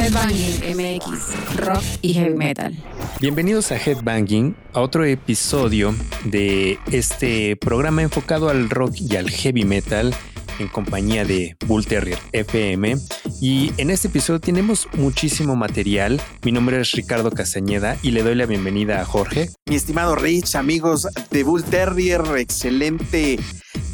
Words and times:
Headbanging 0.00 0.76
MX, 0.76 1.56
rock 1.56 1.84
y 2.00 2.14
heavy 2.14 2.34
metal. 2.34 2.74
Bienvenidos 3.20 3.70
a 3.70 3.76
Headbanging, 3.76 4.56
a 4.72 4.80
otro 4.80 5.04
episodio 5.04 5.94
de 6.24 6.78
este 6.90 7.54
programa 7.56 8.00
enfocado 8.00 8.48
al 8.48 8.70
rock 8.70 8.94
y 8.96 9.16
al 9.16 9.28
heavy 9.28 9.64
metal 9.64 10.14
en 10.58 10.68
compañía 10.68 11.26
de 11.26 11.54
Bull 11.66 11.84
Terrier 11.84 12.18
FM. 12.32 12.96
Y 13.42 13.72
en 13.76 13.90
este 13.90 14.08
episodio 14.08 14.40
tenemos 14.40 14.88
muchísimo 14.94 15.54
material. 15.54 16.18
Mi 16.44 16.52
nombre 16.52 16.80
es 16.80 16.92
Ricardo 16.92 17.30
Castañeda 17.30 17.98
y 18.02 18.12
le 18.12 18.22
doy 18.22 18.36
la 18.36 18.46
bienvenida 18.46 19.02
a 19.02 19.04
Jorge. 19.04 19.50
Mi 19.66 19.76
estimado 19.76 20.14
Rich, 20.14 20.54
amigos 20.54 21.08
de 21.30 21.44
Bull 21.44 21.62
Terrier, 21.62 22.22
excelente 22.38 23.38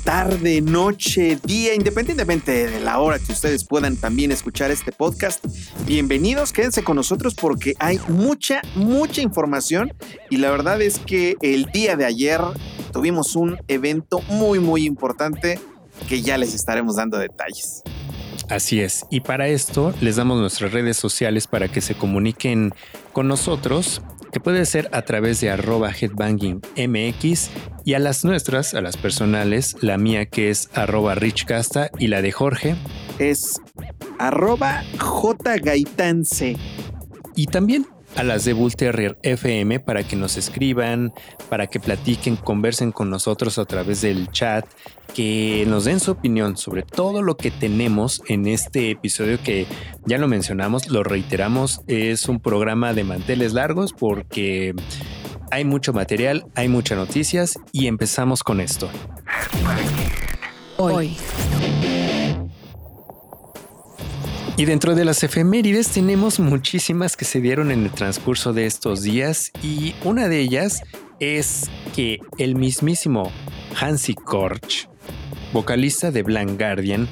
tarde, 0.06 0.60
noche, 0.60 1.36
día, 1.42 1.74
independientemente 1.74 2.68
de 2.70 2.78
la 2.78 3.00
hora 3.00 3.18
que 3.18 3.32
ustedes 3.32 3.64
puedan 3.64 3.96
también 3.96 4.30
escuchar 4.30 4.70
este 4.70 4.92
podcast. 4.92 5.44
Bienvenidos, 5.84 6.52
quédense 6.52 6.84
con 6.84 6.94
nosotros 6.94 7.34
porque 7.34 7.74
hay 7.80 7.98
mucha, 8.06 8.62
mucha 8.76 9.20
información 9.20 9.92
y 10.30 10.36
la 10.36 10.52
verdad 10.52 10.80
es 10.80 11.00
que 11.00 11.34
el 11.42 11.66
día 11.72 11.96
de 11.96 12.04
ayer 12.04 12.40
tuvimos 12.92 13.34
un 13.34 13.58
evento 13.66 14.20
muy, 14.28 14.60
muy 14.60 14.86
importante 14.86 15.58
que 16.08 16.22
ya 16.22 16.38
les 16.38 16.54
estaremos 16.54 16.94
dando 16.94 17.18
detalles. 17.18 17.82
Así 18.48 18.80
es, 18.80 19.04
y 19.10 19.22
para 19.22 19.48
esto 19.48 19.92
les 20.00 20.14
damos 20.14 20.38
nuestras 20.38 20.70
redes 20.70 20.96
sociales 20.96 21.48
para 21.48 21.66
que 21.66 21.80
se 21.80 21.96
comuniquen 21.96 22.72
con 23.12 23.26
nosotros 23.26 24.02
que 24.36 24.40
puede 24.40 24.66
ser 24.66 24.90
a 24.92 25.00
través 25.00 25.40
de 25.40 25.48
arroba 25.48 25.90
headbangingmx 25.90 27.50
y 27.86 27.94
a 27.94 27.98
las 27.98 28.22
nuestras, 28.22 28.74
a 28.74 28.82
las 28.82 28.98
personales, 28.98 29.78
la 29.80 29.96
mía 29.96 30.26
que 30.26 30.50
es 30.50 30.68
arroba 30.74 31.14
richcasta 31.14 31.90
y 31.98 32.08
la 32.08 32.20
de 32.20 32.32
Jorge 32.32 32.76
es 33.18 33.58
arroba 34.18 34.82
jgaitanse. 34.98 36.58
Y 37.34 37.46
también 37.46 37.86
a 38.14 38.24
las 38.24 38.44
de 38.44 38.52
Bull 38.52 38.76
Terrier 38.76 39.16
FM 39.22 39.80
para 39.80 40.02
que 40.02 40.16
nos 40.16 40.36
escriban, 40.36 41.14
para 41.48 41.66
que 41.66 41.80
platiquen, 41.80 42.36
conversen 42.36 42.92
con 42.92 43.08
nosotros 43.08 43.58
a 43.58 43.64
través 43.64 44.02
del 44.02 44.30
chat, 44.32 44.66
que 45.14 45.64
nos 45.66 45.84
den 45.84 46.00
su 46.00 46.10
opinión 46.12 46.56
sobre 46.56 46.82
todo 46.82 47.22
lo 47.22 47.36
que 47.36 47.50
tenemos 47.50 48.22
en 48.28 48.46
este 48.46 48.90
episodio 48.90 49.38
que 49.42 49.66
ya 50.04 50.18
lo 50.18 50.28
mencionamos, 50.28 50.88
lo 50.88 51.02
reiteramos, 51.02 51.80
es 51.86 52.28
un 52.28 52.40
programa 52.40 52.92
de 52.92 53.04
manteles 53.04 53.52
largos 53.52 53.92
porque 53.92 54.74
hay 55.50 55.64
mucho 55.64 55.92
material, 55.92 56.46
hay 56.54 56.68
muchas 56.68 56.98
noticias 56.98 57.58
y 57.72 57.86
empezamos 57.86 58.42
con 58.42 58.60
esto. 58.60 58.90
Hoy. 60.76 61.16
Y 64.58 64.64
dentro 64.64 64.94
de 64.94 65.04
las 65.04 65.22
efemérides 65.22 65.88
tenemos 65.88 66.40
muchísimas 66.40 67.16
que 67.16 67.26
se 67.26 67.42
dieron 67.42 67.70
en 67.70 67.84
el 67.84 67.90
transcurso 67.90 68.54
de 68.54 68.64
estos 68.64 69.02
días 69.02 69.52
y 69.62 69.94
una 70.02 70.28
de 70.28 70.40
ellas 70.40 70.82
es 71.20 71.68
que 71.94 72.20
el 72.38 72.56
mismísimo 72.56 73.30
Hansi 73.78 74.14
Korch, 74.14 74.88
vocalista 75.56 76.10
de 76.10 76.22
Blank 76.22 76.58
Guardian, 76.60 77.08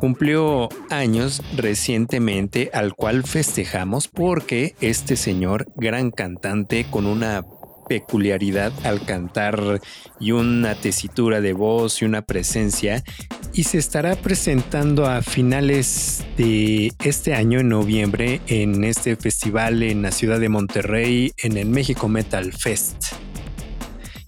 cumplió 0.00 0.68
años 0.90 1.40
recientemente 1.56 2.68
al 2.74 2.92
cual 2.94 3.22
festejamos 3.22 4.08
porque 4.08 4.74
este 4.80 5.14
señor, 5.14 5.68
gran 5.76 6.10
cantante 6.10 6.86
con 6.90 7.06
una 7.06 7.46
peculiaridad 7.88 8.72
al 8.82 9.04
cantar 9.04 9.80
y 10.18 10.32
una 10.32 10.74
tesitura 10.74 11.40
de 11.40 11.52
voz 11.52 12.02
y 12.02 12.04
una 12.04 12.22
presencia 12.22 13.04
y 13.52 13.62
se 13.62 13.78
estará 13.78 14.16
presentando 14.16 15.06
a 15.06 15.22
finales 15.22 16.24
de 16.36 16.90
este 17.04 17.32
año 17.32 17.60
en 17.60 17.68
noviembre 17.68 18.40
en 18.48 18.82
este 18.82 19.14
festival 19.14 19.84
en 19.84 20.02
la 20.02 20.10
ciudad 20.10 20.40
de 20.40 20.48
Monterrey 20.48 21.32
en 21.44 21.56
el 21.56 21.68
México 21.68 22.08
Metal 22.08 22.52
Fest. 22.52 23.14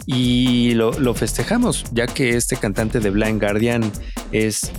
Y 0.09 0.73
lo, 0.73 1.13
festejamos, 1.13 1.83
ya 1.91 2.07
que 2.07 2.29
este 2.29 2.55
cantante 2.55 3.01
de 3.01 3.09
Blind 3.09 3.41
Guardian 3.41 3.91
es, 4.31 4.71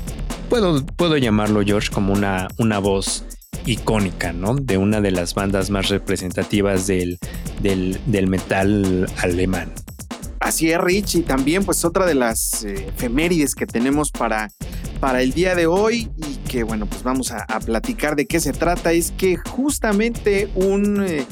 puedo, 0.48 0.84
puedo 0.84 1.18
llamarlo 1.18 1.62
George 1.62 1.90
como 1.90 2.14
una, 2.14 2.48
una 2.56 2.78
voz 2.78 3.26
icónica, 3.66 4.32
¿no? 4.32 4.54
De 4.54 4.78
una 4.78 5.02
de 5.02 5.10
las 5.10 5.34
bandas 5.34 5.68
más 5.68 5.90
representativas 5.90 6.86
del, 6.86 7.18
del, 7.60 8.26
metal 8.26 9.06
alemán. 9.18 9.70
Así 10.40 10.70
es, 10.70 10.78
Rich, 10.78 11.16
y 11.16 11.20
también 11.20 11.62
pues 11.62 11.84
otra 11.84 12.06
de 12.06 12.14
las 12.14 12.64
eh, 12.64 12.86
efemérides 12.88 13.54
que 13.54 13.66
tenemos 13.66 14.10
para, 14.10 14.48
para 14.98 15.20
el 15.20 15.32
día 15.32 15.54
de 15.54 15.66
hoy 15.66 16.08
y 16.16 16.36
que 16.48 16.62
bueno, 16.62 16.86
pues 16.86 17.02
vamos 17.02 17.32
a, 17.32 17.44
platicar 17.60 18.16
de 18.16 18.26
qué 18.26 18.40
se 18.40 18.54
trata 18.54 18.92
es 18.92 19.10
que 19.10 19.36
justamente 19.36 20.48
un... 20.54 21.04
Eh, 21.04 21.26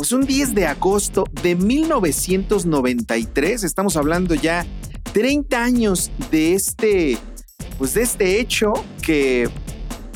pues 0.00 0.12
un 0.12 0.24
10 0.24 0.54
de 0.54 0.66
agosto 0.66 1.24
de 1.42 1.56
1993, 1.56 3.64
estamos 3.64 3.98
hablando 3.98 4.34
ya 4.34 4.64
30 5.12 5.62
años 5.62 6.10
de 6.30 6.54
este, 6.54 7.18
pues 7.76 7.92
de 7.92 8.00
este 8.00 8.40
hecho 8.40 8.72
que 9.02 9.50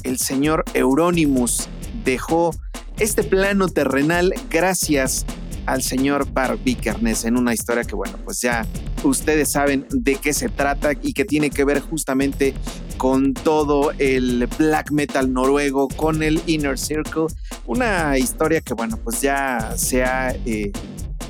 el 0.02 0.16
señor 0.16 0.64
Euronymous 0.72 1.68
dejó 2.02 2.52
este 2.98 3.24
plano 3.24 3.68
terrenal 3.68 4.32
gracias 4.48 5.26
al 5.66 5.82
señor 5.82 6.30
Bar 6.32 6.58
Vikernes 6.62 7.24
en 7.24 7.36
una 7.36 7.54
historia 7.54 7.84
que, 7.84 7.94
bueno, 7.94 8.18
pues 8.24 8.40
ya 8.40 8.66
ustedes 9.02 9.50
saben 9.50 9.86
de 9.90 10.16
qué 10.16 10.32
se 10.32 10.48
trata 10.48 10.92
y 11.02 11.12
que 11.12 11.24
tiene 11.24 11.50
que 11.50 11.64
ver 11.64 11.80
justamente 11.80 12.54
con 12.96 13.34
todo 13.34 13.92
el 13.98 14.48
black 14.58 14.90
metal 14.90 15.32
noruego, 15.32 15.88
con 15.88 16.22
el 16.22 16.40
Inner 16.46 16.78
Circle. 16.78 17.26
Una 17.66 18.18
historia 18.18 18.60
que, 18.60 18.74
bueno, 18.74 18.98
pues 19.02 19.20
ya 19.20 19.74
se 19.76 20.04
ha, 20.04 20.30
eh, 20.44 20.72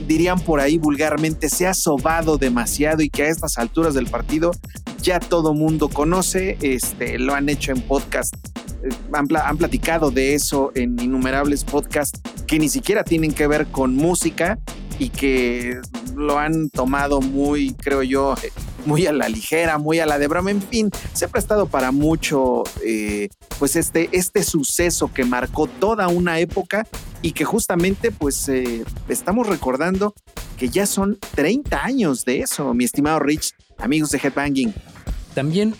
dirían 0.07 0.41
por 0.41 0.61
ahí 0.61 0.79
vulgarmente, 0.79 1.49
se 1.49 1.67
ha 1.67 1.75
sobado 1.75 2.39
demasiado 2.39 3.03
y 3.03 3.11
que 3.11 3.25
a 3.25 3.29
estas 3.29 3.59
alturas 3.59 3.95
del 3.95 4.07
partido 4.07 4.51
ya 5.03 5.21
todo 5.21 5.55
mundo 5.55 5.89
conoce. 5.89 6.57
Este, 6.61 7.19
lo 7.19 7.35
han 7.35 7.49
hecho 7.49 7.73
en 7.73 7.81
podcast 7.83 8.35
han, 9.13 9.57
platicado 9.57 10.11
de 10.11 10.35
eso 10.35 10.73
en 10.75 10.99
innumerables 11.01 11.65
podcasts 11.65 12.21
que 12.47 12.59
ni 12.59 12.69
siquiera 12.69 13.05
tienen 13.05 13.33
que 13.33 13.47
ver 13.47 13.67
con 13.67 13.95
música 13.95 14.59
y 14.99 15.09
que 15.11 15.81
lo 16.15 16.39
han 16.39 16.71
tomado 16.71 17.21
muy, 17.21 17.75
creo 17.75 18.03
yo, 18.03 18.35
muy 18.87 19.07
a 19.07 19.13
la 19.13 19.29
ligera, 19.29 19.79
muy 19.79 20.01
a 20.01 20.07
la 20.07 20.19
de 20.19 20.29
broma. 20.29 20.51
En 20.51 20.63
fin, 20.63 20.91
se 21.13 21.25
ha 21.25 21.29
prestado 21.29 21.67
para 21.67 21.93
mucho, 21.93 22.63
eh, 22.85 23.29
pues 23.59 23.77
este, 23.77 24.09
este 24.13 24.43
suceso 24.43 25.13
que 25.13 25.25
marcó 25.25 25.67
toda 25.67 26.09
una 26.09 26.39
época 26.39 26.87
y 27.23 27.33
que 27.33 27.45
justamente, 27.45 28.11
pues 28.11 28.49
eh, 28.49 28.85
estamos 29.09 29.47
recordando 29.47 30.15
que 30.57 30.69
ya 30.69 30.87
son 30.87 31.19
30 31.35 31.85
años 31.85 32.25
de 32.25 32.41
eso, 32.41 32.75
mi 32.75 32.85
estimado 32.85 33.19
Rich, 33.19 33.53
amigos 33.79 34.11
de 34.11 34.19
Headbanging. 34.19 34.75
También 35.35 35.75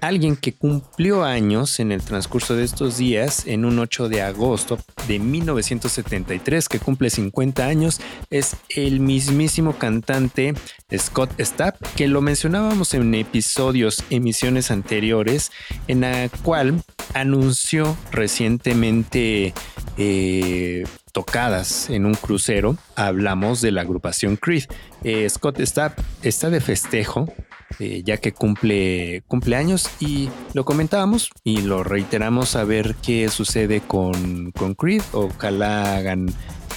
alguien 0.00 0.36
que 0.36 0.52
cumplió 0.52 1.22
años 1.22 1.78
en 1.78 1.92
el 1.92 2.02
transcurso 2.02 2.56
de 2.56 2.64
estos 2.64 2.96
días, 2.96 3.46
en 3.46 3.64
un 3.64 3.78
8 3.78 4.08
de 4.08 4.22
agosto 4.22 4.78
de 5.08 5.18
1973, 5.18 6.68
que 6.68 6.78
cumple 6.78 7.10
50 7.10 7.66
años, 7.66 8.00
es 8.30 8.56
el 8.68 9.00
mismísimo 9.00 9.78
cantante 9.78 10.54
Scott 10.96 11.32
Stapp, 11.40 11.76
que 11.96 12.08
lo 12.08 12.20
mencionábamos 12.20 12.94
en 12.94 13.14
episodios, 13.14 14.04
emisiones 14.10 14.70
anteriores, 14.70 15.50
en 15.88 16.02
la 16.02 16.28
cual 16.42 16.82
anunció 17.14 17.96
recientemente 18.10 19.54
eh, 19.98 20.84
tocadas 21.12 21.90
en 21.90 22.06
un 22.06 22.14
crucero. 22.14 22.76
Hablamos 22.96 23.60
de 23.60 23.72
la 23.72 23.82
agrupación 23.82 24.36
Creed. 24.36 24.64
Eh, 25.04 25.28
Scott 25.28 25.60
Stapp 25.60 25.98
está 26.22 26.50
de 26.50 26.60
festejo 26.60 27.32
eh, 27.78 28.02
ya 28.04 28.16
que 28.16 28.32
cumple 28.32 29.22
cumpleaños 29.26 29.88
y 30.00 30.28
lo 30.54 30.64
comentábamos 30.64 31.30
y 31.44 31.62
lo 31.62 31.82
reiteramos 31.82 32.56
a 32.56 32.64
ver 32.64 32.96
qué 33.02 33.28
sucede 33.28 33.80
con, 33.80 34.52
con 34.52 34.74
Creed. 34.74 35.02
Ojalá 35.12 35.96
hagan 35.96 36.32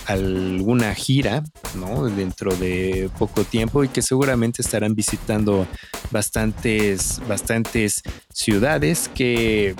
alguna 0.08 0.94
gira, 0.94 1.44
¿no? 1.76 2.06
Dentro 2.06 2.56
de 2.56 3.10
poco 3.18 3.44
tiempo 3.44 3.84
y 3.84 3.90
que 3.90 4.02
seguramente 4.02 4.62
estarán 4.62 4.96
visitando 4.96 5.68
bastantes, 6.12 7.22
bastantes 7.28 8.04
ciudades 8.32 9.10
que 9.14 9.76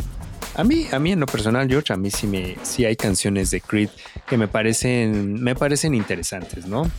a 0.56 0.64
mí, 0.64 0.88
a 0.92 1.00
mí 1.00 1.12
en 1.12 1.20
lo 1.20 1.26
personal, 1.26 1.68
George, 1.68 1.92
a 1.92 1.98
mí 1.98 2.10
sí 2.10 2.28
me, 2.28 2.56
sí 2.64 2.86
hay 2.86 2.96
canciones 2.96 3.52
de 3.52 3.60
Creed 3.60 3.90
que 4.26 4.38
me 4.38 4.48
parecen, 4.48 5.42
me 5.44 5.54
parecen 5.54 5.94
interesantes, 5.94 6.66
¿no? 6.66 6.90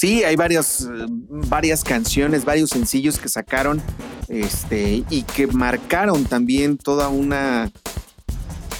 Sí, 0.00 0.24
hay 0.24 0.34
varias, 0.34 0.88
varias 1.28 1.84
canciones, 1.84 2.46
varios 2.46 2.70
sencillos 2.70 3.18
que 3.18 3.28
sacaron 3.28 3.82
este, 4.28 5.04
y 5.10 5.24
que 5.24 5.46
marcaron 5.46 6.24
también 6.24 6.78
toda 6.78 7.08
una, 7.08 7.70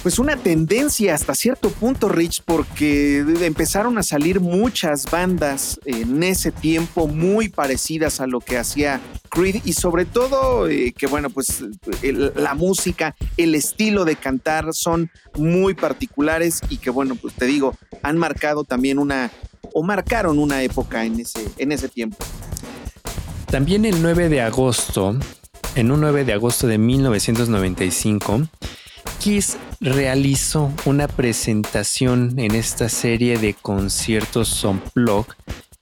pues 0.01 0.17
una 0.17 0.35
tendencia 0.35 1.13
hasta 1.13 1.35
cierto 1.35 1.69
punto, 1.69 2.09
Rich, 2.09 2.41
porque 2.43 3.19
empezaron 3.41 3.99
a 3.99 4.03
salir 4.03 4.39
muchas 4.39 5.11
bandas 5.11 5.79
en 5.85 6.23
ese 6.23 6.51
tiempo 6.51 7.05
muy 7.07 7.49
parecidas 7.49 8.19
a 8.19 8.25
lo 8.25 8.39
que 8.39 8.57
hacía 8.57 8.99
Creed 9.29 9.61
y 9.63 9.73
sobre 9.73 10.05
todo 10.05 10.67
eh, 10.67 10.91
que 10.97 11.05
bueno, 11.05 11.29
pues 11.29 11.63
la 12.01 12.55
música, 12.55 13.15
el 13.37 13.53
estilo 13.53 14.05
de 14.05 14.15
cantar 14.15 14.73
son 14.73 15.11
muy 15.37 15.75
particulares 15.75 16.61
y 16.69 16.77
que 16.77 16.89
bueno, 16.89 17.13
pues 17.13 17.35
te 17.35 17.45
digo, 17.45 17.77
han 18.01 18.17
marcado 18.17 18.63
también 18.63 18.97
una 18.97 19.29
o 19.73 19.83
marcaron 19.83 20.39
una 20.39 20.61
época 20.63 21.05
en 21.05 21.19
ese, 21.19 21.47
en 21.57 21.71
ese 21.71 21.89
tiempo. 21.89 22.17
También 23.47 23.85
el 23.85 24.01
9 24.01 24.29
de 24.29 24.41
agosto, 24.41 25.17
en 25.75 25.91
un 25.91 26.01
9 26.01 26.23
de 26.23 26.33
agosto 26.33 26.67
de 26.67 26.77
1995, 26.77 28.47
Kiss 29.19 29.57
realizó 29.79 30.71
una 30.85 31.07
presentación 31.07 32.39
en 32.39 32.55
esta 32.55 32.87
serie 32.87 33.37
de 33.37 33.53
conciertos 33.53 34.63
Unplug 34.63 35.25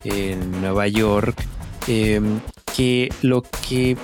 en 0.04 0.62
Nueva 0.62 0.88
York, 0.88 1.46
em, 1.88 2.40
que 2.76 3.10
lo 3.22 3.44
que 3.68 3.98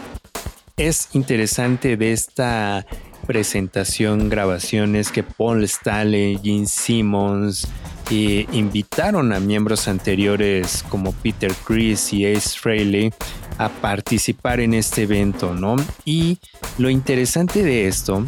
es 0.78 1.10
interesante 1.14 1.98
de 1.98 2.12
esta 2.12 2.86
presentación, 3.26 4.30
grabaciones 4.30 5.12
que 5.12 5.24
Paul 5.24 5.64
Stanley, 5.64 6.40
Gene 6.44 6.68
Simmons 6.68 7.68
eh, 8.12 8.46
invitaron 8.52 9.34
a 9.34 9.40
miembros 9.40 9.88
anteriores 9.88 10.84
como 10.90 11.12
Peter 11.12 11.52
Chris 11.66 12.14
y 12.14 12.26
Ace 12.26 12.58
Frehley 12.60 13.12
a 13.58 13.70
participar 13.70 14.60
en 14.60 14.74
este 14.74 15.04
evento, 15.04 15.54
¿no? 15.54 15.76
Y 16.04 16.40
lo 16.78 16.90
interesante 16.90 17.64
de 17.64 17.88
esto 17.88 18.26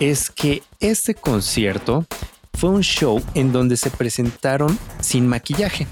es 0.00 0.30
que 0.30 0.62
este 0.80 1.14
concierto 1.14 2.06
fue 2.54 2.70
un 2.70 2.82
show 2.82 3.22
en 3.34 3.52
donde 3.52 3.76
se 3.76 3.90
presentaron 3.90 4.78
sin 5.00 5.26
maquillaje, 5.26 5.86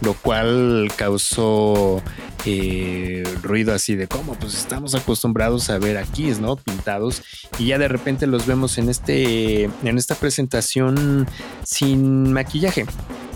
lo 0.00 0.14
cual 0.14 0.90
causó 0.96 2.02
eh, 2.46 3.24
ruido 3.42 3.74
así 3.74 3.94
de 3.94 4.06
cómo, 4.06 4.34
pues 4.34 4.54
estamos 4.54 4.94
acostumbrados 4.94 5.70
a 5.70 5.78
ver 5.78 5.98
aquí, 5.98 6.30
¿no? 6.40 6.56
Pintados 6.56 7.22
y 7.58 7.66
ya 7.66 7.78
de 7.78 7.88
repente 7.88 8.26
los 8.26 8.46
vemos 8.46 8.78
en 8.78 8.88
este, 8.88 9.64
en 9.64 9.98
esta 9.98 10.14
presentación 10.14 11.26
sin 11.64 12.32
maquillaje. 12.32 12.86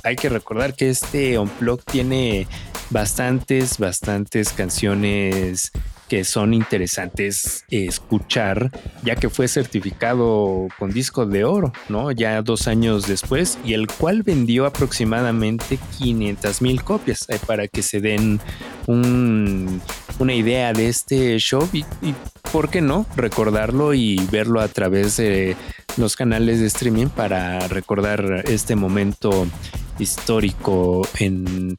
Hay 0.05 0.17
que 0.17 0.29
recordar 0.29 0.75
que 0.75 0.91
este 0.91 1.39
Unplug 1.39 1.83
tiene 1.85 2.47
bastantes, 2.91 3.79
bastantes 3.79 4.53
canciones 4.53 5.73
que 6.13 6.25
son 6.25 6.53
interesantes 6.53 7.65
escuchar, 7.71 8.71
ya 9.03 9.17
que 9.17 9.31
fue 9.31 9.49
certificado 9.49 10.69
con 10.79 10.91
disco 10.91 11.25
de 11.25 11.45
oro, 11.45 11.73
¿no? 11.89 12.13
Ya 12.13 12.43
dos 12.43 12.69
años 12.69 13.07
después, 13.07 13.59
y 13.65 13.73
el 13.73 13.87
cual 13.87 14.23
vendió 14.23 14.67
aproximadamente 14.67 15.79
500 15.97 16.61
mil 16.61 16.85
copias, 16.85 17.27
eh, 17.31 17.39
para 17.47 17.67
que 17.67 17.81
se 17.81 18.03
den 18.03 18.41
una 18.87 20.35
idea 20.35 20.75
de 20.75 20.91
este 20.91 21.39
show 21.39 21.67
y, 21.73 21.79
y, 22.03 22.15
¿por 22.53 22.69
qué 22.69 22.83
no? 22.83 23.07
Recordarlo 23.17 23.95
y 23.95 24.19
verlo 24.31 24.61
a 24.61 24.69
través 24.69 25.17
de 25.17 25.57
los 25.97 26.15
canales 26.15 26.61
de 26.61 26.67
streaming 26.67 27.07
para 27.07 27.69
recordar 27.69 28.45
este 28.49 28.77
momento 28.77 29.47
histórico 29.99 31.09
en, 31.19 31.79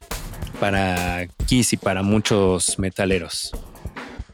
para 0.58 1.28
Kiss 1.46 1.72
y 1.74 1.76
para 1.76 2.02
muchos 2.02 2.80
metaleros. 2.80 3.52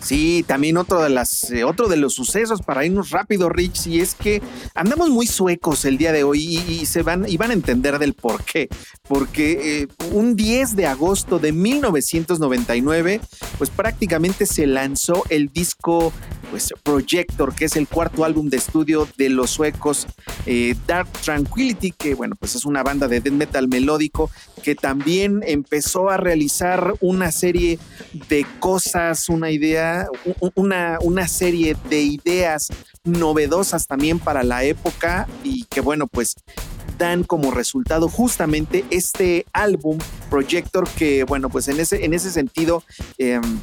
Sí, 0.00 0.44
también 0.46 0.76
otro 0.76 1.02
de 1.02 1.08
las 1.08 1.50
eh, 1.50 1.64
otro 1.64 1.88
de 1.88 1.96
los 1.96 2.14
sucesos 2.14 2.62
para 2.62 2.84
irnos 2.84 3.10
rápido, 3.10 3.48
Rich, 3.48 3.88
y 3.88 4.00
es 4.00 4.14
que 4.14 4.40
andamos 4.74 5.10
muy 5.10 5.26
suecos 5.26 5.84
el 5.84 5.98
día 5.98 6.12
de 6.12 6.22
hoy 6.22 6.58
y, 6.68 6.86
se 6.86 7.02
van 7.02 7.28
y 7.28 7.36
van 7.36 7.50
a 7.50 7.54
entender 7.54 7.98
del 7.98 8.14
por 8.14 8.44
qué. 8.44 8.68
Porque 9.08 9.82
eh, 9.82 9.88
un 10.12 10.36
10 10.36 10.76
de 10.76 10.86
agosto 10.86 11.38
de 11.38 11.52
1999, 11.52 13.20
pues 13.58 13.70
prácticamente 13.70 14.46
se 14.46 14.66
lanzó 14.66 15.24
el 15.28 15.52
disco 15.52 16.12
pues 16.50 16.72
Projector, 16.82 17.54
que 17.54 17.64
es 17.64 17.76
el 17.76 17.88
cuarto 17.88 18.24
álbum 18.24 18.48
de 18.48 18.56
estudio 18.56 19.08
de 19.16 19.28
los 19.28 19.50
suecos 19.50 20.06
eh, 20.46 20.74
Dark 20.86 21.10
Tranquility, 21.24 21.90
que 21.92 22.14
bueno, 22.14 22.36
pues 22.38 22.54
es 22.54 22.64
una 22.64 22.82
banda 22.82 23.08
de 23.08 23.20
death 23.20 23.32
metal 23.32 23.68
melódico 23.68 24.30
que 24.62 24.74
también 24.74 25.42
empezó 25.46 26.08
a 26.10 26.16
realizar 26.16 26.94
una 27.00 27.32
serie 27.32 27.78
de 28.28 28.46
cosas, 28.60 29.28
una 29.28 29.50
idea 29.50 29.95
una, 30.54 30.98
una 31.00 31.28
serie 31.28 31.76
de 31.88 32.02
ideas 32.02 32.68
novedosas 33.04 33.86
también 33.86 34.18
para 34.18 34.42
la 34.42 34.64
época 34.64 35.26
y 35.44 35.64
que 35.64 35.80
bueno, 35.80 36.06
pues 36.06 36.34
dan 36.98 37.24
como 37.24 37.50
resultado 37.50 38.08
justamente 38.08 38.84
este 38.90 39.46
álbum 39.52 39.98
Projector 40.30 40.88
que 40.88 41.24
bueno, 41.24 41.48
pues 41.48 41.68
en 41.68 41.80
ese, 41.80 42.04
en 42.04 42.14
ese 42.14 42.30
sentido... 42.30 42.82
Em, 43.18 43.60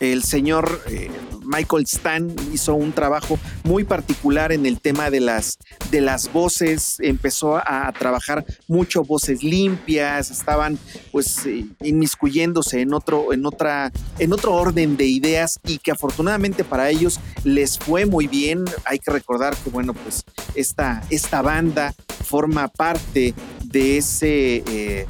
el 0.00 0.22
señor 0.22 0.80
eh, 0.88 1.10
Michael 1.48 1.84
Stan 1.84 2.34
hizo 2.52 2.74
un 2.74 2.92
trabajo 2.92 3.38
muy 3.64 3.84
particular 3.84 4.52
en 4.52 4.66
el 4.66 4.80
tema 4.80 5.10
de 5.10 5.20
las, 5.20 5.58
de 5.90 6.02
las 6.02 6.30
voces, 6.30 6.96
empezó 7.00 7.56
a, 7.56 7.90
trabajar 7.98 8.44
mucho 8.66 9.02
voces 9.02 9.42
limpias, 9.42 10.30
estaban 10.30 10.78
pues 11.10 11.46
eh, 11.46 11.64
inmiscuyéndose 11.80 12.82
en 12.82 12.92
otro, 12.92 13.32
en 13.32 13.46
otra, 13.46 13.90
en 14.18 14.32
otro 14.32 14.54
orden 14.54 14.96
de 14.98 15.06
ideas 15.06 15.58
y 15.64 15.78
que 15.78 15.90
afortunadamente 15.90 16.64
para 16.64 16.90
ellos 16.90 17.18
les 17.44 17.78
fue 17.78 18.04
muy 18.04 18.26
bien. 18.26 18.64
Hay 18.84 18.98
que 18.98 19.10
recordar 19.10 19.56
que 19.56 19.70
bueno, 19.70 19.94
pues 19.94 20.24
esta, 20.54 21.02
esta 21.08 21.40
banda 21.40 21.94
forma 22.24 22.68
parte 22.68 23.34
de 23.64 23.96
ese 23.96 24.62
eh, 24.66 25.06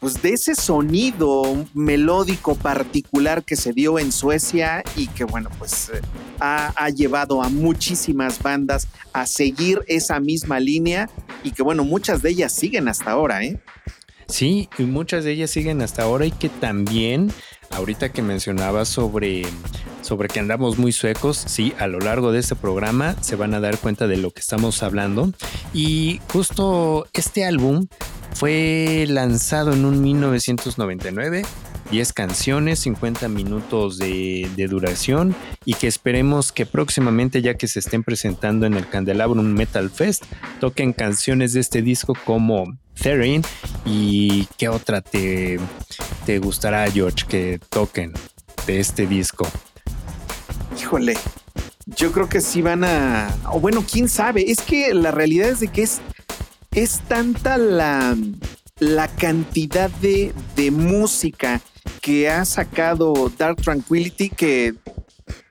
pues 0.00 0.22
de 0.22 0.30
ese 0.30 0.54
sonido 0.54 1.66
melódico 1.74 2.54
particular 2.54 3.44
que 3.44 3.56
se 3.56 3.72
dio 3.72 3.98
en 3.98 4.12
Suecia 4.12 4.84
y 4.96 5.08
que 5.08 5.24
bueno, 5.24 5.50
pues 5.58 5.90
eh, 5.92 6.00
ha, 6.40 6.88
llevado 6.90 7.42
a 7.42 7.48
muchísimas 7.48 8.42
bandas 8.42 8.88
a 9.12 9.26
seguir 9.26 9.80
esa 9.88 10.20
misma 10.20 10.60
línea 10.60 11.10
y 11.42 11.50
que 11.50 11.62
bueno, 11.62 11.84
muchas 11.84 12.22
de 12.22 12.30
ellas 12.30 12.52
siguen 12.52 12.88
hasta 12.88 13.10
ahora, 13.10 13.44
¿eh? 13.44 13.60
Sí, 14.28 14.68
y 14.78 14.82
muchas 14.82 15.24
de 15.24 15.32
ellas 15.32 15.50
siguen 15.50 15.80
hasta 15.80 16.02
ahora 16.02 16.26
y 16.26 16.30
que 16.30 16.50
también, 16.50 17.32
ahorita 17.70 18.12
que 18.12 18.20
mencionaba 18.20 18.84
sobre, 18.84 19.42
sobre 20.02 20.28
que 20.28 20.38
andamos 20.38 20.78
muy 20.78 20.92
suecos, 20.92 21.42
sí, 21.46 21.72
a 21.78 21.86
lo 21.86 21.98
largo 21.98 22.30
de 22.30 22.40
este 22.40 22.54
programa 22.54 23.16
se 23.22 23.36
van 23.36 23.54
a 23.54 23.60
dar 23.60 23.78
cuenta 23.78 24.06
de 24.06 24.18
lo 24.18 24.30
que 24.30 24.40
estamos 24.40 24.82
hablando. 24.82 25.32
Y 25.72 26.20
justo 26.28 27.08
este 27.14 27.46
álbum 27.46 27.86
fue 28.34 29.06
lanzado 29.08 29.72
en 29.72 29.84
un 29.84 30.00
1999, 30.00 31.42
10 31.90 32.12
canciones, 32.12 32.80
50 32.80 33.28
minutos 33.28 33.98
de, 33.98 34.66
duración 34.68 35.34
y 35.64 35.74
que 35.74 35.86
esperemos 35.86 36.52
que 36.52 36.66
próximamente, 36.66 37.42
ya 37.42 37.54
que 37.54 37.68
se 37.68 37.78
estén 37.78 38.04
presentando 38.04 38.66
en 38.66 38.74
el 38.74 38.88
Candelabrum 38.88 39.46
Metal 39.46 39.90
Fest, 39.90 40.24
toquen 40.60 40.92
canciones 40.92 41.52
de 41.52 41.60
este 41.60 41.82
disco 41.82 42.14
como 42.24 42.76
Therin 43.00 43.42
y 43.86 44.46
qué 44.56 44.68
otra 44.68 45.00
te, 45.00 45.58
te 46.26 46.38
gustará, 46.38 46.90
George, 46.90 47.24
que 47.26 47.60
toquen 47.70 48.12
de 48.66 48.80
este 48.80 49.06
disco. 49.06 49.48
Híjole, 50.78 51.16
yo 51.86 52.12
creo 52.12 52.28
que 52.28 52.40
sí 52.40 52.60
van 52.60 52.84
a, 52.84 53.34
o 53.50 53.60
bueno, 53.60 53.84
quién 53.90 54.08
sabe, 54.08 54.50
es 54.50 54.60
que 54.60 54.92
la 54.92 55.10
realidad 55.10 55.48
es 55.48 55.60
de 55.60 55.68
que 55.68 55.82
es 55.82 56.00
es 56.72 57.00
tanta 57.08 57.58
la, 57.58 58.16
la 58.78 59.08
cantidad 59.08 59.90
de, 59.90 60.32
de 60.56 60.70
música 60.70 61.60
que 62.00 62.28
ha 62.28 62.44
sacado 62.44 63.30
Dark 63.36 63.56
Tranquility 63.62 64.30
que 64.30 64.74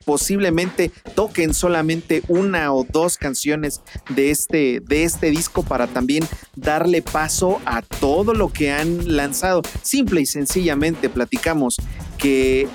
posiblemente 0.08 0.90
toquen 1.16 1.54
solamente 1.54 2.24
una 2.30 2.74
o 2.74 2.86
dos 2.86 3.18
canciones 3.18 3.82
de 4.10 4.32
este, 4.32 4.80
de 4.80 5.04
este 5.04 5.30
disco 5.32 5.64
para 5.64 5.86
también 5.88 6.26
darle 6.56 7.02
paso 7.02 7.60
a 7.66 7.82
todo 7.82 8.34
lo 8.34 8.48
que 8.48 8.72
han 8.72 9.18
lanzado. 9.18 9.62
Simple 9.82 10.22
y 10.22 10.26
sencillamente 10.26 11.10
platicamos 11.10 11.76
que 12.18 12.70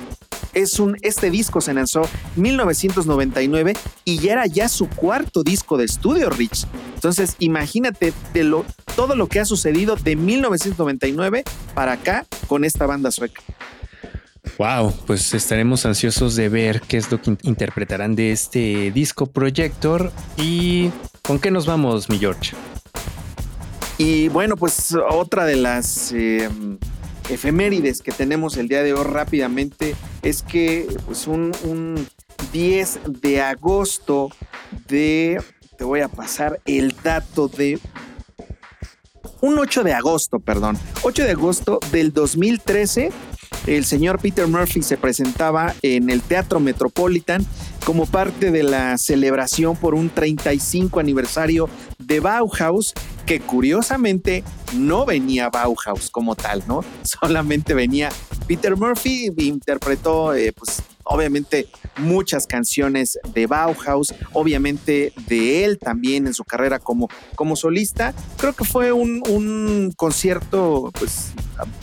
es 0.52 0.78
un, 0.78 0.98
este 1.00 1.30
disco 1.30 1.62
se 1.62 1.72
lanzó 1.72 2.02
en 2.36 2.42
1999 2.42 3.72
y 4.04 4.18
ya 4.18 4.32
era 4.32 4.46
ya 4.46 4.68
su 4.68 4.86
cuarto 4.90 5.42
disco 5.42 5.78
de 5.78 5.86
estudio, 5.86 6.28
Rich. 6.28 6.66
Entonces, 7.02 7.34
imagínate 7.40 8.12
de 8.32 8.44
lo, 8.44 8.64
todo 8.94 9.16
lo 9.16 9.26
que 9.26 9.40
ha 9.40 9.44
sucedido 9.44 9.96
de 9.96 10.14
1999 10.14 11.42
para 11.74 11.94
acá 11.94 12.24
con 12.46 12.64
esta 12.64 12.86
banda 12.86 13.10
sueca. 13.10 13.42
Wow, 14.56 14.94
pues 15.04 15.34
estaremos 15.34 15.84
ansiosos 15.84 16.36
de 16.36 16.48
ver 16.48 16.80
qué 16.82 16.98
es 16.98 17.10
lo 17.10 17.20
que 17.20 17.36
interpretarán 17.42 18.14
de 18.14 18.30
este 18.30 18.92
disco 18.92 19.26
Projector 19.26 20.12
y 20.36 20.92
con 21.22 21.40
qué 21.40 21.50
nos 21.50 21.66
vamos, 21.66 22.08
mi 22.08 22.20
George. 22.20 22.54
Y 23.98 24.28
bueno, 24.28 24.56
pues 24.56 24.94
otra 25.10 25.44
de 25.44 25.56
las 25.56 26.12
em, 26.12 26.78
efemérides 27.28 28.00
que 28.00 28.12
tenemos 28.12 28.56
el 28.56 28.68
día 28.68 28.84
de 28.84 28.94
hoy 28.94 29.02
rápidamente 29.02 29.96
es 30.22 30.44
que 30.44 30.86
pues 31.04 31.26
un, 31.26 32.06
10 32.52 33.00
de 33.06 33.40
agosto 33.40 34.30
de 34.86 35.40
te 35.82 35.86
voy 35.86 36.00
a 36.00 36.06
pasar 36.06 36.60
el 36.64 36.94
dato 37.02 37.48
de 37.48 37.76
un 39.40 39.58
8 39.58 39.82
de 39.82 39.92
agosto, 39.92 40.38
perdón, 40.38 40.78
8 41.02 41.24
de 41.24 41.30
agosto 41.32 41.80
del 41.90 42.12
2013 42.12 43.10
el 43.66 43.84
señor 43.84 44.18
Peter 44.18 44.46
Murphy 44.48 44.82
se 44.82 44.96
presentaba 44.96 45.74
en 45.82 46.10
el 46.10 46.20
Teatro 46.20 46.58
Metropolitan 46.58 47.46
como 47.84 48.06
parte 48.06 48.50
de 48.50 48.64
la 48.64 48.98
celebración 48.98 49.76
por 49.76 49.94
un 49.94 50.10
35 50.10 50.98
aniversario 50.98 51.68
de 51.98 52.18
Bauhaus, 52.18 52.92
que 53.24 53.40
curiosamente 53.40 54.42
no 54.74 55.06
venía 55.06 55.48
Bauhaus 55.48 56.10
como 56.10 56.34
tal, 56.34 56.64
¿no? 56.66 56.84
Solamente 57.02 57.74
venía 57.74 58.08
Peter 58.48 58.76
Murphy, 58.76 59.30
interpretó 59.36 60.34
eh, 60.34 60.52
pues 60.52 60.82
obviamente 61.04 61.68
muchas 61.98 62.46
canciones 62.46 63.18
de 63.34 63.46
Bauhaus, 63.46 64.14
obviamente 64.32 65.12
de 65.28 65.64
él 65.64 65.78
también 65.78 66.26
en 66.26 66.34
su 66.34 66.44
carrera 66.44 66.78
como, 66.78 67.08
como 67.34 67.56
solista. 67.56 68.14
Creo 68.38 68.52
que 68.52 68.64
fue 68.64 68.92
un, 68.92 69.22
un 69.28 69.92
concierto 69.96 70.90
pues 70.98 71.32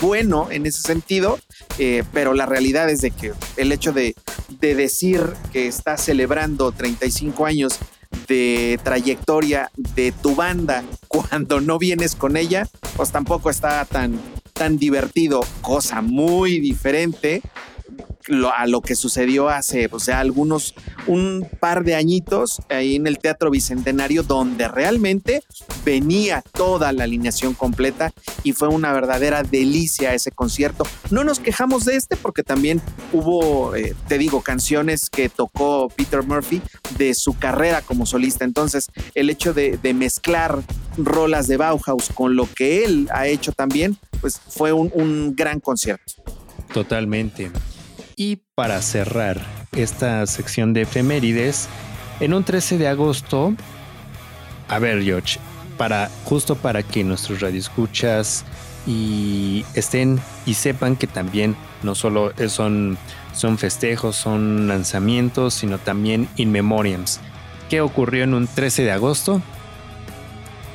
bueno 0.02 0.50
en 0.52 0.66
ese 0.66 0.82
sentido, 0.82 1.40
eh, 1.78 2.04
pero 2.14 2.34
la 2.34 2.46
realidad 2.46 2.90
es 2.90 3.02
de 3.02 3.12
que 3.12 3.34
el 3.58 3.72
hecho 3.72 3.92
de, 3.92 4.16
de 4.60 4.76
decir 4.76 5.22
que 5.52 5.68
está 5.68 5.98
celebrando 5.98 6.72
35 6.72 7.46
años 7.46 7.80
de 8.28 8.80
trayectoria 8.84 9.72
de 9.76 10.12
tu 10.12 10.36
banda 10.36 10.84
cuando 11.08 11.62
no 11.62 11.78
vienes 11.78 12.16
con 12.16 12.38
ella, 12.38 12.68
pues 12.96 13.12
tampoco 13.12 13.50
está 13.50 13.86
tan, 13.86 14.20
tan 14.54 14.78
divertido, 14.78 15.42
cosa 15.62 16.02
muy 16.02 16.60
diferente 16.60 17.42
a 18.53 18.67
lo 18.67 18.81
que 18.81 18.95
sucedió 18.95 19.50
hace, 19.50 19.89
o 19.91 20.00
sea, 20.00 20.19
algunos, 20.19 20.75
un 21.07 21.48
par 21.59 21.83
de 21.83 21.95
añitos 21.95 22.62
ahí 22.69 22.95
en 22.95 23.07
el 23.07 23.17
Teatro 23.17 23.50
Bicentenario, 23.50 24.24
donde 24.24 24.67
realmente 24.67 25.41
venía 25.83 26.43
toda 26.53 26.91
la 26.91 27.05
alineación 27.05 27.53
completa 27.53 28.13
y 28.43 28.53
fue 28.53 28.67
una 28.67 28.93
verdadera 28.93 29.43
delicia 29.43 30.13
ese 30.13 30.31
concierto. 30.31 30.86
No 31.09 31.24
nos 31.24 31.39
quejamos 31.39 31.86
de 31.86 31.95
este 31.95 32.15
porque 32.15 32.43
también 32.43 32.81
hubo, 33.13 33.75
eh, 33.75 33.95
te 34.07 34.17
digo, 34.17 34.41
canciones 34.41 35.09
que 35.09 35.29
tocó 35.29 35.89
Peter 35.89 36.24
Murphy 36.24 36.62
de 36.98 37.13
su 37.13 37.38
carrera 37.38 37.81
como 37.81 38.05
solista. 38.05 38.45
Entonces, 38.45 38.88
el 39.15 39.29
hecho 39.29 39.53
de, 39.53 39.79
mezclar 39.89 40.62
rolas 40.98 41.48
de 41.48 41.57
Bauhaus 41.57 42.09
con 42.13 42.36
lo 42.36 42.48
que 42.53 42.86
él 42.86 43.09
ha 43.12 43.27
hecho 43.27 43.51
también, 43.51 43.98
pues 44.21 44.39
fue 44.39 44.71
un 44.71 45.36
gran 45.36 45.59
concierto. 45.59 46.13
Totalmente. 46.74 47.51
Y 48.22 48.42
para 48.54 48.82
cerrar 48.82 49.40
esta 49.72 50.28
sección 50.28 50.74
de 50.74 50.82
efemérides, 50.82 51.70
en 52.20 52.34
un 52.34 52.44
13 52.44 52.78
de 52.78 52.90
agosto, 52.90 53.54
a 54.68 54.78
ver 54.78 55.02
George, 55.04 55.40
para, 55.78 56.12
justo 56.26 56.58
para 56.58 56.84
que 56.84 57.06
nuestros 57.06 57.40
radioescuchas 57.40 58.44
y 58.86 59.64
estén 59.74 60.20
y 60.46 60.56
sepan 60.56 60.98
que 60.98 61.08
también 61.08 61.56
no 61.82 61.96
solo 61.96 62.34
son, 62.50 62.98
son 63.32 63.58
festejos, 63.58 64.18
son 64.18 64.68
lanzamientos, 64.68 65.54
sino 65.54 65.78
también 65.78 66.28
in 66.36 66.52
memoriams. 66.52 67.22
¿Qué 67.70 67.80
ocurrió 67.80 68.26
en 68.26 68.34
un 68.34 68.48
13 68.48 68.84
de 68.84 68.92
agosto? 68.92 69.42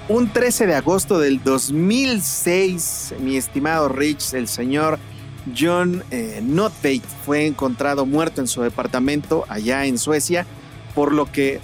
Un 0.08 0.32
13 0.32 0.66
de 0.66 0.76
agosto 0.76 1.18
del 1.18 1.44
2006, 1.44 3.16
mi 3.20 3.36
estimado 3.36 3.90
Rich, 3.90 4.32
el 4.32 4.48
señor 4.48 4.98
John 5.56 6.02
eh, 6.10 6.42
fue 7.24 7.46
encontrado 7.46 8.06
muerto 8.06 8.40
en 8.40 8.48
su 8.48 8.62
departamento 8.62 9.44
allá 9.48 9.84
en 9.84 9.98
Suecia, 9.98 10.46
por 10.94 11.12
lo 11.12 11.30
que 11.30 11.60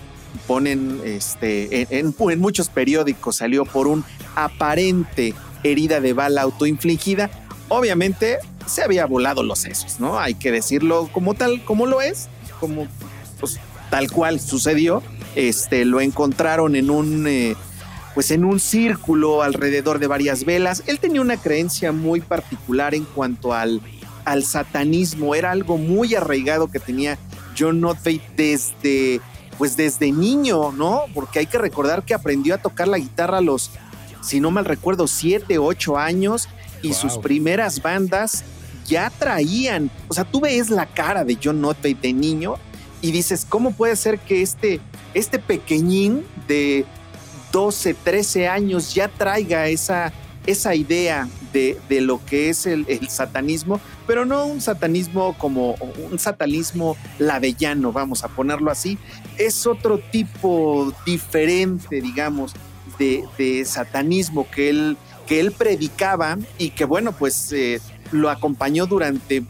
ponen 0.46 1.00
este, 1.04 1.86
en, 1.98 2.14
muchos 2.38 2.68
periódicos 2.68 3.36
salió 3.36 3.64
por 3.64 3.86
un 3.86 4.04
aparente 4.36 5.34
herida 5.62 6.00
de 6.00 6.12
bala 6.12 6.42
autoinfligida. 6.42 7.30
Obviamente 7.68 8.38
se 8.66 8.82
había 8.82 9.06
volado 9.06 9.42
los 9.42 9.60
sesos, 9.60 10.00
¿no? 10.00 10.18
Hay 10.18 10.34
que 10.34 10.52
decirlo 10.52 11.08
como 11.12 11.34
tal, 11.34 11.64
como 11.64 11.86
lo 11.86 12.00
es, 12.00 12.28
como 12.58 12.86
pues, 13.38 13.58
tal 13.90 14.10
cual 14.10 14.40
sucedió. 14.40 15.02
Este, 15.36 15.84
lo 15.84 16.00
encontraron 16.00 16.74
en 16.74 16.90
un 16.90 17.26
eh, 17.26 17.56
pues 18.14 18.30
en 18.30 18.44
un 18.44 18.60
círculo 18.60 19.42
alrededor 19.42 19.98
de 19.98 20.06
varias 20.06 20.44
velas. 20.44 20.82
Él 20.86 20.98
tenía 20.98 21.20
una 21.20 21.36
creencia 21.36 21.92
muy 21.92 22.20
particular 22.20 22.94
en 22.94 23.04
cuanto 23.04 23.52
al, 23.54 23.80
al 24.24 24.44
satanismo, 24.44 25.34
era 25.34 25.50
algo 25.50 25.78
muy 25.78 26.14
arraigado 26.14 26.70
que 26.70 26.78
tenía 26.78 27.18
John 27.58 27.80
Notvey 27.80 28.20
desde 28.36 29.20
pues 29.58 29.76
desde 29.76 30.10
niño, 30.10 30.72
¿no? 30.72 31.02
Porque 31.12 31.40
hay 31.40 31.46
que 31.46 31.58
recordar 31.58 32.02
que 32.02 32.14
aprendió 32.14 32.54
a 32.54 32.58
tocar 32.58 32.88
la 32.88 32.96
guitarra 32.96 33.38
a 33.38 33.40
los, 33.42 33.70
si 34.22 34.40
no 34.40 34.50
mal 34.50 34.64
recuerdo, 34.64 35.06
siete, 35.06 35.58
ocho 35.58 35.98
años 35.98 36.48
y 36.80 36.94
sus 36.94 37.18
primeras 37.18 37.82
bandas 37.82 38.42
ya 38.86 39.10
traían, 39.10 39.90
o 40.08 40.14
sea, 40.14 40.24
tú 40.24 40.40
ves 40.40 40.70
la 40.70 40.86
cara 40.86 41.24
de 41.24 41.36
John 41.42 41.60
Notvey 41.60 41.92
de 41.92 42.14
niño 42.14 42.54
y 43.02 43.12
dices, 43.12 43.46
¿cómo 43.46 43.72
puede 43.72 43.96
ser 43.96 44.18
que 44.18 44.40
este, 44.40 44.80
este 45.12 45.38
pequeñín 45.38 46.24
de 46.48 46.86
12, 47.52 47.94
13 47.94 48.48
años 48.48 48.94
ya 48.94 49.08
traiga 49.08 49.68
esa, 49.68 50.12
esa 50.46 50.74
idea 50.74 51.28
de, 51.52 51.78
lo 52.00 52.24
que 52.24 52.48
es 52.48 52.66
el, 52.66 52.86
satanismo, 53.08 53.80
pero 54.06 54.24
no 54.24 54.46
un 54.46 54.60
satanismo 54.60 55.36
como 55.36 55.74
un 56.10 56.18
satanismo 56.18 56.96
ladellano, 57.18 57.92
vamos 57.92 58.24
a 58.24 58.28
ponerlo 58.28 58.70
así. 58.70 58.98
Es 59.36 59.66
otro 59.66 59.98
tipo 59.98 60.92
diferente, 61.04 62.00
digamos, 62.00 62.54
de, 62.98 63.64
satanismo 63.64 64.48
que 64.50 64.70
él, 64.70 64.96
que 65.26 65.40
él 65.40 65.52
predicaba 65.52 66.38
y 66.58 66.70
que, 66.70 66.84
bueno, 66.84 67.12
pues 67.12 67.52
eh, 67.52 67.80
lo 68.12 68.30
acompañó 68.30 68.86
durante 68.86 69.42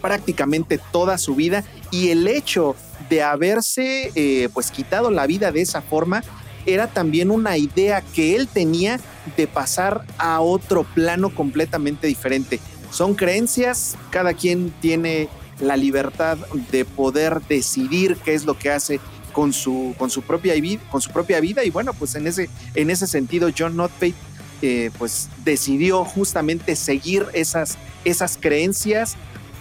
prácticamente 0.00 0.78
toda 0.90 1.16
su 1.16 1.34
vida 1.34 1.64
y 1.90 2.08
el 2.08 2.26
hecho 2.26 2.74
de 3.08 3.22
haberse 3.22 4.10
eh, 4.14 4.48
pues 4.52 4.70
quitado 4.70 5.10
la 5.10 5.26
vida 5.26 5.52
de 5.52 5.60
esa 5.60 5.80
forma 5.80 6.22
era 6.66 6.86
también 6.86 7.30
una 7.30 7.56
idea 7.56 8.00
que 8.00 8.36
él 8.36 8.48
tenía 8.48 9.00
de 9.36 9.46
pasar 9.46 10.04
a 10.18 10.40
otro 10.40 10.84
plano 10.84 11.34
completamente 11.34 12.06
diferente. 12.06 12.60
Son 12.90 13.14
creencias, 13.14 13.96
cada 14.10 14.34
quien 14.34 14.72
tiene 14.80 15.28
la 15.60 15.76
libertad 15.76 16.38
de 16.70 16.84
poder 16.84 17.40
decidir 17.48 18.16
qué 18.24 18.34
es 18.34 18.44
lo 18.44 18.58
que 18.58 18.70
hace 18.70 19.00
con 19.32 19.52
su, 19.52 19.94
con 19.98 20.10
su, 20.10 20.22
propia, 20.22 20.54
con 20.90 21.00
su 21.00 21.10
propia 21.10 21.40
vida 21.40 21.64
y 21.64 21.70
bueno, 21.70 21.94
pues 21.94 22.14
en 22.14 22.26
ese, 22.26 22.50
en 22.74 22.90
ese 22.90 23.06
sentido 23.06 23.50
John 23.56 23.76
Notpate 23.76 24.14
eh, 24.60 24.90
pues 24.98 25.28
decidió 25.44 26.04
justamente 26.04 26.76
seguir 26.76 27.26
esas, 27.32 27.78
esas 28.04 28.38
creencias, 28.40 29.16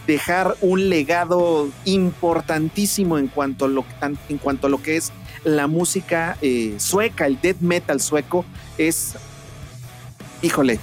dejar 0.05 0.57
un 0.61 0.89
legado 0.89 1.69
importantísimo 1.85 3.17
en 3.17 3.27
cuanto 3.27 3.67
lo, 3.67 3.85
en 4.29 4.37
cuanto 4.37 4.67
a 4.67 4.69
lo 4.69 4.81
que 4.81 4.97
es 4.97 5.11
la 5.43 5.67
música 5.67 6.37
eh, 6.41 6.75
sueca, 6.77 7.25
el 7.25 7.39
death 7.41 7.59
metal 7.59 7.99
sueco, 8.01 8.45
es, 8.77 9.15
híjole, 10.41 10.79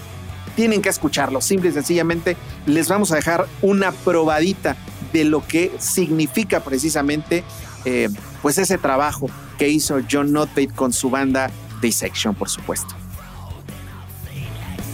tienen 0.57 0.83
que 0.83 0.89
escucharlo. 0.89 1.41
Simple 1.41 1.71
y 1.71 1.73
sencillamente 1.73 2.37
les 2.67 2.89
vamos 2.89 3.13
a 3.13 3.17
dejar 3.17 3.47
una 3.63 3.93
probadita 3.93 4.77
de 5.13 5.25
lo 5.25 5.47
que 5.47 5.73
significa 5.79 6.61
precisamente 6.61 7.45
eh, 7.85 8.09
pues 8.43 8.59
ese 8.59 8.79
trabajo 8.79 9.29
que 9.57 9.69
hizo 9.69 10.01
John 10.11 10.33
Notbate 10.33 10.69
con 10.69 10.93
su 10.93 11.11
banda 11.11 11.51
Dissection, 11.81 12.35
por 12.35 12.49
supuesto. 12.49 12.95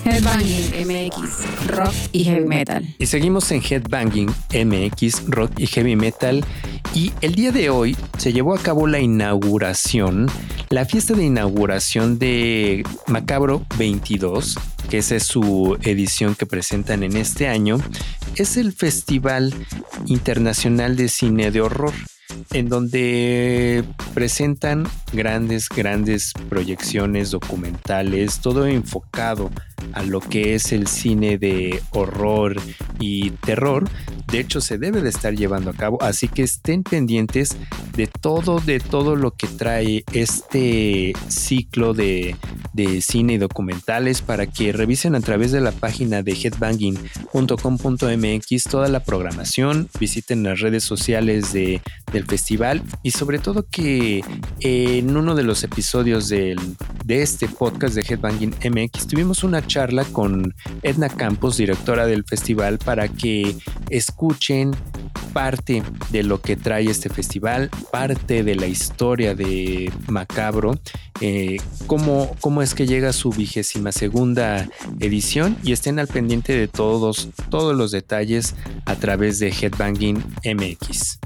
Headbanging 0.05 0.87
MX, 0.87 1.67
rock 1.69 1.95
y 2.13 2.25
heavy 2.25 2.47
metal. 2.47 2.95
Y 2.99 3.07
seguimos 3.07 3.51
en 3.53 3.63
Headbanging 3.63 4.29
MX, 4.53 5.29
rock 5.29 5.53
y 5.59 5.67
heavy 5.67 5.97
metal. 5.97 6.45
Y 6.95 7.11
el 7.23 7.35
día 7.35 7.53
de 7.53 7.71
hoy 7.71 7.97
se 8.19 8.35
llevó 8.35 8.55
a 8.55 8.59
cabo 8.59 8.87
la 8.87 9.01
inauguración, 9.01 10.31
la 10.69 10.85
fiesta 10.85 11.15
de 11.15 11.25
inauguración 11.25 12.19
de 12.19 12.85
Macabro 13.07 13.65
22, 13.79 14.59
que 14.91 14.99
esa 14.99 15.17
es 15.17 15.25
su 15.25 15.79
edición 15.83 16.35
que 16.35 16.45
presentan 16.45 17.03
en 17.03 17.17
este 17.17 17.49
año. 17.49 17.79
Es 18.37 18.59
el 18.59 18.73
Festival 18.73 19.55
Internacional 20.05 20.97
de 20.97 21.09
Cine 21.09 21.51
de 21.51 21.63
Horror 21.63 21.95
en 22.53 22.69
donde 22.69 23.85
presentan 24.13 24.87
grandes, 25.13 25.69
grandes 25.69 26.33
proyecciones 26.49 27.31
documentales, 27.31 28.41
todo 28.41 28.67
enfocado 28.67 29.51
a 29.95 30.03
lo 30.03 30.21
que 30.21 30.55
es 30.55 30.73
el 30.73 30.87
cine 30.87 31.39
de 31.39 31.81
horror 31.91 32.57
y 33.01 33.31
terror. 33.31 33.89
De 34.31 34.41
hecho, 34.41 34.61
se 34.61 34.79
debe 34.79 35.01
de 35.01 35.11
estar 35.11 35.35
llevando 35.35 35.71
a 35.71 35.75
cabo, 35.75 36.03
así 36.03 36.29
que 36.29 36.43
estén 36.43 36.83
pendientes 36.83 37.57
de 37.97 38.07
todo, 38.07 38.61
de 38.61 38.81
todo 38.81 39.17
lo 39.17 39.33
que 39.33 39.47
trae 39.47 40.05
este 40.13 41.13
ciclo 41.29 41.95
de, 41.95 42.37
de 42.73 43.01
cine 43.01 43.35
y 43.35 43.39
documentales 43.39 44.23
para 44.23 44.47
que 44.47 44.73
revisen 44.73 45.15
a 45.15 45.21
través 45.21 45.53
de 45.53 45.61
la 45.61 45.71
página 45.73 46.23
de 46.23 46.33
headbanging.com.mx 46.33 48.65
toda 48.65 48.89
la 48.89 49.01
programación, 49.01 49.89
visiten 50.01 50.43
las 50.43 50.61
redes 50.61 50.83
sociales 50.83 51.53
de, 51.53 51.81
del 52.13 52.25
festival 52.25 52.83
y 53.03 53.13
sobre 53.13 53.39
todo 53.39 53.67
que 53.71 54.23
en 54.61 55.17
uno 55.17 55.35
de 55.35 55.45
los 55.45 55.63
episodios 55.63 56.29
de 56.29 56.57
este 57.07 57.49
podcast 57.49 57.95
de 57.95 58.03
Headbanging 58.03 58.55
MX 58.65 59.07
tuvimos 59.07 59.45
una 59.45 59.67
charla 59.67 60.05
con 60.05 60.55
Edna 60.83 61.09
Campos, 61.09 61.57
directora 61.57 62.07
del 62.07 62.25
festival, 62.25 62.79
para 62.79 63.09
que 63.09 63.57
escuchen 64.15 64.71
parte 65.33 65.83
de 66.11 66.23
lo 66.23 66.41
que 66.41 66.55
trae 66.55 66.89
este 66.89 67.09
festival, 67.09 67.69
parte 67.91 68.45
de 68.45 68.55
la 68.55 68.69
historia 68.69 69.35
de 69.35 69.93
Macabro, 70.07 70.79
eh, 71.21 71.57
cómo, 71.89 72.37
cómo 72.41 72.63
es 72.63 72.75
que 72.75 72.87
llega 72.87 73.13
su 73.13 73.31
vigésima 73.31 73.91
segunda 73.91 74.69
edición 75.01 75.57
y 75.65 75.73
estén 75.73 75.99
al 75.99 76.07
pendiente 76.07 76.57
de 76.57 76.69
todos, 76.69 77.31
todos 77.51 77.77
los 77.77 77.91
detalles 77.91 78.55
a 78.87 78.95
través 78.95 79.41
de 79.41 79.49
Headbanging 79.49 80.19
MX. 80.45 81.19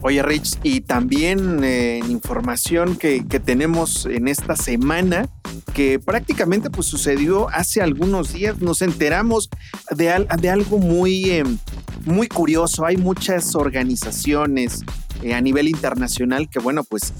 Oye, 0.00 0.22
Rich, 0.22 0.58
y 0.62 0.82
también 0.82 1.64
eh, 1.64 2.00
información 2.08 2.94
que, 2.94 3.26
que, 3.26 3.40
tenemos 3.40 4.06
en 4.06 4.28
esta 4.28 4.54
semana, 4.54 5.28
que 5.74 5.98
prácticamente 5.98 6.70
pues 6.70 6.86
sucedió 6.86 7.48
hace 7.50 7.82
algunos 7.82 8.32
días, 8.32 8.60
nos 8.60 8.80
enteramos 8.82 9.50
de, 9.90 10.26
de 10.40 10.50
algo 10.50 10.78
muy, 10.78 11.30
eh, 11.30 11.44
muy 12.06 12.28
curioso. 12.28 12.84
Hay 12.84 12.96
muchas 12.96 13.54
organizaciones 13.54 14.82
eh, 15.22 15.34
a 15.34 15.40
nivel 15.40 15.68
internacional 15.68 16.48
que, 16.48 16.58
bueno, 16.58 16.84
pues 16.84 17.12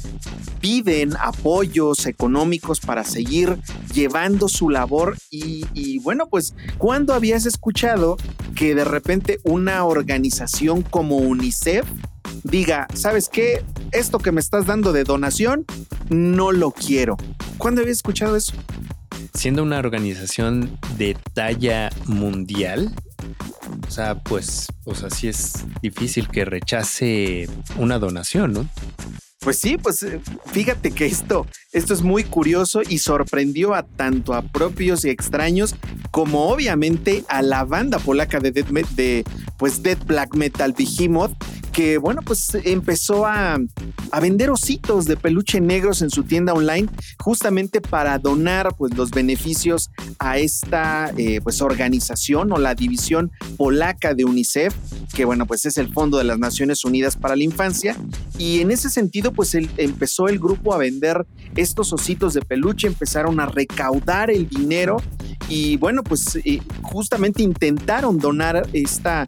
piden 0.61 1.15
apoyos 1.17 2.07
económicos 2.07 2.81
para 2.81 3.05
seguir 3.05 3.59
llevando 3.93 4.49
su 4.49 4.71
labor 4.71 5.17
y, 5.31 5.67
y, 5.75 5.99
bueno, 5.99 6.27
pues 6.29 6.55
¿cuándo 6.79 7.15
habías 7.15 7.47
escuchado 7.47 8.17
que 8.55 8.75
de 8.75 8.85
repente 8.85 9.41
una 9.45 9.85
organización 9.85 10.83
como 10.83 11.19
UNICEF 11.19 11.87
diga, 12.43 12.87
¿sabes 12.95 13.29
qué? 13.29 13.65
Esto 13.93 14.19
que 14.19 14.33
me 14.33 14.41
estás 14.41 14.67
dando 14.67 14.93
de 14.93 15.05
donación, 15.05 15.65
no 16.09 16.53
lo 16.53 16.71
quiero. 16.71 17.17
¿Cuándo 17.59 17.81
habías 17.81 17.99
escuchado 17.99 18.37
eso? 18.37 18.53
Siendo 19.35 19.63
una 19.63 19.79
organización 19.79 20.79
de 20.97 21.17
talla 21.35 21.91
mundial, 22.07 22.95
o 23.87 23.91
sea, 23.91 24.23
pues, 24.23 24.67
o 24.85 24.95
sea, 24.95 25.11
sí 25.11 25.29
es 25.29 25.65
difícil 25.83 26.29
que 26.29 26.45
rechace 26.45 27.49
una 27.79 27.99
donación, 27.99 28.53
¿no? 28.53 28.69
Pues 29.45 29.59
sí, 29.59 29.77
pues 29.77 30.03
eh, 30.03 30.21
fíjate 30.47 30.91
que 30.91 31.05
esto, 31.05 31.47
esto 31.73 31.93
es 31.93 32.01
muy 32.01 32.25
curioso 32.25 32.81
y 32.89 32.97
sorprendió 32.97 33.75
a 33.75 33.83
tanto 33.83 34.33
a 34.33 34.41
propios 34.41 35.05
y 35.05 35.11
extraños 35.11 35.75
como 36.11 36.49
obviamente 36.49 37.25
a 37.29 37.43
la 37.43 37.65
banda 37.65 37.99
polaca 37.99 38.41
de 38.41 38.53
Dead, 38.53 38.65
de, 38.97 39.23
pues 39.59 39.83
Dead 39.83 39.99
Black 40.07 40.35
Metal 40.35 40.73
Behemoth, 40.73 41.33
que 41.75 41.99
bueno, 41.99 42.23
pues 42.25 42.57
empezó 42.63 43.27
a, 43.27 43.59
a, 44.13 44.21
vender 44.21 44.49
ositos 44.49 45.07
de 45.07 45.17
peluche 45.17 45.61
negros 45.61 46.03
en 46.03 46.11
su 46.11 46.23
tienda 46.23 46.55
online 46.55 46.89
justamente 47.19 47.81
para 47.81 48.17
donar 48.19 48.75
pues 48.79 48.97
los 48.97 49.11
beneficios 49.11 49.91
a 50.21 50.39
esta 50.39 51.13
eh, 51.17 51.41
pues 51.43 51.61
organización 51.61 52.53
o 52.53 52.59
la 52.59 52.77
división 52.77 53.33
polaca 53.57 54.15
de 54.15 54.25
UNICEF, 54.25 54.73
que 55.15 55.25
bueno, 55.25 55.47
pues 55.47 55.67
es 55.67 55.77
el 55.77 55.93
Fondo 55.93 56.17
de 56.19 56.25
las 56.25 56.39
Naciones 56.39 56.85
Unidas 56.85 57.17
para 57.17 57.35
la 57.35 57.43
Infancia. 57.43 57.97
Y 58.39 58.61
en 58.61 58.71
ese 58.71 58.89
sentido 58.89 59.33
pues 59.33 59.55
empezó 59.55 60.29
el 60.29 60.39
grupo 60.39 60.75
a 60.75 60.79
vender 60.79 61.27
estos 61.57 61.93
ositos 61.93 62.35
de 62.35 62.43
peluche, 62.43 62.87
empezaron 62.87 63.41
a 63.41 63.47
recaudar 63.47 64.31
el 64.31 64.49
dinero 64.49 64.99
y 65.49 65.77
bueno, 65.77 66.03
pues 66.03 66.37
eh, 66.37 66.61
justamente 66.83 67.43
intentaron 67.43 68.19
donar 68.19 68.67
esta 68.73 69.27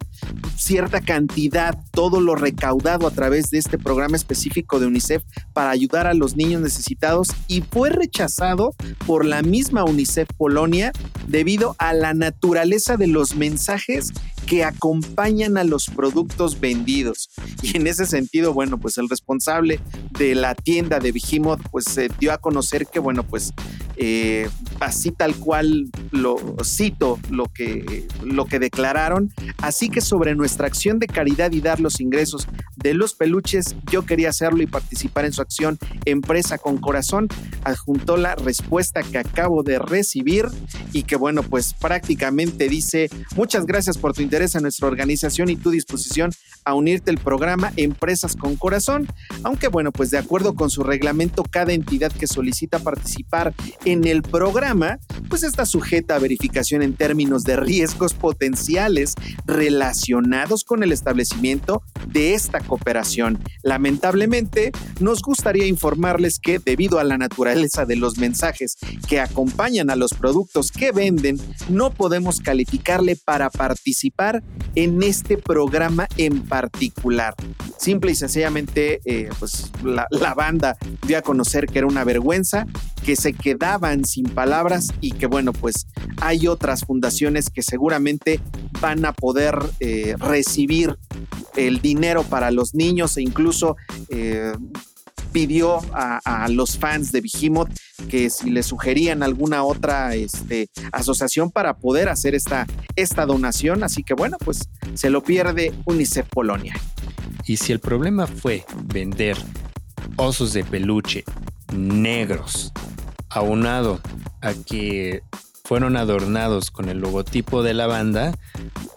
cierta 0.55 1.01
cantidad, 1.01 1.77
todo 1.91 2.19
lo 2.19 2.35
recaudado 2.37 3.07
a 3.07 3.11
través 3.11 3.49
de 3.49 3.57
este 3.57 3.77
programa 3.77 4.17
específico 4.17 4.79
de 4.79 4.87
UNICEF 4.87 5.23
para 5.53 5.71
ayudar 5.71 6.07
a 6.07 6.13
los 6.13 6.35
niños 6.35 6.61
necesitados 6.61 7.29
y 7.47 7.61
fue 7.61 7.89
rechazado 7.89 8.75
por 9.05 9.25
la 9.25 9.41
misma 9.41 9.83
UNICEF 9.83 10.27
Polonia 10.37 10.91
debido 11.27 11.75
a 11.79 11.93
la 11.93 12.13
naturaleza 12.13 12.97
de 12.97 13.07
los 13.07 13.35
mensajes 13.35 14.11
que 14.47 14.63
acompañan 14.63 15.57
a 15.57 15.63
los 15.63 15.87
productos 15.87 16.59
vendidos. 16.59 17.29
Y 17.61 17.75
en 17.75 17.85
ese 17.85 18.05
sentido, 18.05 18.53
bueno, 18.53 18.79
pues 18.79 18.97
el 18.97 19.09
responsable 19.09 19.79
de 20.17 20.35
la 20.35 20.55
tienda 20.55 20.99
de 20.99 21.11
Behemoth, 21.11 21.61
pues 21.69 21.85
se 21.85 22.09
dio 22.19 22.31
a 22.31 22.37
conocer 22.37 22.87
que, 22.87 22.99
bueno, 22.99 23.23
pues 23.23 23.53
eh, 23.97 24.49
así 24.79 25.11
tal 25.11 25.35
cual 25.35 25.89
lo 26.11 26.37
cito 26.63 27.19
lo 27.29 27.47
que, 27.53 28.07
lo 28.23 28.45
que 28.45 28.59
declararon. 28.59 29.33
Así 29.57 29.89
que 29.89 30.01
sobre 30.01 30.33
nuestra 30.33 30.67
acción 30.67 30.97
de 30.97 31.07
caridad 31.07 31.51
y 31.51 31.59
dar 31.59 31.79
los 31.79 31.99
ingresos 31.99 32.26
de 32.75 32.93
los 32.93 33.13
peluches, 33.13 33.75
yo 33.91 34.05
quería 34.05 34.29
hacerlo 34.29 34.61
y 34.61 34.67
participar 34.67 35.25
en 35.25 35.33
su 35.33 35.41
acción 35.41 35.77
Empresa 36.05 36.57
con 36.57 36.77
Corazón. 36.77 37.27
Adjuntó 37.63 38.17
la 38.17 38.35
respuesta 38.35 39.03
que 39.03 39.17
acabo 39.17 39.63
de 39.63 39.79
recibir 39.79 40.47
y 40.93 41.03
que, 41.03 41.15
bueno, 41.15 41.43
pues 41.43 41.73
prácticamente 41.73 42.69
dice: 42.69 43.09
Muchas 43.35 43.65
gracias 43.65 43.97
por 43.97 44.13
tu 44.13 44.21
interés 44.21 44.55
a 44.55 44.59
nuestra 44.59 44.87
organización 44.87 45.49
y 45.49 45.55
tu 45.55 45.69
disposición 45.69 46.31
a 46.65 46.73
unirte 46.73 47.11
al 47.11 47.17
programa 47.17 47.71
Empresas 47.77 48.35
con 48.35 48.57
Corazón, 48.57 49.07
aunque 49.43 49.69
bueno, 49.69 49.91
pues 49.91 50.11
de 50.11 50.17
acuerdo 50.17 50.53
con 50.53 50.69
su 50.69 50.83
reglamento, 50.83 51.43
cada 51.43 51.71
entidad 51.71 52.11
que 52.11 52.27
solicita 52.27 52.79
participar 52.79 53.53
en 53.85 54.05
el 54.05 54.21
programa, 54.21 54.99
pues 55.29 55.43
está 55.43 55.65
sujeta 55.65 56.15
a 56.15 56.19
verificación 56.19 56.81
en 56.81 56.93
términos 56.93 57.43
de 57.43 57.55
riesgos 57.55 58.13
potenciales 58.13 59.15
relacionados 59.45 60.63
con 60.63 60.83
el 60.83 60.91
establecimiento 60.91 61.83
de 62.07 62.16
esta 62.17 62.59
cooperación. 62.59 63.39
Lamentablemente, 63.63 64.71
nos 64.99 65.21
gustaría 65.21 65.65
informarles 65.65 66.39
que 66.39 66.59
debido 66.59 66.99
a 66.99 67.03
la 67.03 67.17
naturaleza 67.17 67.85
de 67.85 67.95
los 67.95 68.17
mensajes 68.17 68.77
que 69.07 69.19
acompañan 69.19 69.89
a 69.89 69.95
los 69.95 70.13
productos 70.13 70.71
que 70.71 70.91
venden, 70.91 71.37
no 71.69 71.91
podemos 71.91 72.39
calificarle 72.39 73.15
para 73.15 73.49
participar 73.49 74.43
en 74.75 75.01
este 75.03 75.37
programa 75.37 76.07
en 76.17 76.43
particular. 76.43 77.35
Simple 77.77 78.11
y 78.11 78.15
sencillamente, 78.15 79.01
eh, 79.05 79.29
pues 79.39 79.71
la, 79.83 80.07
la, 80.09 80.33
banda 80.33 80.77
dio 81.05 81.17
a 81.17 81.21
conocer 81.21 81.67
que 81.67 81.79
era 81.79 81.87
una 81.87 82.03
vergüenza, 82.03 82.65
que 83.05 83.15
se 83.15 83.33
quedaban 83.33 84.05
sin 84.05 84.25
palabras 84.25 84.87
y 85.01 85.11
que 85.11 85.27
bueno, 85.27 85.53
pues 85.53 85.87
hay 86.21 86.47
otras 86.47 86.85
fundaciones 86.85 87.49
que 87.49 87.61
seguramente 87.61 88.41
van 88.81 89.05
a 89.05 89.13
poder 89.13 89.57
eh, 89.79 90.15
recibir 90.17 90.97
el 91.55 91.81
dinero 91.81 92.06
para 92.15 92.51
los 92.51 92.73
niños 92.73 93.17
e 93.17 93.21
incluso 93.21 93.75
eh, 94.09 94.53
pidió 95.31 95.79
a, 95.93 96.47
los 96.49 96.77
fans 96.77 97.11
de 97.11 97.21
Behemoth 97.21 97.69
que 98.09 98.29
si 98.29 98.49
le 98.49 98.63
sugerían 98.63 99.21
alguna 99.23 99.63
otra 99.63 100.15
este, 100.15 100.69
asociación 100.91 101.51
para 101.51 101.77
poder 101.77 102.09
hacer 102.09 102.33
esta, 102.33 102.65
esta 102.95 103.25
donación. 103.25 103.83
Así 103.83 104.03
que 104.03 104.13
bueno, 104.13 104.37
pues 104.43 104.69
se 104.93 105.09
lo 105.09 105.23
pierde 105.23 105.73
UNICEF 105.85 106.27
Polonia. 106.29 106.73
Y 107.45 107.57
si 107.57 107.71
el 107.71 107.79
problema 107.79 108.25
fue 108.27 108.65
vender 108.85 109.37
osos 110.15 110.53
de 110.53 110.63
peluche 110.63 111.23
negros, 111.73 112.71
aunado 113.29 113.99
a 114.41 114.53
que 114.53 115.21
fueron 115.67 115.97
adornados 115.97 116.71
con 116.71 116.87
el 116.87 116.99
logotipo 116.99 117.61
de 117.61 117.73
la 117.73 117.87
banda, 117.87 118.33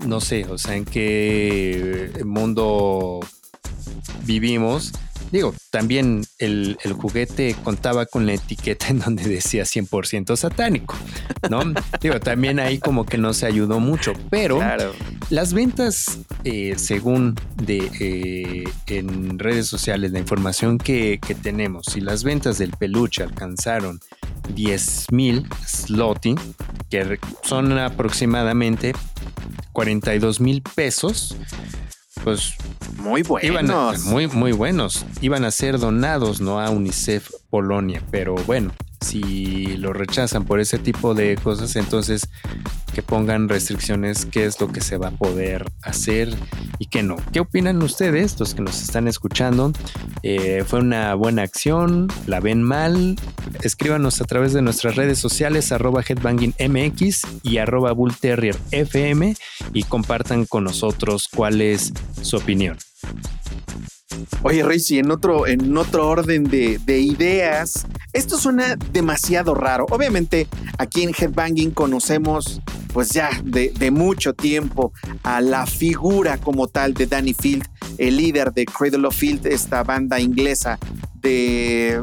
no 0.07 0.21
sé, 0.21 0.47
o 0.49 0.57
sea, 0.57 0.77
en 0.77 0.85
qué 0.85 2.13
mundo 2.25 3.19
vivimos 4.25 4.93
Digo, 5.31 5.55
también 5.71 6.25
el, 6.39 6.77
el, 6.83 6.93
juguete 6.93 7.55
contaba 7.63 8.05
con 8.07 8.27
la 8.27 8.35
etiqueta 8.35 8.89
en 8.89 8.99
donde 8.99 9.23
decía 9.23 9.63
100% 9.63 10.37
satánico, 10.37 10.97
¿no? 11.49 11.63
Digo, 12.01 12.19
también 12.19 12.59
ahí 12.59 12.79
como 12.79 13.07
que 13.07 13.17
no 13.17 13.33
se 13.33 13.47
ayudó 13.47 13.79
mucho, 13.79 14.13
pero 14.29 14.57
claro. 14.57 14.93
las 15.31 15.53
ventas, 15.55 16.19
eh, 16.43 16.75
según 16.77 17.37
de 17.63 17.91
eh, 18.01 18.65
en 18.89 19.39
redes 19.39 19.67
sociales, 19.69 20.11
la 20.11 20.19
información 20.19 20.79
que, 20.79 21.21
que 21.25 21.37
tenemos, 21.37 21.87
si 21.87 22.01
las 22.01 22.25
ventas 22.25 22.59
del 22.59 22.73
peluche 22.73 23.23
alcanzaron 23.23 24.01
10 24.55 25.07
mil 25.13 25.47
slotty, 25.65 26.35
que 26.91 27.21
son 27.45 27.79
aproximadamente 27.79 28.95
42 29.73 30.41
mil 30.41 30.63
pesos, 30.75 31.37
pues 32.25 32.55
muy 32.99 33.23
buenos. 33.23 33.51
Iban 33.51 33.71
a, 33.71 33.93
muy, 34.05 34.27
muy 34.27 34.53
buenos. 34.53 35.07
Iban 35.21 35.45
a 35.45 35.51
ser 35.51 35.79
donados, 35.79 36.41
¿no? 36.41 36.61
A 36.61 36.71
UNICEF 36.71 37.31
Polonia. 37.51 38.03
Pero 38.11 38.35
bueno, 38.47 38.73
si 39.01 39.77
lo 39.77 39.93
rechazan 39.93 40.45
por 40.45 40.61
ese 40.61 40.79
tipo 40.79 41.15
de 41.15 41.37
cosas, 41.37 41.77
entonces 41.77 42.29
que 42.95 43.03
pongan 43.03 43.49
restricciones, 43.49 44.27
qué 44.27 44.45
es 44.45 44.61
lo 44.61 44.69
que 44.69 44.81
se 44.81 44.97
va 44.97 45.09
a 45.09 45.13
poder 45.13 45.71
hacer 45.83 46.35
y 46.79 46.87
qué 46.87 47.03
no. 47.03 47.17
¿Qué 47.33 47.41
opinan 47.41 47.83
ustedes, 47.83 48.39
los 48.41 48.55
que 48.55 48.63
nos 48.63 48.83
están 48.83 49.09
escuchando? 49.09 49.73
Eh, 50.23 50.65
¿Fue 50.67 50.81
una 50.81 51.15
buena 51.15 51.43
acción? 51.43 52.09
¿La 52.27 52.41
ven 52.41 52.63
mal? 52.63 53.17
Escríbanos 53.63 54.21
a 54.21 54.25
través 54.25 54.53
de 54.53 54.63
nuestras 54.63 54.97
redes 54.97 55.19
sociales, 55.19 55.73
arroba 55.73 56.03
headbangingmx 56.07 57.23
y 57.43 57.59
arroba 57.59 57.93
bullterrierfm 57.93 59.35
y 59.73 59.83
compartan 59.85 60.47
con 60.47 60.65
nosotros 60.65 61.29
cuál 61.33 61.61
es 61.61 61.93
su 62.23 62.37
opinión. 62.37 62.77
Oye, 64.43 64.63
Rich, 64.63 64.93
y 64.93 64.99
en 64.99 65.11
otro, 65.11 65.47
en 65.47 65.77
otro 65.77 66.09
orden 66.09 66.45
de, 66.45 67.01
ideas, 67.01 67.87
esto 68.13 68.39
suena 68.39 68.77
demasiado 68.93 69.55
raro. 69.55 69.87
Obviamente, 69.91 70.49
aquí 70.79 71.03
en 71.03 71.15
Headbanging 71.17 71.71
conocemos, 71.71 72.61
pues 72.93 73.11
ya 73.11 73.31
de, 73.45 73.91
mucho 73.91 74.35
tiempo, 74.35 74.93
a 75.23 75.41
la 75.41 75.67
figura 75.67 76.39
como 76.39 76.69
tal 76.69 76.95
de 76.95 77.07
Danny 77.07 77.35
Field, 77.35 77.65
el 77.99 78.17
líder 78.17 78.53
de 78.53 78.65
Cradle 78.67 79.07
of 79.07 79.17
Field, 79.17 79.47
esta 79.47 79.83
banda 79.83 80.21
inglesa 80.21 80.79
de, 81.15 82.03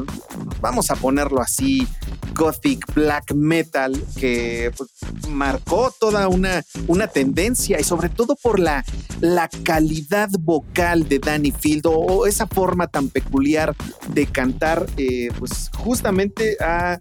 vamos 0.60 0.90
a 0.90 0.96
ponerlo 0.96 1.40
así, 1.40 1.86
gothic 2.34 2.94
black 2.94 3.34
metal 3.34 4.00
que 4.18 4.70
pues, 4.76 4.90
marcó 5.28 5.92
toda 5.98 6.28
una, 6.28 6.64
una 6.86 7.08
tendencia 7.08 7.80
y 7.80 7.84
sobre 7.84 8.08
todo 8.08 8.36
por 8.36 8.60
la, 8.60 8.84
la 9.20 9.48
calidad 9.64 10.28
vocal 10.38 11.08
de 11.08 11.18
Danny 11.18 11.50
Field 11.50 11.86
o, 11.86 12.26
esa 12.26 12.46
forma 12.46 12.86
tan 12.86 13.08
peculiar 13.08 13.74
de 14.12 14.26
cantar, 14.26 14.86
eh, 14.96 15.28
pues 15.38 15.70
justamente 15.76 16.56
ha 16.60 16.98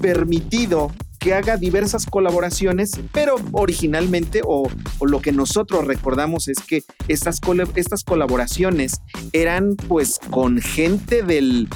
permitido 0.00 0.92
que 1.26 1.34
haga 1.34 1.56
diversas 1.56 2.06
colaboraciones, 2.06 2.92
pero 3.10 3.34
originalmente 3.50 4.42
o, 4.44 4.70
lo 5.00 5.20
que 5.20 5.32
nosotros 5.32 5.84
recordamos 5.84 6.46
es 6.46 6.58
que 6.60 6.84
estas, 7.08 7.40
estas 7.74 8.04
colaboraciones 8.04 9.00
eran 9.32 9.74
pues 9.74 10.20
con 10.30 10.60
gente 10.60 11.24
del, 11.24 11.68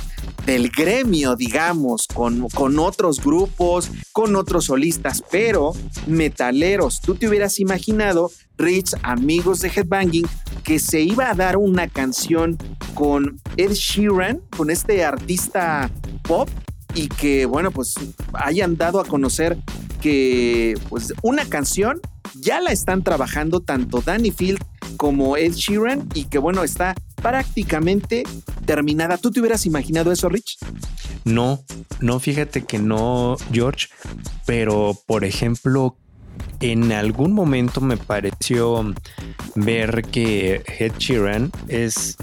del 0.47 0.71
gremio, 0.71 1.35
digamos, 1.35 2.07
con, 2.07 2.49
con 2.51 2.79
otros 2.79 3.21
grupos, 3.21 3.91
con 4.13 4.37
otros 4.37 4.67
solistas, 4.67 5.25
pero 5.33 5.73
metaleros. 6.07 7.01
Tú 7.01 7.17
te 7.17 7.27
hubieras 7.27 7.59
imaginado, 7.59 8.31
Rich, 8.57 8.95
amigos 9.03 9.59
de 9.63 9.73
Headbanging, 9.75 10.29
que 10.63 10.79
se 10.79 11.01
iba 11.01 11.29
a 11.29 11.35
dar 11.35 11.57
una 11.57 11.89
canción 11.89 12.57
con 12.95 13.41
Ed 13.57 13.73
Sheeran, 13.73 14.43
con 14.57 14.71
este 14.71 15.05
artista 15.05 15.91
pop 16.23 16.49
y 16.95 17.09
que, 17.09 17.47
bueno, 17.47 17.71
pues 17.71 17.95
hayan 18.35 18.77
dado 18.77 19.01
a 19.01 19.05
conocer 19.05 19.59
que 20.01 20.79
pues 20.89 21.13
una 21.23 21.45
canción 21.45 22.01
ya 22.35 22.61
la 22.61 22.73
están 22.73 23.03
trabajando 23.03 23.61
tanto 23.61 24.01
Danny 24.01 24.31
Field 24.31 24.61
como 24.97 25.37
Ed 25.37 25.53
Sheeran 25.53 26.09
y 26.15 26.25
que, 26.25 26.39
bueno, 26.39 26.63
está 26.63 26.95
prácticamente 27.17 28.25
terminada. 28.65 29.19
¿Tú 29.19 29.31
te 29.31 29.41
hubieras 29.41 29.67
imaginado 29.67 30.13
eso, 30.13 30.29
Rich? 30.29 30.59
No, 31.25 31.65
no, 32.01 32.19
fíjate 32.21 32.65
que 32.65 32.79
no, 32.79 33.37
George, 33.53 33.89
pero 34.47 34.97
por 35.07 35.25
ejemplo, 35.25 35.97
en 36.61 36.93
algún 36.93 37.33
momento 37.33 37.81
me 37.81 37.97
pareció 37.97 38.95
ver 39.55 40.03
que 40.11 40.63
Ed 40.79 40.93
Sheeran 40.99 41.51
es 41.69 42.17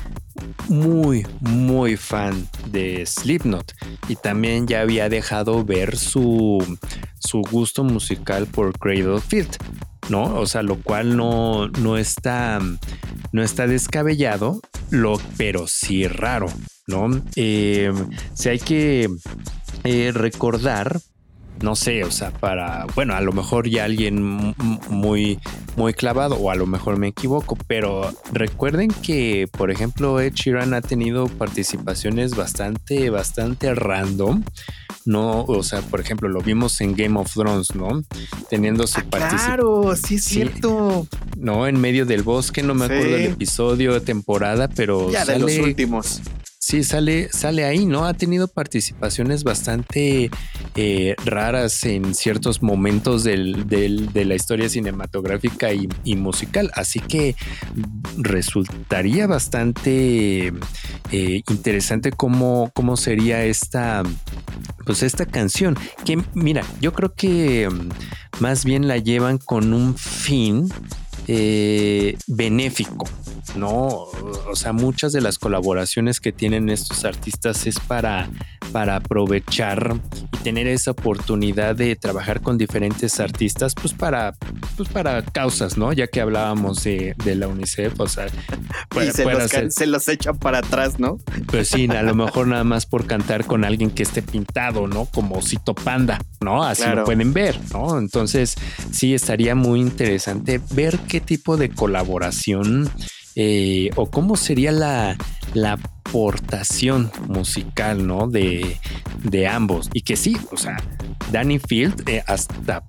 muy, 0.69 1.25
muy 1.41 1.97
fan 1.97 2.47
de 2.67 3.05
Slipknot 3.05 3.73
y 4.07 4.15
también 4.15 4.67
ya 4.67 4.81
había 4.81 5.09
dejado 5.09 5.63
ver 5.63 5.97
su, 5.97 6.77
su 7.19 7.41
gusto 7.41 7.83
musical 7.83 8.47
por 8.47 8.77
Cradle 8.77 9.21
Field, 9.21 9.57
¿no? 10.09 10.39
O 10.39 10.45
sea, 10.45 10.63
lo 10.63 10.75
cual 10.81 11.15
no, 11.15 11.67
no, 11.69 11.97
está, 11.97 12.59
no 13.31 13.43
está 13.43 13.67
descabellado, 13.67 14.61
lo, 14.89 15.19
pero 15.37 15.67
sí 15.67 16.07
raro, 16.07 16.47
¿no? 16.87 17.09
Eh, 17.35 17.91
si 18.33 18.49
hay 18.49 18.59
que 18.59 19.09
eh, 19.83 20.11
recordar 20.13 20.99
no 21.61 21.75
sé, 21.75 22.03
o 22.03 22.11
sea, 22.11 22.31
para, 22.31 22.85
bueno, 22.95 23.15
a 23.15 23.21
lo 23.21 23.31
mejor 23.31 23.67
ya 23.67 23.85
alguien 23.85 24.21
muy, 24.89 25.39
muy 25.75 25.93
clavado 25.93 26.35
o 26.35 26.51
a 26.51 26.55
lo 26.55 26.65
mejor 26.65 26.97
me 26.97 27.07
equivoco, 27.07 27.57
pero 27.67 28.11
recuerden 28.31 28.89
que, 28.89 29.47
por 29.51 29.71
ejemplo, 29.71 30.19
Ed 30.19 30.33
Sheeran 30.33 30.73
ha 30.73 30.81
tenido 30.81 31.27
participaciones 31.27 32.35
bastante, 32.35 33.09
bastante 33.09 33.73
random. 33.73 34.43
No, 35.05 35.43
o 35.43 35.63
sea, 35.63 35.81
por 35.81 36.01
ejemplo, 36.01 36.27
lo 36.27 36.41
vimos 36.41 36.81
en 36.81 36.93
Game 36.93 37.17
of 37.17 37.33
Thrones, 37.33 37.73
¿no? 37.75 38.03
Teniendo 38.49 38.85
su 38.87 38.99
ah, 38.99 39.05
participación. 39.09 39.55
Claro, 39.55 39.95
sí 39.95 40.15
es 40.15 40.25
cierto. 40.25 41.07
No, 41.37 41.65
en 41.65 41.79
medio 41.79 42.05
del 42.05 42.23
bosque, 42.23 42.61
no 42.61 42.75
me 42.75 42.85
acuerdo 42.85 43.15
el 43.15 43.25
episodio, 43.27 44.01
temporada, 44.01 44.67
pero. 44.67 45.09
Ya 45.09 45.23
de 45.23 45.39
los 45.39 45.57
últimos. 45.59 46.21
Sí, 46.69 46.83
sale, 46.83 47.29
sale 47.31 47.63
ahí, 47.63 47.85
¿no? 47.85 48.03
Ha 48.03 48.13
tenido 48.13 48.49
participaciones 48.49 49.45
bastante 49.45 50.29
eh, 50.75 51.15
raras 51.23 51.85
en 51.85 52.13
ciertos 52.13 52.61
momentos 52.61 53.23
del, 53.23 53.69
de 53.69 54.25
la 54.25 54.35
historia 54.35 54.67
cinematográfica 54.67 55.69
y, 55.71 56.15
musical. 56.17 56.69
Así 56.73 56.99
que 56.99 57.37
resultaría 58.17 59.27
bastante 59.27 60.47
eh, 61.13 61.41
interesante 61.47 62.11
cómo, 62.11 62.69
cómo 62.73 62.97
sería 62.97 63.45
esta, 63.45 64.03
pues 64.85 65.03
esta 65.03 65.25
canción. 65.25 65.77
Que 66.03 66.21
mira, 66.33 66.65
yo 66.81 66.91
creo 66.91 67.13
que 67.13 67.69
mm, 67.69 68.41
más 68.41 68.65
bien 68.65 68.89
la 68.89 68.97
llevan 68.97 69.37
con 69.37 69.71
un 69.71 69.95
fin 69.95 70.67
eh, 71.27 72.17
benéfico. 72.27 73.05
No, 73.55 73.87
o 73.87 74.55
sea, 74.55 74.73
muchas 74.73 75.13
de 75.13 75.21
las 75.21 75.39
colaboraciones 75.39 76.19
que 76.19 76.31
tienen 76.31 76.69
estos 76.69 77.05
artistas 77.05 77.65
es 77.65 77.79
para, 77.79 78.29
para 78.71 78.97
aprovechar 78.97 79.95
y 80.33 80.37
tener 80.37 80.67
esa 80.67 80.91
oportunidad 80.91 81.75
de 81.75 81.95
trabajar 81.95 82.41
con 82.41 82.57
diferentes 82.57 83.19
artistas, 83.19 83.73
pues 83.73 83.93
para, 83.93 84.35
pues 84.75 84.89
para 84.89 85.23
causas, 85.23 85.77
¿no? 85.77 85.93
Ya 85.93 86.07
que 86.07 86.21
hablábamos 86.21 86.83
de, 86.83 87.15
la 87.35 87.47
UNICEF, 87.47 87.99
o 87.99 88.07
sea, 88.07 88.27
se, 89.11 89.85
los, 89.87 90.07
echan 90.07 90.37
para 90.37 90.59
atrás, 90.59 90.99
¿no? 90.99 91.17
Pues 91.47 91.69
sí, 91.69 91.87
a 91.87 92.03
lo 92.03 92.15
mejor 92.15 92.47
nada 92.47 92.63
más 92.63 92.85
por 92.85 93.05
cantar 93.05 93.45
con 93.45 93.63
alguien 93.63 93.91
que 93.91 94.03
esté 94.03 94.21
pintado, 94.21 94.87
¿no? 94.87 95.05
Como 95.05 95.41
Cito 95.41 95.73
Panda, 95.73 96.19
¿no? 96.41 96.63
Así 96.63 96.83
lo 96.93 97.05
pueden 97.05 97.33
ver, 97.33 97.59
¿no? 97.71 97.97
Entonces, 97.97 98.55
sí, 98.91 99.13
estaría 99.13 99.55
muy 99.55 99.79
interesante 99.79 100.61
ver 100.71 100.99
qué 101.07 101.16
tipo 101.19 101.57
de 101.57 101.69
colaboración 101.69 102.89
eh, 103.39 103.91
o 103.95 104.09
cómo 104.09 104.35
sería 104.35 104.71
la, 104.71 105.15
aportación 106.07 107.11
musical, 107.27 108.07
¿no? 108.07 108.27
De, 108.27 108.79
ambos. 109.47 109.89
Y 109.93 110.01
que 110.01 110.15
sí, 110.15 110.35
o 110.51 110.57
sea, 110.57 110.77
Danny 111.31 111.59
Field 111.59 112.09
eh, 112.09 112.23
hasta 112.25 112.83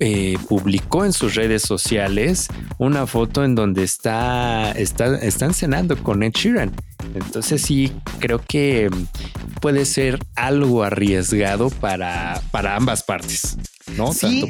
eh, 0.00 0.36
publicó 0.48 1.04
en 1.04 1.12
sus 1.12 1.36
redes 1.36 1.62
sociales 1.62 2.48
una 2.78 3.06
foto 3.06 3.44
en 3.44 3.54
donde 3.54 3.84
está, 3.84 4.72
está, 4.72 5.16
están 5.18 5.54
cenando 5.54 5.96
con 6.02 6.24
Ed 6.24 6.32
Sheeran. 6.32 6.74
Entonces 7.14 7.62
sí, 7.62 7.92
creo 8.18 8.40
que 8.40 8.90
puede 9.60 9.84
ser 9.84 10.18
algo 10.34 10.82
arriesgado 10.82 11.70
para, 11.70 12.42
para 12.50 12.74
ambas 12.74 13.04
partes, 13.04 13.56
¿no? 13.96 14.12
Sí. 14.12 14.48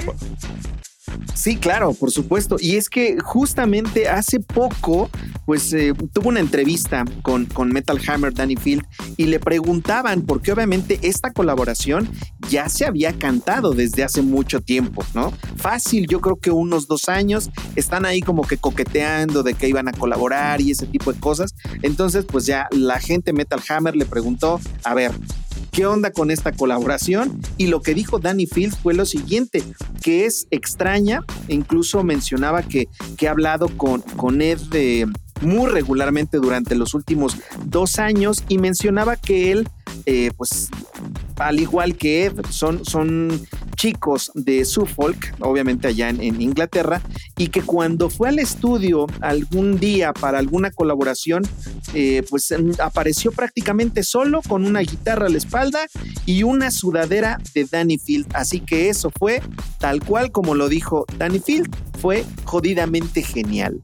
Sí, 1.34 1.56
claro, 1.56 1.92
por 1.94 2.10
supuesto. 2.10 2.56
Y 2.58 2.76
es 2.76 2.88
que 2.88 3.18
justamente 3.22 4.08
hace 4.08 4.40
poco, 4.40 5.10
pues 5.46 5.72
eh, 5.72 5.92
tuvo 6.12 6.28
una 6.28 6.40
entrevista 6.40 7.04
con, 7.22 7.46
con 7.46 7.72
Metal 7.72 8.00
Hammer 8.06 8.32
Danny 8.32 8.56
Field 8.56 8.84
y 9.16 9.26
le 9.26 9.40
preguntaban, 9.40 10.22
porque 10.22 10.52
obviamente 10.52 10.98
esta 11.02 11.32
colaboración 11.32 12.08
ya 12.48 12.68
se 12.68 12.84
había 12.84 13.12
cantado 13.12 13.72
desde 13.72 14.04
hace 14.04 14.22
mucho 14.22 14.60
tiempo, 14.60 15.04
¿no? 15.14 15.32
Fácil, 15.56 16.06
yo 16.06 16.20
creo 16.20 16.36
que 16.36 16.50
unos 16.50 16.86
dos 16.86 17.08
años 17.08 17.50
están 17.76 18.04
ahí 18.04 18.20
como 18.20 18.42
que 18.42 18.56
coqueteando 18.56 19.42
de 19.42 19.54
que 19.54 19.68
iban 19.68 19.88
a 19.88 19.92
colaborar 19.92 20.60
y 20.60 20.70
ese 20.70 20.86
tipo 20.86 21.12
de 21.12 21.20
cosas. 21.20 21.54
Entonces, 21.82 22.24
pues 22.24 22.46
ya 22.46 22.68
la 22.70 23.00
gente 23.00 23.32
Metal 23.32 23.60
Hammer 23.68 23.96
le 23.96 24.06
preguntó, 24.06 24.60
a 24.84 24.94
ver, 24.94 25.12
qué 25.74 25.86
onda 25.86 26.12
con 26.12 26.30
esta 26.30 26.52
colaboración. 26.52 27.40
Y 27.58 27.66
lo 27.66 27.82
que 27.82 27.94
dijo 27.94 28.18
Danny 28.18 28.46
Fields 28.46 28.78
fue 28.78 28.94
lo 28.94 29.04
siguiente, 29.04 29.62
que 30.02 30.24
es 30.24 30.46
extraña. 30.50 31.24
Incluso 31.48 32.04
mencionaba 32.04 32.62
que, 32.62 32.88
que 33.16 33.28
ha 33.28 33.32
hablado 33.32 33.68
con, 33.76 34.00
con 34.02 34.40
Ed 34.40 34.58
de, 34.70 35.08
muy 35.44 35.70
regularmente 35.70 36.38
durante 36.38 36.74
los 36.74 36.94
últimos 36.94 37.36
dos 37.64 37.98
años 37.98 38.44
y 38.48 38.58
mencionaba 38.58 39.16
que 39.16 39.52
él, 39.52 39.68
eh, 40.06 40.30
pues 40.36 40.70
al 41.36 41.60
igual 41.60 41.96
que 41.96 42.32
son, 42.50 42.84
son 42.84 43.46
chicos 43.76 44.30
de 44.34 44.64
Suffolk, 44.64 45.34
obviamente 45.40 45.88
allá 45.88 46.08
en, 46.08 46.40
Inglaterra, 46.40 47.02
y 47.36 47.48
que 47.48 47.62
cuando 47.62 48.08
fue 48.08 48.28
al 48.28 48.38
estudio 48.38 49.06
algún 49.20 49.78
día 49.78 50.12
para 50.12 50.38
alguna 50.38 50.70
colaboración, 50.70 51.42
eh, 51.92 52.22
pues 52.30 52.54
apareció 52.78 53.32
prácticamente 53.32 54.02
solo 54.02 54.40
con 54.42 54.64
una 54.64 54.80
guitarra 54.80 55.26
a 55.26 55.28
la 55.28 55.38
espalda 55.38 55.80
y 56.24 56.44
una 56.44 56.70
sudadera 56.70 57.38
de 57.54 57.64
Danny 57.64 57.98
Field. 57.98 58.26
Así 58.34 58.60
que 58.60 58.88
eso 58.88 59.10
fue 59.10 59.42
tal 59.78 60.02
cual 60.02 60.30
como 60.30 60.54
lo 60.54 60.68
dijo 60.68 61.04
Danny 61.18 61.40
Field, 61.40 61.74
fue 62.00 62.24
jodidamente 62.44 63.22
genial 63.22 63.82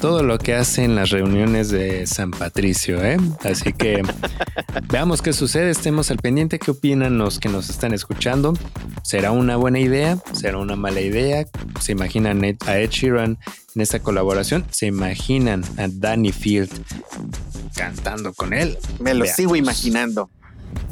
todo 0.00 0.22
lo 0.22 0.38
que 0.38 0.54
hacen 0.54 0.94
las 0.94 1.10
reuniones 1.10 1.70
de 1.70 2.06
San 2.06 2.30
Patricio, 2.30 3.02
¿eh? 3.04 3.16
Así 3.44 3.72
que 3.72 4.02
veamos 4.90 5.22
qué 5.22 5.32
sucede, 5.32 5.70
estemos 5.70 6.10
al 6.10 6.18
pendiente, 6.18 6.58
qué 6.58 6.70
opinan 6.70 7.18
los 7.18 7.38
que 7.38 7.48
nos 7.48 7.70
están 7.70 7.94
escuchando. 7.94 8.54
¿Será 9.02 9.30
una 9.32 9.56
buena 9.56 9.78
idea? 9.78 10.18
¿Será 10.32 10.58
una 10.58 10.76
mala 10.76 11.00
idea? 11.00 11.46
¿Se 11.80 11.92
imaginan 11.92 12.44
a 12.44 12.78
Ed 12.78 12.90
Sheeran 12.90 13.38
en 13.74 13.80
esta 13.80 14.00
colaboración? 14.00 14.66
¿Se 14.70 14.86
imaginan 14.86 15.64
a 15.78 15.88
Danny 15.88 16.32
Field 16.32 16.70
cantando 17.74 18.32
con 18.34 18.52
él? 18.52 18.78
Me 19.00 19.14
lo 19.14 19.24
sigo 19.26 19.56
imaginando. 19.56 20.30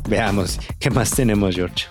Veamos, 0.09 0.61
¿qué 0.79 0.91
más 0.91 1.11
tenemos, 1.11 1.55
George? 1.55 1.87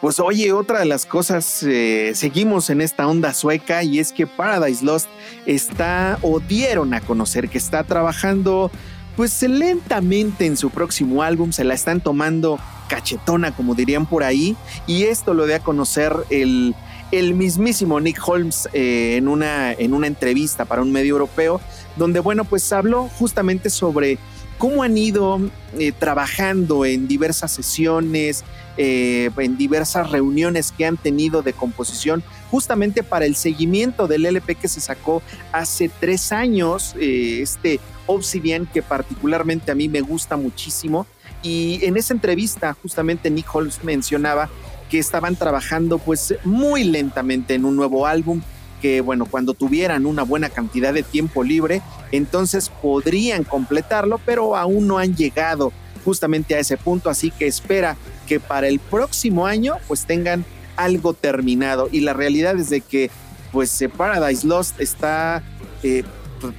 Pues 0.00 0.18
oye, 0.18 0.50
otra 0.54 0.78
de 0.78 0.86
las 0.86 1.04
cosas, 1.04 1.62
eh, 1.62 2.12
seguimos 2.14 2.70
en 2.70 2.80
esta 2.80 3.06
onda 3.06 3.34
sueca 3.34 3.82
y 3.82 3.98
es 3.98 4.12
que 4.12 4.26
Paradise 4.26 4.82
Lost 4.82 5.08
está 5.44 6.18
o 6.22 6.40
dieron 6.40 6.94
a 6.94 7.02
conocer 7.02 7.50
que 7.50 7.58
está 7.58 7.84
trabajando 7.84 8.70
pues 9.14 9.42
lentamente 9.42 10.46
en 10.46 10.56
su 10.56 10.70
próximo 10.70 11.22
álbum, 11.22 11.52
se 11.52 11.64
la 11.64 11.74
están 11.74 12.00
tomando 12.00 12.58
cachetona 12.88 13.54
como 13.54 13.74
dirían 13.74 14.06
por 14.06 14.24
ahí 14.24 14.56
y 14.86 15.02
esto 15.02 15.34
lo 15.34 15.44
de 15.46 15.56
a 15.56 15.58
conocer 15.60 16.16
el, 16.30 16.74
el 17.12 17.34
mismísimo 17.34 18.00
Nick 18.00 18.26
Holmes 18.26 18.70
eh, 18.72 19.16
en, 19.18 19.28
una, 19.28 19.72
en 19.72 19.92
una 19.92 20.06
entrevista 20.06 20.64
para 20.64 20.80
un 20.80 20.92
medio 20.92 21.12
europeo 21.12 21.60
donde 21.96 22.20
bueno 22.20 22.44
pues 22.44 22.72
habló 22.72 23.08
justamente 23.18 23.68
sobre 23.68 24.18
cómo 24.60 24.82
han 24.82 24.98
ido 24.98 25.40
eh, 25.78 25.90
trabajando 25.90 26.84
en 26.84 27.08
diversas 27.08 27.50
sesiones, 27.50 28.44
eh, 28.76 29.30
en 29.38 29.56
diversas 29.56 30.10
reuniones 30.10 30.70
que 30.70 30.84
han 30.84 30.98
tenido 30.98 31.40
de 31.40 31.54
composición, 31.54 32.22
justamente 32.50 33.02
para 33.02 33.24
el 33.24 33.36
seguimiento 33.36 34.06
del 34.06 34.26
LP 34.26 34.56
que 34.56 34.68
se 34.68 34.82
sacó 34.82 35.22
hace 35.50 35.90
tres 35.98 36.30
años, 36.30 36.94
eh, 37.00 37.40
este 37.40 37.80
Obsidian 38.06 38.66
que 38.66 38.82
particularmente 38.82 39.72
a 39.72 39.74
mí 39.74 39.88
me 39.88 40.02
gusta 40.02 40.36
muchísimo. 40.36 41.06
Y 41.42 41.80
en 41.82 41.96
esa 41.96 42.12
entrevista 42.12 42.76
justamente 42.82 43.30
Nick 43.30 43.52
Holmes 43.54 43.82
mencionaba 43.82 44.50
que 44.90 44.98
estaban 44.98 45.36
trabajando 45.36 45.96
pues 45.96 46.34
muy 46.44 46.84
lentamente 46.84 47.54
en 47.54 47.64
un 47.64 47.76
nuevo 47.76 48.06
álbum, 48.06 48.42
que 48.82 49.00
bueno, 49.00 49.24
cuando 49.24 49.54
tuvieran 49.54 50.04
una 50.04 50.22
buena 50.22 50.50
cantidad 50.50 50.92
de 50.92 51.02
tiempo 51.02 51.44
libre, 51.44 51.80
entonces 52.12 52.70
podrían 52.82 53.44
completarlo, 53.44 54.20
pero 54.24 54.56
aún 54.56 54.86
no 54.86 54.98
han 54.98 55.14
llegado 55.14 55.72
justamente 56.04 56.54
a 56.54 56.58
ese 56.58 56.76
punto, 56.76 57.10
así 57.10 57.30
que 57.30 57.46
espera 57.46 57.96
que 58.26 58.40
para 58.40 58.68
el 58.68 58.78
próximo 58.78 59.46
año 59.46 59.76
pues 59.86 60.06
tengan 60.06 60.44
algo 60.76 61.14
terminado. 61.14 61.88
Y 61.90 62.00
la 62.00 62.12
realidad 62.12 62.58
es 62.58 62.70
de 62.70 62.80
que 62.80 63.10
pues 63.52 63.80
eh, 63.82 63.88
Paradise 63.88 64.46
Lost 64.46 64.80
está 64.80 65.42
eh, 65.82 66.04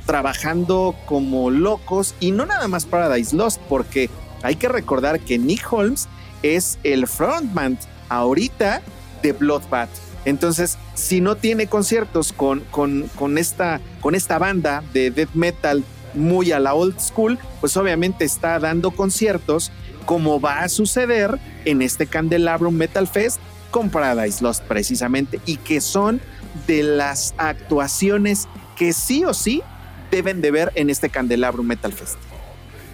trabajando 0.06 0.96
como 1.06 1.50
locos. 1.50 2.16
Y 2.20 2.32
no 2.32 2.46
nada 2.46 2.68
más 2.68 2.86
Paradise 2.86 3.36
Lost 3.36 3.60
porque 3.70 4.10
hay 4.44 4.56
que 4.56 4.68
recordar 4.68 5.20
que 5.20 5.38
Nick 5.38 5.72
Holmes 5.72 6.08
es 6.44 6.78
el 6.84 7.08
frontman 7.08 7.78
ahorita 8.10 8.82
de 9.22 9.34
Bloodbath 9.34 9.90
entonces, 10.26 10.78
si 10.94 11.22
no 11.22 11.36
tiene 11.36 11.68
conciertos 11.68 12.34
con, 12.34 12.62
con, 12.72 13.38
esta, 13.38 13.82
con 14.02 14.16
esta 14.16 14.38
banda 14.38 14.84
de 14.94 15.12
death 15.12 15.34
metal 15.34 15.84
muy 16.14 16.52
a 16.52 16.60
la 16.60 16.74
old 16.74 17.00
school, 17.00 17.40
pues 17.60 17.76
obviamente 17.78 18.26
está 18.26 18.60
dando 18.60 18.92
conciertos 18.92 19.72
como 20.06 20.40
va 20.40 20.62
a 20.62 20.70
suceder 20.70 21.40
en 21.66 21.82
este 21.82 22.06
Candelabrum 22.06 22.76
Metal 22.76 23.08
Fest 23.08 23.40
con 23.72 23.90
Paradise 23.90 24.44
Lost 24.44 24.64
precisamente 24.66 25.40
y 25.46 25.58
que 25.58 25.80
son 25.80 26.22
de 26.68 26.84
las 26.84 27.34
actuaciones 27.38 28.48
que 28.76 28.94
sí 28.94 29.24
o 29.24 29.34
sí 29.34 29.64
deben 30.12 30.42
de 30.42 30.52
ver 30.52 30.72
en 30.76 30.90
este 30.90 31.10
Candelabrum 31.10 31.66
Metal 31.66 31.94
Fest. 31.94 32.18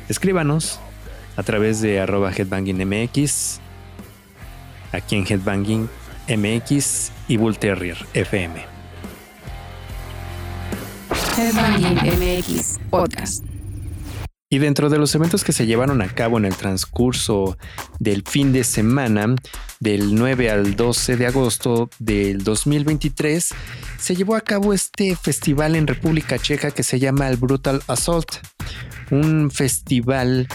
Escríbanos 0.07 0.79
a 1.35 1.43
través 1.43 1.81
de 1.81 1.97
headbangingmx 1.97 3.59
aquí 4.91 5.15
en 5.15 5.25
Headbanging 5.27 5.89
MX 6.27 7.11
y 7.27 7.37
Bull 7.37 7.57
Terrier 7.57 7.97
FM. 8.13 8.77
MX 11.37 12.79
Podcast. 12.89 13.43
Y 14.49 14.59
dentro 14.59 14.89
de 14.89 14.97
los 14.97 15.13
eventos 15.13 15.43
que 15.43 15.51
se 15.51 15.65
llevaron 15.65 16.01
a 16.01 16.07
cabo 16.07 16.37
en 16.37 16.45
el 16.45 16.55
transcurso 16.55 17.57
del 17.99 18.23
fin 18.23 18.53
de 18.53 18.63
semana, 18.63 19.35
del 19.81 20.15
9 20.15 20.49
al 20.49 20.75
12 20.77 21.17
de 21.17 21.27
agosto 21.27 21.89
del 21.99 22.43
2023, 22.43 23.49
se 23.99 24.15
llevó 24.15 24.35
a 24.35 24.41
cabo 24.41 24.73
este 24.73 25.17
festival 25.17 25.75
en 25.75 25.85
República 25.85 26.39
Checa 26.39 26.71
que 26.71 26.83
se 26.83 26.97
llama 26.97 27.27
el 27.27 27.35
Brutal 27.35 27.81
Assault, 27.87 28.37
un 29.11 29.51
festival 29.51 30.47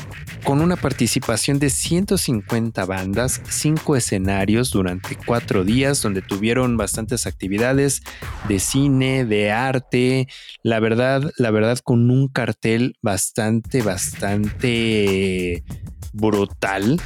con 0.44 0.60
una 0.60 0.76
participación 0.76 1.58
de 1.58 1.70
150 1.70 2.84
bandas, 2.84 3.40
cinco 3.48 3.96
escenarios 3.96 4.70
durante 4.70 5.16
cuatro 5.16 5.64
días, 5.64 6.02
donde 6.02 6.22
tuvieron 6.22 6.76
bastantes 6.76 7.26
actividades 7.26 8.02
de 8.48 8.58
cine, 8.58 9.24
de 9.24 9.52
arte, 9.52 10.28
la 10.62 10.80
verdad, 10.80 11.30
la 11.36 11.50
verdad, 11.50 11.78
con 11.78 12.10
un 12.10 12.28
cartel 12.28 12.96
bastante, 13.02 13.82
bastante 13.82 15.62
brutal. 16.12 17.00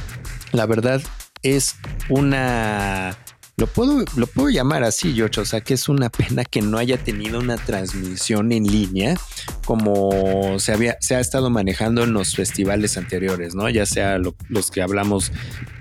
La 0.51 0.65
verdad 0.65 1.01
es 1.43 1.75
una 2.09 3.17
lo 3.59 3.65
puedo, 3.65 4.05
lo 4.15 4.27
puedo 4.27 4.49
llamar 4.49 4.83
así, 4.83 5.15
George. 5.15 5.41
O 5.41 5.45
sea, 5.45 5.61
que 5.61 5.73
es 5.73 5.89
una 5.89 6.09
pena 6.09 6.45
que 6.45 6.61
no 6.61 6.77
haya 6.77 6.97
tenido 6.97 7.39
una 7.39 7.57
transmisión 7.57 8.51
en 8.51 8.65
línea 8.65 9.15
como 9.65 10.59
se 10.59 10.73
había, 10.73 10.97
se 11.01 11.15
ha 11.15 11.19
estado 11.19 11.49
manejando 11.49 12.03
en 12.03 12.13
los 12.13 12.35
festivales 12.35 12.97
anteriores, 12.97 13.55
¿no? 13.55 13.67
Ya 13.67 13.87
sea 13.87 14.19
los 14.19 14.71
que 14.71 14.81
hablamos 14.83 15.31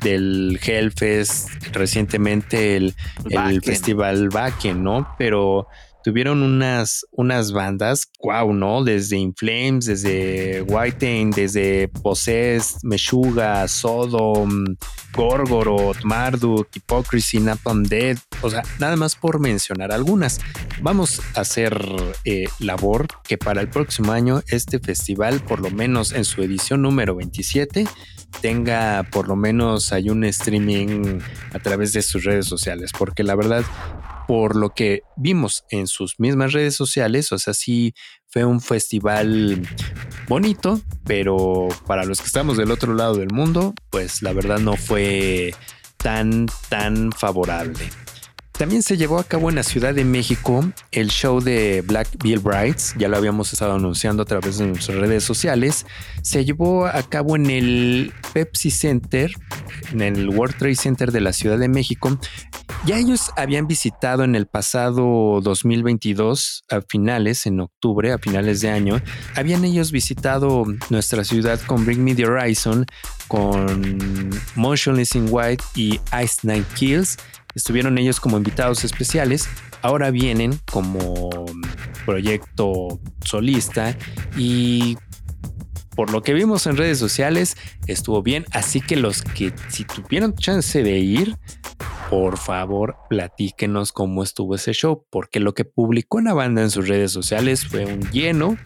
del 0.01 0.59
Hellfest, 0.65 1.51
recientemente 1.73 2.77
el, 2.77 2.95
el 3.29 3.63
Festival 3.63 4.31
Backen, 4.31 4.83
¿no? 4.83 5.15
Pero 5.19 5.69
tuvieron 6.07 6.45
unas, 6.45 7.05
unas 7.11 7.51
bandas, 7.51 8.13
wow, 8.23 8.53
¿no? 8.53 8.85
Desde 8.85 9.17
Inflames, 9.17 9.87
desde 9.87 10.63
White, 10.63 11.31
desde 11.35 11.89
Possessed, 11.89 12.77
Meshuga, 12.85 13.67
Sodom, 13.67 14.77
Gorgoroth, 15.13 16.05
Marduk, 16.05 16.69
Hypocrisy, 16.73 17.41
Napalm 17.41 17.83
Dead, 17.83 18.17
o 18.43 18.51
sea, 18.51 18.63
nada 18.79 18.95
más 18.95 19.17
por 19.17 19.41
mencionar 19.41 19.91
algunas. 19.91 20.39
Vamos 20.81 21.21
a 21.35 21.41
hacer 21.41 21.77
eh, 22.25 22.45
labor 22.61 23.09
que 23.25 23.37
para 23.37 23.61
el 23.61 23.69
próximo 23.69 24.13
año 24.13 24.43
este 24.47 24.79
festival, 24.79 25.41
por 25.41 25.59
lo 25.59 25.73
menos 25.73 26.13
en 26.13 26.25
su 26.25 26.41
edición 26.41 26.83
número 26.83 27.17
27, 27.17 27.85
tenga 28.41 29.03
por 29.11 29.27
lo 29.27 29.35
menos 29.35 29.93
hay 29.93 30.11
un 30.11 30.23
streaming 30.23 31.19
a 31.53 31.59
través 31.59 31.93
de 31.93 32.03
sus 32.03 32.23
redes 32.23 32.47
sociales, 32.47 32.93
porque 32.97 33.25
la 33.25 33.35
verdad 33.35 33.65
por 34.27 34.57
lo 34.57 34.71
que 34.71 35.03
vimos 35.17 35.65
en 35.71 35.87
sus 35.87 36.19
mismas 36.19 36.53
redes 36.53 36.75
sociales, 36.75 37.33
o 37.33 37.39
sea, 37.39 37.55
sí 37.55 37.95
fue 38.27 38.45
un 38.45 38.61
festival 38.61 39.67
bonito, 40.29 40.81
pero 41.05 41.69
para 41.87 42.05
los 42.05 42.21
que 42.21 42.27
estamos 42.27 42.57
del 42.57 42.71
otro 42.71 42.95
lado 42.95 43.15
del 43.15 43.31
mundo, 43.31 43.75
pues 43.91 44.23
la 44.23 44.33
verdad 44.33 44.59
no 44.59 44.77
fue 44.77 45.55
tan, 45.97 46.47
tan 46.69 47.13
favorable. 47.13 47.89
También 48.59 48.83
se 48.83 48.97
llevó 48.97 49.19
a 49.19 49.25
cabo 49.25 49.51
en 49.51 49.57
la 49.57 49.63
Ciudad 49.63 49.95
de 49.95 50.05
México 50.05 50.65
el 50.91 51.11
show 51.11 51.41
de 51.41 51.83
Black 51.83 52.09
Bill 52.23 52.39
Brides, 52.39 52.95
ya 52.97 53.07
lo 53.07 53.19
habíamos 53.19 53.53
estado 53.53 53.75
anunciando 53.75 54.23
a 54.23 54.27
través 54.27 54.57
de 54.57 54.67
nuestras 54.67 54.97
redes 54.97 55.25
sociales. 55.25 55.85
Se 56.23 56.43
llevó 56.47 56.87
a 56.87 57.03
cabo 57.03 57.37
en 57.37 57.51
el 57.51 58.15
Pepsi 58.33 58.71
Center, 58.71 59.31
en 59.93 60.01
el 60.01 60.31
World 60.31 60.57
Trade 60.57 60.75
Center 60.75 61.13
de 61.13 61.21
la 61.21 61.35
Ciudad 61.35 61.59
de 61.59 61.69
México. 61.69 62.19
Ya 62.87 62.99
ellos 62.99 63.31
habían 63.37 63.67
visitado 63.67 64.25
en 64.25 64.35
el 64.35 64.47
pasado 64.47 65.41
2022, 65.43 66.65
a 66.71 66.81
finales, 66.81 67.45
en 67.45 67.61
octubre, 67.61 68.13
a 68.13 68.19
finales 68.19 68.63
de 68.63 68.71
año, 68.71 69.03
habían 69.35 69.65
ellos 69.67 69.93
visitado 69.93 70.65
nuestra 70.89 71.25
ciudad 71.25 71.61
con 71.67 71.85
Bring 71.85 72.03
Me 72.03 72.15
the 72.15 72.25
Horizon, 72.25 72.87
con 73.29 74.31
Motionless 74.55 75.15
in 75.15 75.27
White 75.29 75.63
y 75.75 76.01
Ice 76.23 76.39
Night 76.43 76.67
Kills 76.75 77.19
Estuvieron 77.57 77.97
ellos 77.97 78.21
como 78.21 78.37
invitados 78.37 78.85
especiales, 78.85 79.49
ahora 79.81 80.11
vienen 80.11 80.61
como 80.71 81.31
proyecto 82.05 83.01
solista 83.25 83.97
y 84.37 84.99
por 85.95 86.11
lo 86.11 86.23
que 86.23 86.35
vimos 86.35 86.67
en 86.67 86.77
redes 86.77 86.99
sociales 86.99 87.57
estuvo 87.87 88.23
bien, 88.23 88.45
así 88.53 88.83
que 88.83 88.97
los 88.97 89.23
que 89.23 89.55
si 89.69 89.85
tuvieron 89.85 90.35
chance 90.35 90.83
de 90.83 90.99
ir, 90.99 91.39
por 92.11 92.37
favor 92.37 92.99
platíquenos 93.09 93.91
cómo 93.93 94.23
estuvo 94.23 94.55
ese 94.55 94.75
show, 94.75 95.07
porque 95.11 95.41
lo 95.41 95.55
que 95.55 95.65
publicó 95.65 96.19
una 96.19 96.35
banda 96.35 96.61
en 96.61 96.71
sus 96.71 96.87
redes 96.87 97.11
sociales 97.11 97.65
fue 97.65 97.87
un 97.87 98.01
lleno, 98.11 98.59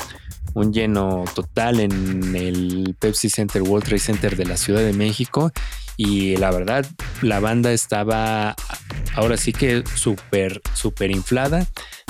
un 0.54 0.72
lleno 0.72 1.24
total 1.34 1.80
en 1.80 2.34
el 2.34 2.96
Pepsi 2.98 3.30
Center, 3.30 3.62
World 3.62 3.84
Trade 3.84 4.00
Center 4.00 4.36
de 4.36 4.46
la 4.46 4.56
Ciudad 4.56 4.80
de 4.80 4.92
México. 4.92 5.52
Y 5.96 6.36
la 6.36 6.50
verdad, 6.50 6.86
la 7.22 7.40
banda 7.40 7.72
estaba 7.72 8.56
ahora 9.14 9.36
sí 9.36 9.52
que 9.52 9.84
súper, 9.94 10.62
súper 10.74 11.10
inflada 11.10 11.66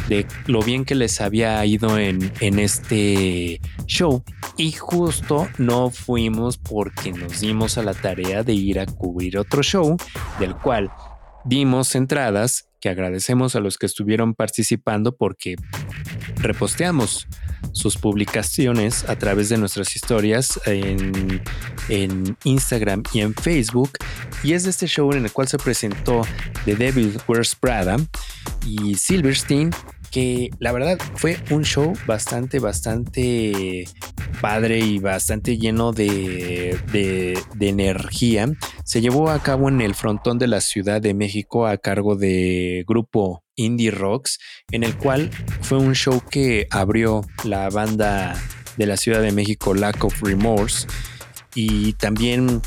de 0.09 0.27
lo 0.47 0.63
bien 0.63 0.85
que 0.85 0.95
les 0.95 1.21
había 1.21 1.65
ido 1.67 1.99
en, 1.99 2.33
en 2.41 2.59
este 2.59 3.61
show. 3.87 4.23
Y 4.57 4.73
justo 4.73 5.49
no 5.59 5.91
fuimos 5.91 6.57
porque 6.59 7.13
nos 7.13 7.41
dimos 7.41 7.79
a 7.79 7.83
la 7.83 7.95
tarea 7.95 8.43
de 8.43 8.53
ir 8.53 8.79
a 8.81 8.87
cubrir 8.87 9.39
otro 9.39 9.63
show, 9.63 9.97
del 10.39 10.55
cual 10.57 10.91
dimos 11.45 11.95
entradas 11.95 12.69
que 12.81 12.89
agradecemos 12.89 13.57
a 13.57 13.61
los 13.61 13.77
que 13.77 13.87
estuvieron 13.87 14.35
participando 14.35 15.17
porque 15.17 15.57
reposteamos 16.37 17.27
sus 17.73 17.97
publicaciones 17.97 19.09
a 19.09 19.17
través 19.17 19.49
de 19.49 19.59
nuestras 19.59 19.95
historias 19.95 20.61
en, 20.67 21.43
en, 21.89 22.37
Instagram 22.45 23.03
y 23.13 23.21
en 23.21 23.35
Facebook. 23.35 23.91
Y 24.43 24.53
es 24.53 24.65
de 24.65 24.71
este 24.71 24.87
show 24.87 25.13
en 25.13 25.25
el 25.25 25.33
cual 25.33 25.49
se 25.49 25.59
presentó 25.59 26.23
The 26.65 26.77
Devil 26.77 27.19
Wears 27.29 27.55
Prada 27.55 27.97
y 28.67 28.95
Silverstein 28.95 29.71
que 30.11 30.51
la 30.59 30.73
verdad 30.73 30.99
fue 31.15 31.39
un 31.51 31.65
show 31.65 31.93
bastante, 32.07 32.59
bastante 32.59 33.85
padre 34.41 34.79
y 34.79 34.99
bastante 34.99 35.59
lleno 35.59 35.93
de, 35.93 36.79
de, 36.93 37.69
energía. 37.69 38.49
Se 38.85 39.01
llevó 39.01 39.31
a 39.31 39.43
cabo 39.43 39.69
en 39.69 39.81
el 39.81 39.95
frontón 39.95 40.39
de 40.39 40.49
la 40.49 40.61
Ciudad 40.61 41.01
de 41.01 41.15
México 41.15 41.67
a 41.67 41.77
cargo 41.77 42.17
de 42.17 42.85
grupo 42.87 43.45
Indie 43.55 43.91
Rocks, 43.91 44.39
en 44.73 44.85
el 44.85 44.97
cual 44.97 45.31
fue 45.61 45.79
un 45.79 45.95
show 45.95 46.23
que 46.31 46.67
abrió 46.71 47.23
la 47.45 47.69
banda 47.71 48.35
de 48.77 48.87
la 48.87 48.97
Ciudad 48.97 49.21
de 49.21 49.33
México 49.33 49.75
Lack 49.75 50.03
of 50.05 50.23
Remorse 50.23 50.87
y 51.55 51.93
también 51.95 52.63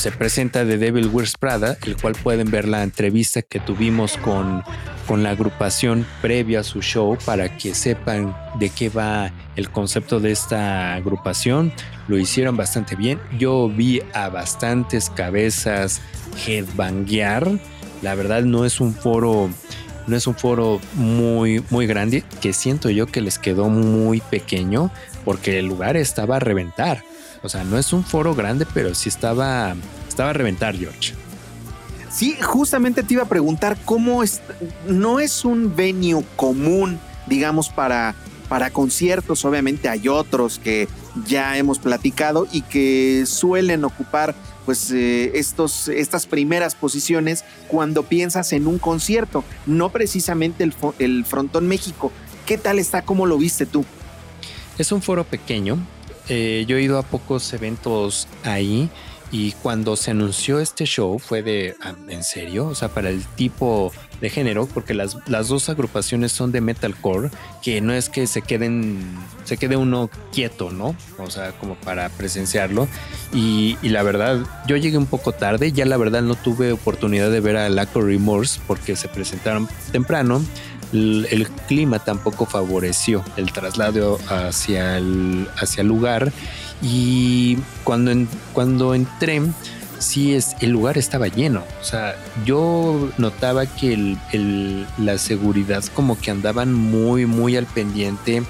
se 0.00 0.10
presenta 0.10 0.64
The 0.64 0.78
Devil 0.78 1.08
Wears 1.08 1.34
Prada, 1.36 1.76
el 1.84 1.94
cual 1.94 2.14
pueden 2.14 2.50
ver 2.50 2.66
la 2.66 2.82
entrevista 2.82 3.42
que 3.42 3.60
tuvimos 3.60 4.16
con, 4.16 4.62
con 5.06 5.22
la 5.22 5.30
agrupación 5.30 6.06
previa 6.22 6.60
a 6.60 6.64
su 6.64 6.80
show 6.80 7.18
para 7.26 7.58
que 7.58 7.74
sepan 7.74 8.34
de 8.58 8.70
qué 8.70 8.88
va 8.88 9.30
el 9.56 9.68
concepto 9.68 10.18
de 10.18 10.32
esta 10.32 10.94
agrupación. 10.94 11.70
Lo 12.08 12.16
hicieron 12.16 12.56
bastante 12.56 12.96
bien. 12.96 13.20
Yo 13.38 13.68
vi 13.68 14.00
a 14.14 14.30
bastantes 14.30 15.10
cabezas 15.10 16.00
headbanguear. 16.46 17.50
La 18.00 18.14
verdad 18.14 18.42
no 18.42 18.64
es 18.64 18.80
un 18.80 18.94
foro 18.94 19.50
no 20.06 20.16
es 20.16 20.26
un 20.26 20.34
foro 20.34 20.80
muy 20.94 21.62
muy 21.68 21.86
grande 21.86 22.24
que 22.40 22.54
siento 22.54 22.88
yo 22.88 23.06
que 23.06 23.20
les 23.20 23.38
quedó 23.38 23.68
muy 23.68 24.22
pequeño 24.22 24.90
porque 25.26 25.58
el 25.58 25.66
lugar 25.66 25.98
estaba 25.98 26.36
a 26.36 26.40
reventar. 26.40 27.04
O 27.42 27.48
sea, 27.48 27.64
no 27.64 27.78
es 27.78 27.92
un 27.92 28.04
foro 28.04 28.34
grande, 28.34 28.66
pero 28.74 28.94
sí 28.94 29.08
estaba, 29.08 29.74
estaba 30.08 30.30
a 30.30 30.32
reventar, 30.32 30.76
George. 30.76 31.14
Sí, 32.10 32.36
justamente 32.40 33.02
te 33.02 33.14
iba 33.14 33.22
a 33.22 33.28
preguntar 33.28 33.78
cómo 33.84 34.22
es, 34.22 34.40
no 34.86 35.20
es 35.20 35.44
un 35.44 35.74
venue 35.74 36.24
común, 36.36 36.98
digamos, 37.26 37.68
para, 37.68 38.14
para 38.48 38.70
conciertos. 38.70 39.44
Obviamente 39.44 39.88
hay 39.88 40.08
otros 40.08 40.58
que 40.58 40.88
ya 41.26 41.56
hemos 41.56 41.78
platicado 41.78 42.46
y 42.52 42.62
que 42.62 43.24
suelen 43.26 43.84
ocupar 43.84 44.34
pues 44.66 44.90
eh, 44.90 45.32
estos, 45.38 45.88
estas 45.88 46.26
primeras 46.26 46.74
posiciones 46.74 47.44
cuando 47.68 48.02
piensas 48.02 48.52
en 48.52 48.66
un 48.66 48.78
concierto, 48.78 49.42
no 49.66 49.88
precisamente 49.88 50.64
el, 50.64 50.74
el 50.98 51.24
Frontón 51.24 51.66
México. 51.68 52.12
¿Qué 52.44 52.58
tal 52.58 52.78
está? 52.78 53.02
¿Cómo 53.02 53.24
lo 53.26 53.38
viste 53.38 53.66
tú? 53.66 53.84
Es 54.78 54.92
un 54.92 55.00
foro 55.00 55.24
pequeño, 55.24 55.78
eh, 56.30 56.64
yo 56.68 56.76
he 56.76 56.82
ido 56.82 56.96
a 56.96 57.02
pocos 57.02 57.52
eventos 57.52 58.28
ahí 58.44 58.88
y 59.32 59.52
cuando 59.52 59.96
se 59.96 60.12
anunció 60.12 60.60
este 60.60 60.84
show 60.86 61.18
fue 61.18 61.42
de, 61.42 61.76
ah, 61.82 61.94
¿en 62.08 62.24
serio? 62.24 62.66
O 62.66 62.74
sea, 62.74 62.88
para 62.88 63.10
el 63.10 63.24
tipo 63.24 63.92
de 64.20 64.30
género, 64.30 64.66
porque 64.66 64.94
las, 64.94 65.16
las 65.26 65.48
dos 65.48 65.68
agrupaciones 65.68 66.30
son 66.32 66.52
de 66.52 66.60
metalcore, 66.60 67.30
que 67.62 67.80
no 67.80 67.92
es 67.92 68.08
que 68.08 68.26
se 68.26 68.42
queden, 68.42 68.98
se 69.44 69.56
quede 69.56 69.76
uno 69.76 70.10
quieto, 70.32 70.70
¿no? 70.70 70.94
O 71.18 71.30
sea, 71.30 71.52
como 71.52 71.74
para 71.74 72.08
presenciarlo. 72.10 72.86
Y, 73.32 73.76
la 73.82 74.02
verdad, 74.02 74.40
yo 74.66 74.76
llegué 74.76 74.98
un 74.98 75.06
poco 75.06 75.32
tarde, 75.32 75.72
ya 75.72 75.84
la 75.84 75.96
verdad 75.96 76.22
no 76.22 76.34
tuve 76.34 76.72
oportunidad 76.72 77.30
de 77.30 77.40
ver 77.40 77.56
a 77.56 77.68
Laco 77.68 78.02
Remorse 78.02 78.60
porque 78.66 78.96
se 78.96 79.08
presentaron 79.08 79.68
temprano 79.92 80.42
el, 80.92 81.48
clima 81.68 81.98
tampoco 81.98 82.46
favoreció 82.46 83.24
el 83.36 83.52
traslado 83.52 84.18
hacia 84.28 84.98
el, 84.98 85.48
hacia 85.56 85.82
el 85.82 85.88
lugar. 85.88 86.32
Y 86.82 87.58
cuando, 87.84 88.12
cuando 88.52 88.94
entré 88.94 89.42
sí 90.00 90.34
es 90.34 90.56
el 90.60 90.70
lugar 90.70 90.98
estaba 90.98 91.28
lleno. 91.28 91.62
O 91.80 91.84
sea 91.84 92.16
yo 92.44 93.10
notaba 93.18 93.66
que 93.66 94.16
la 94.98 95.18
seguridad 95.18 95.84
como 95.94 96.18
que 96.18 96.30
andaban 96.30 96.72
muy 96.72 97.26
muy 97.26 97.56
al 97.56 97.66
pendiente 97.66 98.42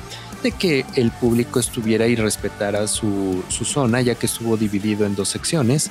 de 0.43 0.53
que 0.53 0.87
el 0.95 1.11
público 1.11 1.61
estuviera 1.61 2.07
y 2.07 2.17
respetara 2.17 2.87
su, 2.87 3.45
su 3.49 3.67
zona 3.67 4.01
ya 4.01 4.15
que 4.15 4.27
estuvo 4.27 4.57
dividido 4.57 5.05
en 5.05 5.15
dos 5.15 5.29
secciones. 5.29 5.91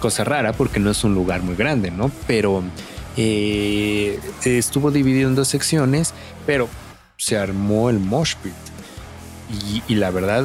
Cosa 0.00 0.24
rara 0.24 0.52
porque 0.52 0.80
no 0.80 0.90
es 0.90 1.04
un 1.04 1.14
lugar 1.14 1.42
muy 1.42 1.54
grande 1.56 1.90
no 1.90 2.10
pero 2.26 2.62
eh, 3.16 4.18
estuvo 4.44 4.90
dividido 4.90 5.28
en 5.28 5.34
dos 5.34 5.48
secciones, 5.48 6.12
pero 6.44 6.68
se 7.16 7.38
armó 7.38 7.90
el 7.90 7.98
mosh 7.98 8.34
pit. 8.42 8.52
Y, 9.88 9.94
la 9.94 10.10
verdad, 10.10 10.44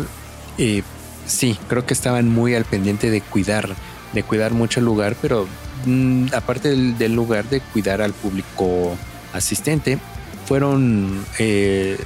eh, 0.57 0.83
sí, 1.25 1.57
creo 1.67 1.85
que 1.85 1.93
estaban 1.93 2.29
muy 2.29 2.53
al 2.55 2.65
pendiente 2.65 3.09
de 3.09 3.21
cuidar, 3.21 3.69
de 4.13 4.23
cuidar 4.23 4.53
mucho 4.53 4.79
el 4.79 4.85
lugar, 4.85 5.15
pero 5.21 5.47
mm, 5.85 6.27
aparte 6.35 6.69
del, 6.69 7.13
lugar 7.13 7.49
de 7.49 7.61
cuidar 7.61 8.01
al 8.01 8.13
público 8.13 8.95
asistente, 9.33 9.97
fueron 10.45 11.25
eh, 11.39 11.97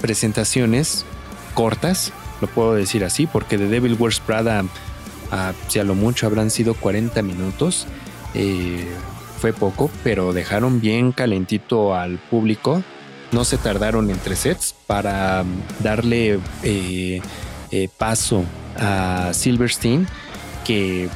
presentaciones 0.00 1.04
cortas, 1.54 2.12
lo 2.40 2.48
puedo 2.48 2.74
decir 2.74 3.04
así, 3.04 3.26
porque 3.26 3.58
The 3.58 3.68
Devil 3.68 3.96
Wears 3.98 4.20
Prada, 4.20 4.64
ah, 5.30 5.52
si 5.68 5.78
a 5.78 5.84
lo 5.84 5.94
mucho 5.94 6.26
habrán 6.26 6.50
sido 6.50 6.74
40 6.74 7.22
minutos. 7.22 7.86
Eh, 8.34 8.86
fue 9.38 9.52
poco, 9.52 9.90
pero 10.02 10.32
dejaron 10.32 10.80
bien 10.80 11.12
calentito 11.12 11.94
al 11.94 12.18
público. 12.18 12.82
No 13.32 13.44
se 13.44 13.58
tardaron 13.58 14.10
entre 14.10 14.36
sets 14.36 14.74
para 14.86 15.44
darle 15.80 16.38
eh, 16.62 17.20
eh, 17.70 17.88
paso 17.98 18.44
a 18.78 19.30
Silverstein, 19.32 20.06
que 20.64 21.08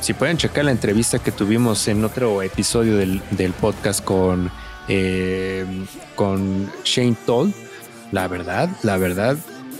si 0.00 0.14
pueden 0.14 0.36
checar 0.36 0.64
la 0.64 0.72
entrevista 0.72 1.20
que 1.20 1.30
tuvimos 1.30 1.86
en 1.86 2.04
otro 2.04 2.42
episodio 2.42 2.96
del, 2.96 3.52
podcast 3.60 4.02
con, 4.02 4.50
eh, 4.88 5.64
con 6.16 6.70
Shane 6.84 7.16
Toll, 7.24 7.54
la 8.10 8.26
verdad, 8.26 8.68
la 8.82 8.96
verdad, 8.96 9.36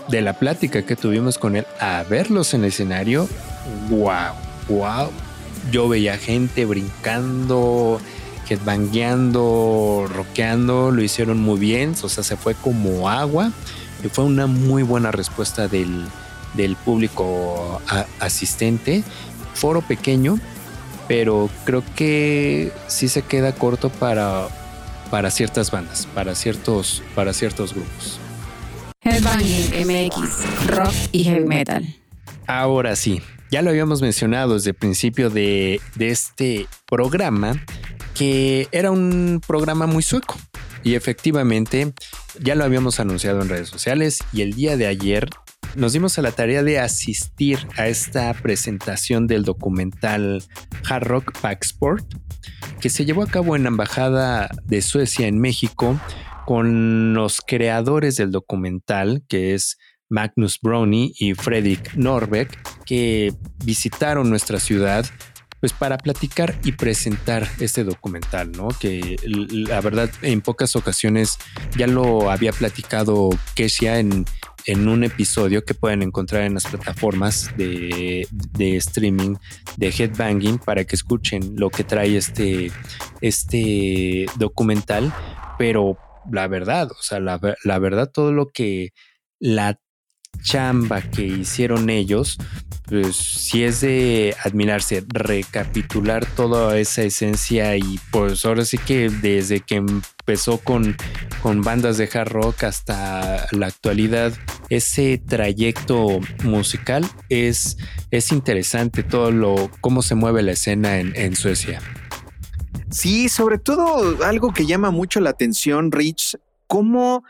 de 0.09 0.23
la 0.23 0.35
plática 0.35 0.83
que 0.83 0.95
tuvimos 0.95 1.39
con 1.39 1.57
él 1.57 1.67
a 1.81 2.05
verlos 2.09 2.55
en 2.55 2.61
el 2.61 2.69
escenario, 2.69 3.29
wow, 3.91 4.35
wow, 4.69 5.11
yo 5.71 5.89
veía 5.89 6.19
gente 6.19 6.65
brincando, 6.65 8.01
headbangueando, 8.49 10.09
rockeando, 10.13 10.91
lo 10.91 11.03
hicieron 11.03 11.41
muy 11.41 11.59
bien, 11.59 11.95
o 12.03 12.09
sea, 12.09 12.25
se 12.25 12.37
fue 12.37 12.55
como 12.55 13.09
agua 13.09 13.53
y 14.05 14.09
fue 14.09 14.25
una 14.25 14.47
muy 14.47 14.83
buena 14.83 15.11
respuesta 15.11 15.69
del, 15.69 16.07
público 16.85 17.81
asistente. 18.21 19.05
Foro 19.55 19.83
pequeño, 19.83 20.39
pero 21.09 21.51
creo 21.65 21.83
que 21.95 22.73
sí 22.89 23.09
se 23.09 23.23
queda 23.23 23.55
corto 23.55 23.91
para, 23.91 24.49
para 25.11 25.31
ciertas 25.31 25.71
bandas, 25.71 26.07
para 26.15 26.35
ciertos, 26.35 27.03
para 27.15 27.33
ciertos 27.33 27.75
grupos. 27.75 28.19
Headbanging 29.05 29.87
MX, 29.87 30.69
rock 30.69 30.95
y 31.13 31.25
heavy 31.25 31.45
metal. 31.45 31.95
Ahora 32.47 32.97
sí, 32.97 33.21
ya 33.53 33.61
lo 33.61 33.69
habíamos 33.69 34.01
mencionado 34.01 34.55
desde 34.55 34.71
el 34.71 34.77
principio 34.77 35.29
de, 35.29 35.79
este 35.99 36.67
programa, 36.87 37.63
que 38.15 38.67
era 38.73 38.91
un 38.91 39.43
programa 39.47 39.87
muy 39.87 40.03
sueco. 40.03 40.37
Y 40.83 40.95
efectivamente, 40.95 41.93
ya 42.41 42.55
lo 42.55 42.65
habíamos 42.65 42.99
anunciado 42.99 43.43
en 43.43 43.51
redes 43.51 43.69
sociales 43.69 44.21
y 44.33 44.41
el 44.41 44.55
día 44.55 44.79
de 44.79 44.87
ayer 44.87 45.29
nos 45.77 45.93
dimos 45.93 46.19
a 46.19 46.23
la 46.23 46.33
tarea 46.33 46.63
de 46.63 46.81
asistir 46.81 47.59
a 47.77 47.89
esta 47.89 48.33
presentación 48.33 49.27
del 49.27 49.45
documental 49.45 50.43
Hard 50.89 51.05
Rock 51.05 51.33
Sport, 51.61 52.07
que 52.81 52.89
se 52.89 53.05
llevó 53.05 53.23
a 53.23 53.29
cabo 53.29 53.55
en 53.55 53.65
la 53.65 53.69
Embajada 53.69 54.49
de 54.65 54.81
Suecia 54.81 55.27
en 55.27 55.39
México 55.39 56.01
con 56.47 57.13
los 57.13 57.43
creadores 57.47 58.17
del 58.17 58.31
documental, 58.31 59.23
que 59.29 59.55
es 59.55 59.77
Magnus 60.13 60.61
Brownie 60.61 61.13
y 61.19 61.35
Fredrik 61.35 61.95
Norbeck, 61.95 62.85
que 62.85 63.33
visitaron 63.65 64.29
nuestra 64.31 64.61
ciudad 64.61 65.07
pues 65.59 65.73
para 65.73 65.97
platicar 65.97 66.59
y 66.65 66.73
presentar 66.73 67.49
este 67.61 67.85
documental, 67.85 68.51
¿no? 68.51 68.69
Que 68.69 69.17
la 69.25 69.81
verdad 69.81 70.11
en 70.23 70.41
pocas 70.41 70.75
ocasiones 70.75 71.39
ya 71.77 71.87
lo 71.87 72.33
había 72.33 72.53
platicado 72.53 73.31
Kesia 73.55 74.01
en, 74.01 74.25
en 74.67 74.89
un 74.89 75.05
episodio 75.05 75.65
que 75.65 75.75
pueden 75.75 76.03
encontrar 76.03 76.43
en 76.43 76.55
las 76.55 76.67
plataformas 76.67 77.57
de, 77.57 78.27
streaming 78.59 79.37
de 79.77 79.89
Headbanging 79.89 80.59
para 80.59 80.85
que 80.85 80.97
escuchen 80.97 81.55
lo 81.57 81.71
que 81.71 81.85
trae 81.85 82.17
este, 82.17 82.73
este 83.21 84.27
documental, 84.37 85.15
pero 85.59 85.97
la 86.31 86.49
verdad, 86.49 86.91
o 86.91 87.03
sea, 87.03 87.21
la, 87.21 87.41
la 87.63 87.79
verdad, 87.79 88.11
todo 88.13 88.33
lo 88.33 88.51
que 88.51 88.91
la 89.39 89.79
chamba 90.43 91.03
que 91.03 91.25
hicieron 91.25 91.91
ellos, 91.91 92.39
pues 92.87 93.17
sí 93.17 93.65
es 93.65 93.81
de 93.81 94.35
admirarse, 94.45 95.05
recapitular 95.09 96.27
toda 96.27 96.79
esa 96.79 97.03
esencia 97.03 97.77
y 97.77 97.99
pues 98.11 98.45
ahora 98.45 98.65
sí 98.65 98.77
que 98.79 99.09
desde 99.09 99.61
que 99.61 99.77
empezó 99.77 100.59
con, 100.59 100.97
con 101.43 101.63
bandas 101.63 101.97
de 101.97 102.09
hard 102.13 102.29
rock 102.29 102.65
hasta 102.65 103.47
la 103.53 103.67
actualidad, 103.67 104.33
ese 104.69 105.19
trayecto 105.19 106.21
musical 106.45 107.09
es, 107.29 107.79
es 108.11 108.33
interesante 108.33 109.03
todo 109.03 109.31
lo, 109.31 109.71
cómo 109.81 110.03
se 110.03 110.15
mueve 110.15 110.43
la 110.43 110.53
escena 110.53 110.99
en, 110.99 111.15
en 111.17 111.37
Suecia. 111.37 111.81
Sí, 112.91 113.31
sobre 113.31 113.59
todo 113.59 114.23
algo 114.23 114.53
que 114.53 114.67
llama 114.67 114.91
mucho 114.91 115.21
la 115.21 115.31
atención, 115.31 115.91
Rich, 115.93 116.37
cómo, 116.67 117.25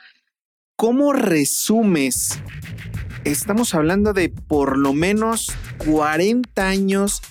cómo 0.77 1.13
resumes 1.13 2.41
estamos 3.25 3.75
hablando 3.75 4.13
de 4.13 4.29
por 4.29 4.77
lo 4.77 4.93
menos 4.93 5.53
40 5.85 6.67
años 6.67 7.23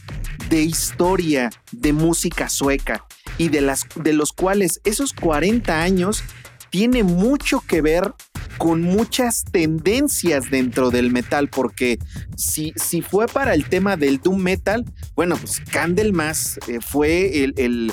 de 0.50 0.64
historia 0.64 1.50
de 1.72 1.94
música 1.94 2.50
sueca 2.50 3.06
y 3.38 3.50
de, 3.50 3.62
las, 3.62 3.88
de 3.96 4.14
los 4.14 4.34
cuales 4.34 4.82
esos 4.84 5.14
40 5.14 5.82
años 5.82 6.24
tiene 6.70 7.04
mucho 7.04 7.62
que 7.68 7.82
ver 7.82 8.14
con 8.58 8.82
muchas 8.82 9.44
tendencias 9.44 10.52
dentro 10.52 10.92
del 10.92 11.12
metal, 11.12 11.50
porque 11.50 11.98
si, 12.38 12.74
si 12.76 13.02
fue 13.02 13.28
para 13.28 13.54
el 13.54 13.68
tema 13.68 13.98
del 13.98 14.20
doom 14.20 14.40
metal, 14.40 14.86
bueno, 15.16 15.36
pues 15.36 15.62
Candlemas 15.62 16.60
eh, 16.68 16.80
fue 16.80 17.44
el, 17.44 17.92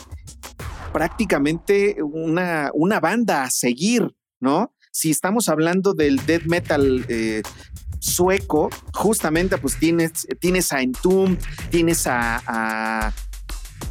prácticamente 0.93 1.97
una, 2.03 2.71
una 2.75 3.01
banda 3.01 3.45
a 3.45 3.51
seguir, 3.51 4.15
¿no? 4.41 4.75
Si 4.99 5.11
estamos 5.11 5.49
hablando 5.49 5.95
del 5.95 6.17
death 6.27 6.47
metal 6.47 7.07
eh, 7.09 7.43
sueco, 8.01 8.69
justamente 8.93 9.57
pues 9.57 9.79
tienes, 9.79 10.27
tienes 10.41 10.73
a 10.73 10.83
Entombed, 10.83 11.39
tienes 11.71 12.09
a, 12.09 13.13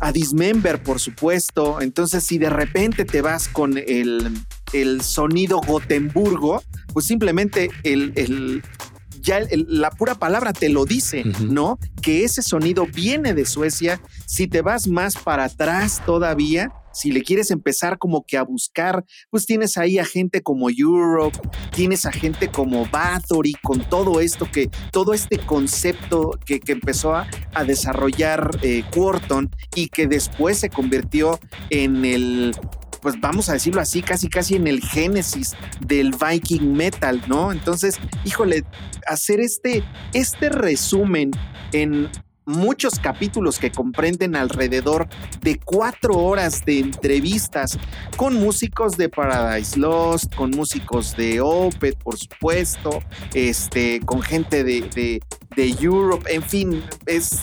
a, 0.01 0.11
Dismember, 0.11 0.83
por 0.83 0.99
supuesto. 0.99 1.79
Entonces, 1.79 2.25
si 2.25 2.37
de 2.37 2.49
repente 2.49 3.05
te 3.05 3.21
vas 3.21 3.47
con 3.47 3.77
el, 3.77 4.37
el 4.73 4.99
sonido 4.99 5.61
Gotemburgo, 5.65 6.61
pues 6.91 7.05
simplemente 7.05 7.69
el, 7.83 8.11
el 8.15 8.61
ya 9.21 9.39
la 9.49 9.91
pura 9.91 10.15
palabra 10.15 10.51
te 10.51 10.67
lo 10.67 10.83
dice, 10.83 11.23
¿no? 11.39 11.79
Que 12.01 12.25
ese 12.25 12.41
sonido 12.41 12.85
viene 12.85 13.33
de 13.33 13.45
Suecia. 13.45 14.01
Si 14.25 14.47
te 14.47 14.61
vas 14.61 14.89
más 14.89 15.15
para 15.15 15.45
atrás 15.45 16.01
todavía, 16.05 16.73
si 16.97 17.11
le 17.11 17.21
quieres 17.21 17.51
empezar 17.51 17.99
como 17.99 18.25
que 18.25 18.37
a 18.37 18.43
buscar, 18.43 19.05
pues 19.29 19.45
tienes 19.45 19.77
ahí 19.77 19.99
a 19.99 20.05
gente 20.05 20.41
como 20.41 20.69
Europe, 20.69 21.37
tienes 21.75 22.05
a 22.07 22.11
gente 22.11 22.47
como 22.47 22.87
Bathory 22.87 23.53
con 23.61 23.87
todo 23.87 24.19
esto 24.19 24.49
que, 24.51 24.69
todo 24.91 25.13
este 25.13 25.37
concepto 25.37 26.31
que, 26.45 26.59
empezó 26.67 27.15
a, 27.15 27.27
desarrollar 27.65 28.49
eh, 28.61 28.83
Quarton 28.93 29.49
y 29.75 29.89
que 29.89 30.07
después 30.07 30.57
se 30.57 30.69
convirtió 30.69 31.39
en 31.69 32.05
el 32.05 32.55
pues 33.01 33.19
vamos 33.21 33.47
a 33.49 33.53
decirlo 33.53 33.79
así, 33.79 34.01
casi 34.01 34.27
casi 34.27 34.55
en 34.55 34.67
el 34.67 34.81
génesis 34.81 35.55
del 35.85 36.11
Viking 36.11 36.73
Metal, 36.73 37.21
¿no? 37.27 37.51
Entonces, 37.51 37.99
híjole, 38.25 38.63
hacer 39.05 39.39
este, 39.39 39.83
este 40.13 40.49
resumen 40.49 41.31
en 41.73 42.09
muchos 42.47 42.97
capítulos 42.97 43.59
que 43.59 43.71
comprenden 43.71 44.35
alrededor 44.35 45.07
de 45.41 45.59
cuatro 45.59 46.17
horas 46.17 46.63
de 46.65 46.79
entrevistas 46.79 47.77
con 48.15 48.35
músicos 48.35 48.97
de 48.97 49.09
Paradise 49.09 49.77
Lost, 49.77 50.33
con 50.33 50.51
músicos 50.51 51.15
de 51.15 51.41
Opeth, 51.41 51.97
por 52.01 52.17
supuesto, 52.17 53.03
este, 53.33 53.99
con 53.99 54.21
gente 54.21 54.63
de, 54.63 55.21
Europe, 55.57 56.33
en 56.33 56.43
fin, 56.43 56.83
es 57.05 57.39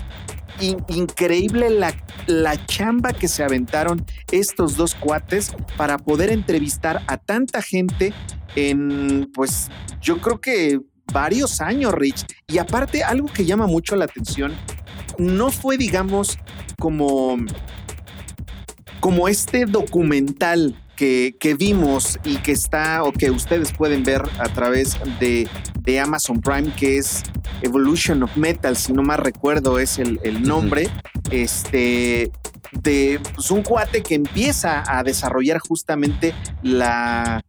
increíble 0.88 1.68
la, 1.68 1.92
la 2.26 2.64
chamba 2.66 3.12
que 3.12 3.28
se 3.28 3.42
aventaron 3.42 4.07
estos 4.30 4.76
dos 4.76 4.94
cuates 4.94 5.52
para 5.76 5.98
poder 5.98 6.30
entrevistar 6.30 7.02
a 7.09 7.18
tanta 7.18 7.61
gente 7.61 8.14
en, 8.55 9.30
pues, 9.34 9.68
yo 10.00 10.20
creo 10.20 10.40
que 10.40 10.80
varios 11.12 11.61
años, 11.61 11.92
Rich. 11.92 12.24
Y 12.46 12.59
aparte, 12.59 13.02
algo 13.02 13.28
que 13.28 13.44
llama 13.44 13.66
mucho 13.66 13.96
la 13.96 14.05
atención 14.05 14.55
no 15.18 15.50
fue, 15.50 15.76
digamos, 15.76 16.38
como, 16.78 17.36
como 19.00 19.28
este 19.28 19.66
documental 19.66 20.76
que, 20.96 21.56
vimos 21.58 22.18
y 22.24 22.36
que 22.36 22.52
está 22.52 23.02
o 23.02 23.12
que 23.12 23.30
ustedes 23.30 23.72
pueden 23.72 24.04
ver 24.04 24.22
a 24.38 24.48
través 24.48 24.96
de, 25.20 25.48
Amazon 26.00 26.40
Prime, 26.40 26.72
que 26.76 26.98
es 26.98 27.22
Evolution 27.62 28.22
of 28.22 28.36
Metal, 28.36 28.76
si 28.76 28.92
no 28.92 29.02
más 29.02 29.20
recuerdo 29.20 29.78
es 29.78 29.98
el, 29.98 30.42
nombre, 30.42 30.88
este, 31.30 32.30
de 32.72 33.20
pues, 33.34 33.50
un 33.50 33.62
cuate 33.62 34.02
que 34.02 34.14
empieza 34.14 34.82
a 34.86 35.02
desarrollar 35.02 35.58
justamente 35.58 36.34
la, 36.62 37.42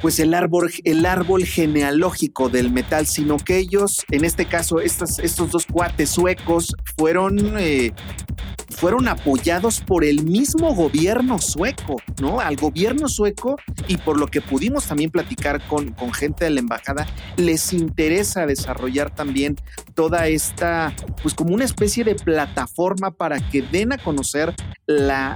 pues 0.00 0.20
el 0.20 0.34
árbol, 0.34 0.70
el 0.84 1.06
árbol 1.06 1.44
genealógico 1.44 2.48
del 2.48 2.70
metal, 2.70 3.06
sino 3.06 3.36
que 3.36 3.58
ellos, 3.58 4.04
en 4.10 4.24
este 4.24 4.46
caso, 4.46 4.80
estos, 4.80 5.50
dos 5.50 5.66
cuates 5.66 6.10
suecos, 6.10 6.74
fueron 6.96 7.58
eh, 7.58 7.92
fueron 8.78 9.08
apoyados 9.08 9.80
por 9.80 10.04
el 10.04 10.24
mismo 10.24 10.72
gobierno 10.72 11.40
sueco, 11.40 12.00
¿no? 12.20 12.38
Al 12.38 12.54
gobierno 12.54 13.08
sueco 13.08 13.56
y 13.88 13.96
por 13.96 14.16
lo 14.20 14.28
que 14.28 14.40
pudimos 14.40 14.86
también 14.86 15.10
platicar 15.10 15.60
con, 15.66 15.90
con 15.94 16.12
gente 16.12 16.44
de 16.44 16.50
la 16.50 16.60
embajada, 16.60 17.04
les 17.36 17.72
interesa 17.72 18.46
desarrollar 18.46 19.12
también 19.12 19.56
toda 19.94 20.28
esta, 20.28 20.94
pues 21.22 21.34
como 21.34 21.54
una 21.54 21.64
especie 21.64 22.04
de 22.04 22.14
plataforma 22.14 23.10
para 23.10 23.40
que 23.50 23.62
den 23.62 23.92
a 23.92 23.98
conocer 23.98 24.54
la, 24.86 25.34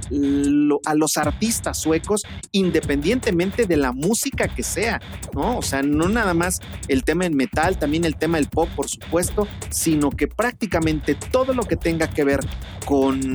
a 0.85 0.95
los 0.95 1.17
artistas 1.17 1.77
suecos 1.77 2.23
independientemente 2.53 3.65
de 3.65 3.75
la 3.75 3.91
música 3.91 4.47
que 4.47 4.63
sea, 4.63 5.01
¿no? 5.33 5.57
O 5.57 5.61
sea, 5.61 5.83
no 5.83 6.07
nada 6.07 6.33
más 6.33 6.61
el 6.87 7.03
tema 7.03 7.25
del 7.25 7.35
metal, 7.35 7.77
también 7.77 8.05
el 8.05 8.15
tema 8.15 8.37
del 8.37 8.47
pop, 8.47 8.69
por 8.73 8.87
supuesto, 8.87 9.47
sino 9.69 10.11
que 10.11 10.29
prácticamente 10.29 11.15
todo 11.15 11.53
lo 11.53 11.63
que 11.63 11.75
tenga 11.75 12.09
que 12.09 12.23
ver 12.23 12.39
con 12.85 13.32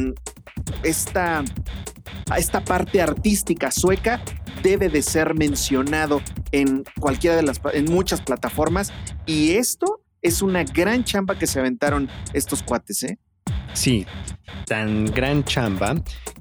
esta, 0.83 1.45
esta 2.37 2.65
parte 2.65 3.01
artística 3.01 3.71
sueca 3.71 4.21
debe 4.63 4.89
de 4.89 5.03
ser 5.03 5.35
mencionado 5.35 6.21
en 6.53 6.85
cualquiera 7.01 7.37
de 7.37 7.43
las, 7.43 7.61
en 7.73 7.85
muchas 7.87 8.21
plataformas 8.21 8.93
y 9.27 9.53
esto 9.53 10.01
es 10.23 10.43
una 10.43 10.65
gran 10.65 11.05
chamba 11.05 11.39
que 11.39 11.47
se 11.47 11.61
aventaron 11.61 12.09
estos 12.33 12.63
cuates, 12.63 13.03
¿eh? 13.05 13.19
Sí, 13.73 14.07
tan 14.67 15.07
gran 15.07 15.45
chamba 15.45 15.95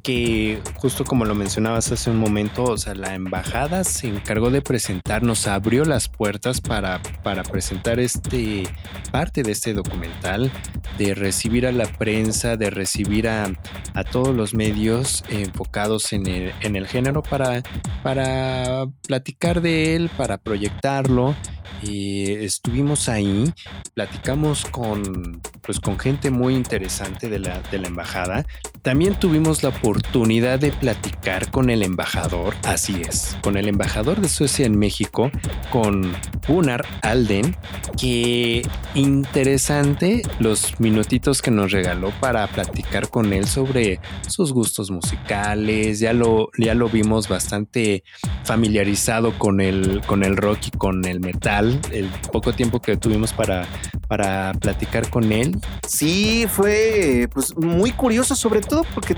que 0.07 0.61
justo 0.75 1.03
como 1.03 1.25
lo 1.25 1.35
mencionabas 1.35 1.91
hace 1.91 2.09
un 2.09 2.15
momento, 2.15 2.63
o 2.63 2.77
sea, 2.77 2.95
la 2.95 3.13
embajada 3.13 3.83
se 3.83 4.07
encargó 4.07 4.49
de 4.49 4.61
presentarnos, 4.61 5.47
abrió 5.47 5.83
las 5.83 6.07
puertas 6.07 6.61
para, 6.61 7.01
para 7.23 7.43
presentar 7.43 7.99
este 7.99 8.63
parte 9.11 9.43
de 9.43 9.51
este 9.51 9.73
documental, 9.73 10.49
de 10.97 11.13
recibir 11.13 11.67
a 11.67 11.73
la 11.73 11.87
prensa, 11.87 12.55
de 12.55 12.69
recibir 12.69 13.27
a, 13.27 13.51
a 13.95 14.03
todos 14.05 14.33
los 14.33 14.53
medios 14.53 15.25
enfocados 15.27 16.13
en 16.13 16.25
el, 16.25 16.53
en 16.61 16.77
el 16.77 16.87
género 16.87 17.21
para, 17.21 17.61
para 18.01 18.85
platicar 19.05 19.59
de 19.59 19.97
él, 19.97 20.09
para 20.15 20.37
proyectarlo 20.37 21.35
estuvimos 21.83 23.09
ahí, 23.09 23.53
platicamos 23.93 24.65
con, 24.65 25.41
pues, 25.61 25.79
con 25.79 25.99
gente 25.99 26.31
muy 26.31 26.55
interesante 26.55 27.29
de 27.29 27.39
la, 27.39 27.61
de 27.71 27.79
la 27.79 27.87
embajada. 27.87 28.45
También 28.81 29.15
tuvimos 29.15 29.63
la 29.63 29.69
oportunidad 29.69 29.96
oportunidad 29.97 30.59
de 30.59 30.71
platicar 30.71 31.49
con 31.49 31.71
el 31.71 31.81
embajador, 31.81 32.53
así 32.63 33.01
es, 33.07 33.35
con 33.41 33.57
el 33.57 33.67
embajador 33.67 34.21
de 34.21 34.29
Suecia 34.29 34.65
en 34.67 34.77
México, 34.77 35.31
con 35.71 36.13
Gunnar 36.47 36.85
Alden, 37.01 37.55
que 37.99 38.61
interesante 38.93 40.21
los 40.37 40.79
minutitos 40.79 41.41
que 41.41 41.49
nos 41.49 41.71
regaló 41.71 42.11
para 42.19 42.45
platicar 42.45 43.09
con 43.09 43.33
él 43.33 43.47
sobre 43.47 43.99
sus 44.27 44.53
gustos 44.53 44.91
musicales, 44.91 45.99
ya 45.99 46.13
lo, 46.13 46.49
ya 46.59 46.75
lo 46.75 46.89
vimos 46.89 47.27
bastante 47.27 48.03
familiarizado 48.43 49.37
con 49.39 49.61
el, 49.61 50.01
con 50.05 50.23
el 50.23 50.37
rock 50.37 50.67
y 50.67 50.71
con 50.77 51.05
el 51.05 51.21
metal, 51.21 51.79
el 51.91 52.07
poco 52.31 52.53
tiempo 52.53 52.79
que 52.81 52.97
tuvimos 52.97 53.33
para, 53.33 53.67
para 54.07 54.53
platicar 54.53 55.09
con 55.09 55.31
él. 55.31 55.59
Sí, 55.87 56.45
fue 56.49 57.27
pues 57.33 57.55
muy 57.57 57.91
curioso, 57.91 58.35
sobre 58.35 58.61
todo 58.61 58.83
porque 58.93 59.15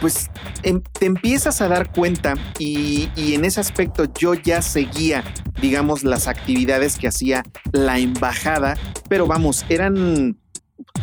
pues 0.00 0.30
em, 0.62 0.80
te 0.98 1.06
empiezas 1.06 1.60
a 1.60 1.68
dar 1.68 1.90
cuenta 1.92 2.34
y, 2.58 3.08
y 3.16 3.34
en 3.34 3.44
ese 3.44 3.60
aspecto 3.60 4.04
yo 4.18 4.34
ya 4.34 4.62
seguía, 4.62 5.24
digamos, 5.60 6.04
las 6.04 6.28
actividades 6.28 6.96
que 6.96 7.08
hacía 7.08 7.42
la 7.72 7.98
embajada, 7.98 8.76
pero 9.08 9.26
vamos, 9.26 9.64
eran 9.68 10.36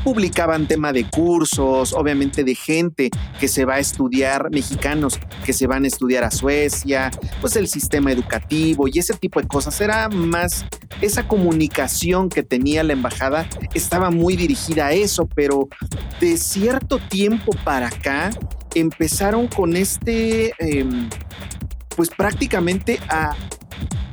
publicaban 0.03 0.67
tema 0.67 0.93
de 0.93 1.03
cursos, 1.09 1.93
obviamente 1.93 2.43
de 2.43 2.55
gente 2.55 3.09
que 3.39 3.47
se 3.47 3.65
va 3.65 3.75
a 3.75 3.79
estudiar, 3.79 4.49
mexicanos 4.51 5.19
que 5.45 5.53
se 5.53 5.67
van 5.67 5.83
a 5.83 5.87
estudiar 5.87 6.23
a 6.23 6.31
Suecia, 6.31 7.11
pues 7.41 7.55
el 7.55 7.67
sistema 7.67 8.11
educativo 8.11 8.87
y 8.87 8.99
ese 8.99 9.13
tipo 9.13 9.41
de 9.41 9.47
cosas. 9.47 9.79
Era 9.81 10.09
más 10.09 10.65
esa 11.01 11.27
comunicación 11.27 12.29
que 12.29 12.43
tenía 12.43 12.83
la 12.83 12.93
embajada, 12.93 13.47
estaba 13.73 14.11
muy 14.11 14.35
dirigida 14.35 14.87
a 14.87 14.93
eso, 14.93 15.27
pero 15.35 15.67
de 16.19 16.37
cierto 16.37 16.99
tiempo 17.09 17.51
para 17.63 17.87
acá 17.87 18.31
empezaron 18.75 19.47
con 19.47 19.75
este, 19.75 20.53
em, 20.59 21.09
pues 21.95 22.09
prácticamente 22.09 22.99
a 23.09 23.35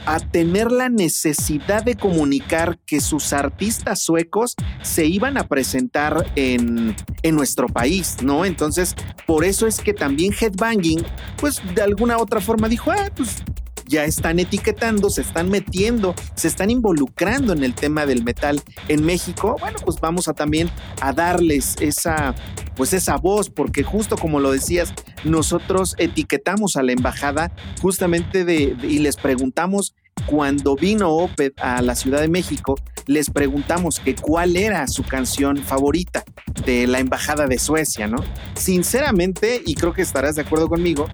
a 0.07 0.21
tener 0.21 0.71
la 0.71 0.89
necesidad 0.89 1.83
de 1.85 1.95
comunicar 1.97 2.79
que 2.87 3.01
sus 3.01 3.33
artistas 3.33 4.01
suecos 4.01 4.55
se 4.83 5.07
iban 5.07 5.37
a 5.39 5.47
presentar 5.47 6.31
en, 6.37 6.95
en 7.23 7.35
nuestro 7.35 7.69
país, 7.69 8.17
¿no? 8.23 8.45
Entonces, 8.45 8.95
por 9.27 9.45
eso 9.45 9.67
es 9.67 9.81
que 9.81 9.95
también 9.95 10.33
Headbanging, 10.33 11.05
pues 11.37 11.61
de 11.75 11.83
alguna 11.83 12.19
otra 12.19 12.41
forma 12.41 12.69
dijo, 12.69 12.91
ah, 12.91 13.11
pues 13.15 13.43
ya 13.87 14.05
están 14.05 14.39
etiquetando, 14.39 15.11
se 15.11 15.22
están 15.22 15.51
metiendo, 15.51 16.14
se 16.35 16.49
están 16.49 16.70
involucrando 16.70 17.53
en 17.53 17.64
el 17.64 17.74
tema 17.74 18.07
del 18.07 18.24
metal 18.24 18.62
en 18.89 19.05
México, 19.05 19.57
bueno, 19.61 19.78
pues 19.85 19.99
vamos 20.01 20.28
a 20.28 20.35
también 20.35 20.70
a 21.01 21.12
darles 21.12 21.76
esa, 21.80 22.35
pues 22.76 22.93
esa 22.93 23.16
voz, 23.16 23.51
porque 23.51 23.82
justo 23.82 24.16
como 24.16 24.41
lo 24.41 24.53
decías, 24.53 24.93
nosotros 25.24 25.95
etiquetamos 25.99 26.76
a 26.76 26.82
la 26.82 26.93
embajada 26.93 27.53
justamente 27.80 28.45
de, 28.45 28.76
y 28.82 28.99
les 28.99 29.16
preguntamos 29.16 29.95
cuando 30.27 30.77
vino 30.77 31.11
Oped 31.11 31.53
a 31.59 31.83
la 31.83 31.95
Ciudad 31.95 32.20
de 32.20 32.29
México, 32.29 32.77
les 33.07 33.31
preguntamos 33.31 34.01
que 34.01 34.14
cuál 34.14 34.57
era 34.57 34.87
su 34.89 35.03
canción 35.03 35.59
favorita 35.59 36.25
de 36.64 36.87
la 36.87 37.01
Embajada 37.01 37.47
de 37.47 37.59
Suecia, 37.59 38.07
¿no? 38.07 38.16
Sinceramente, 38.55 39.61
y 39.64 39.75
creo 39.75 39.93
que 39.93 40.03
estarás 40.03 40.37
de 40.37 40.43
acuerdo 40.43 40.68
conmigo, 40.68 41.09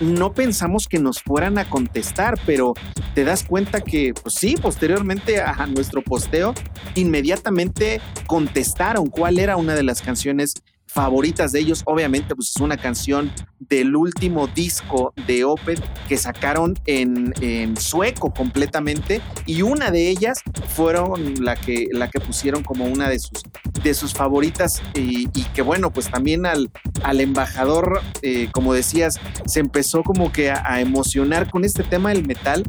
no 0.00 0.32
pensamos 0.32 0.86
que 0.88 0.98
nos 0.98 1.20
fueran 1.22 1.58
a 1.58 1.68
contestar, 1.68 2.38
pero 2.46 2.74
te 3.14 3.24
das 3.24 3.44
cuenta 3.44 3.80
que, 3.80 4.14
pues 4.14 4.34
sí, 4.34 4.56
posteriormente 4.60 5.40
a 5.40 5.66
nuestro 5.66 6.02
posteo, 6.02 6.54
inmediatamente 6.94 8.00
contestaron 8.26 9.08
cuál 9.08 9.38
era 9.38 9.56
una 9.56 9.74
de 9.74 9.82
las 9.82 10.00
canciones 10.00 10.54
favoritas 10.94 11.52
de 11.52 11.60
ellos. 11.60 11.82
Obviamente, 11.86 12.34
pues 12.34 12.50
es 12.50 12.56
una 12.56 12.76
canción 12.76 13.32
del 13.58 13.96
último 13.96 14.46
disco 14.46 15.12
de 15.26 15.44
Opeth 15.44 15.82
que 16.08 16.16
sacaron 16.16 16.74
en, 16.86 17.34
sueco 17.76 18.32
completamente 18.32 19.20
y 19.46 19.62
una 19.62 19.90
de 19.90 20.08
ellas 20.08 20.40
fueron 20.68 21.42
la 21.44 21.56
que, 21.56 21.88
la 21.92 22.08
que 22.08 22.20
pusieron 22.20 22.62
como 22.62 22.84
una 22.84 23.08
de 23.08 23.18
sus, 23.18 23.42
de 23.82 23.94
sus 23.94 24.14
favoritas 24.14 24.82
y, 24.94 25.26
que 25.54 25.62
bueno, 25.62 25.92
pues 25.92 26.10
también 26.10 26.46
al, 26.46 26.70
al 27.02 27.20
embajador, 27.20 28.00
eh, 28.22 28.48
como 28.52 28.72
decías, 28.72 29.18
se 29.46 29.60
empezó 29.60 30.02
como 30.02 30.30
que 30.30 30.50
a, 30.50 30.62
a 30.64 30.80
emocionar 30.80 31.50
con 31.50 31.64
este 31.64 31.82
tema 31.82 32.10
del 32.10 32.26
metal 32.26 32.62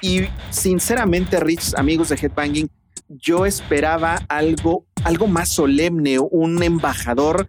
y 0.00 0.22
sinceramente, 0.50 1.40
Rich, 1.40 1.74
amigos 1.76 2.08
de 2.08 2.16
Headbanging, 2.16 2.70
yo 3.08 3.46
esperaba 3.46 4.18
algo, 4.28 4.85
algo 5.06 5.28
más 5.28 5.50
solemne, 5.50 6.18
un 6.18 6.60
embajador 6.64 7.48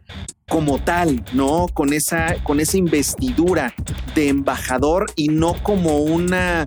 como 0.50 0.80
tal, 0.80 1.24
¿no? 1.34 1.68
Con 1.74 1.94
esa, 1.94 2.36
con 2.44 2.60
esa 2.60 2.78
investidura 2.78 3.74
de 4.16 4.30
embajador 4.30 5.06
y 5.16 5.28
no 5.28 5.62
como 5.62 5.98
una, 6.00 6.66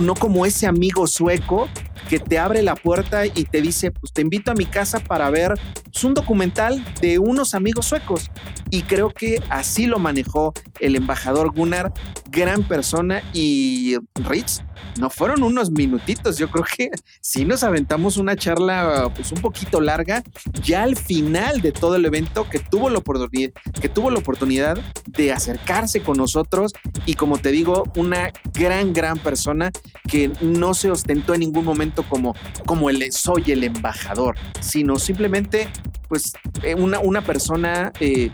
no 0.00 0.14
como 0.14 0.44
ese 0.44 0.66
amigo 0.66 1.06
sueco 1.06 1.68
que 2.08 2.18
te 2.18 2.38
abre 2.38 2.62
la 2.62 2.76
puerta 2.76 3.26
y 3.26 3.44
te 3.44 3.60
dice, 3.60 3.90
pues 3.90 4.12
te 4.12 4.22
invito 4.22 4.50
a 4.50 4.54
mi 4.54 4.64
casa 4.64 5.00
para 5.00 5.28
ver 5.30 5.54
pues, 5.84 6.04
un 6.04 6.14
documental 6.14 6.84
de 7.00 7.18
unos 7.18 7.54
amigos 7.54 7.86
suecos. 7.86 8.30
Y 8.70 8.82
creo 8.82 9.10
que 9.10 9.42
así 9.48 9.86
lo 9.86 9.98
manejó 9.98 10.52
el 10.80 10.96
embajador 10.96 11.52
Gunnar, 11.52 11.92
gran 12.30 12.62
persona 12.62 13.22
y 13.32 13.96
Rich. 14.14 14.62
No 14.98 15.10
fueron 15.10 15.42
unos 15.42 15.70
minutitos, 15.70 16.38
yo 16.38 16.50
creo 16.50 16.64
que 16.64 16.90
sí 17.20 17.44
nos 17.44 17.62
aventamos 17.62 18.16
una 18.16 18.36
charla 18.36 19.10
pues 19.14 19.32
un 19.32 19.40
poquito 19.40 19.80
larga, 19.80 20.22
ya 20.62 20.82
al 20.82 20.96
final 20.96 21.60
de 21.60 21.72
todo 21.72 21.96
el 21.96 22.04
evento 22.04 22.48
que 22.48 22.58
tuvo 22.58 22.88
la 22.88 22.98
oportunidad, 23.06 23.52
que 23.80 23.88
tuvo 23.88 24.10
la 24.10 24.18
oportunidad 24.18 24.78
de 25.06 25.32
acercarse 25.32 26.00
con 26.02 26.16
nosotros 26.16 26.72
y 27.06 27.14
como 27.14 27.38
te 27.38 27.50
digo, 27.50 27.84
una 27.96 28.32
gran, 28.52 28.92
gran 28.92 29.18
persona 29.18 29.70
que 30.08 30.30
no 30.40 30.74
se 30.74 30.90
ostentó 30.90 31.34
en 31.34 31.40
ningún 31.40 31.64
momento 31.64 32.04
como, 32.08 32.34
como 32.64 32.90
el 32.90 33.12
soy 33.12 33.44
el 33.48 33.64
embajador, 33.64 34.36
sino 34.60 34.98
simplemente 34.98 35.68
pues 36.08 36.32
eh, 36.62 36.74
una, 36.74 37.00
una 37.00 37.22
persona 37.22 37.92
eh, 38.00 38.30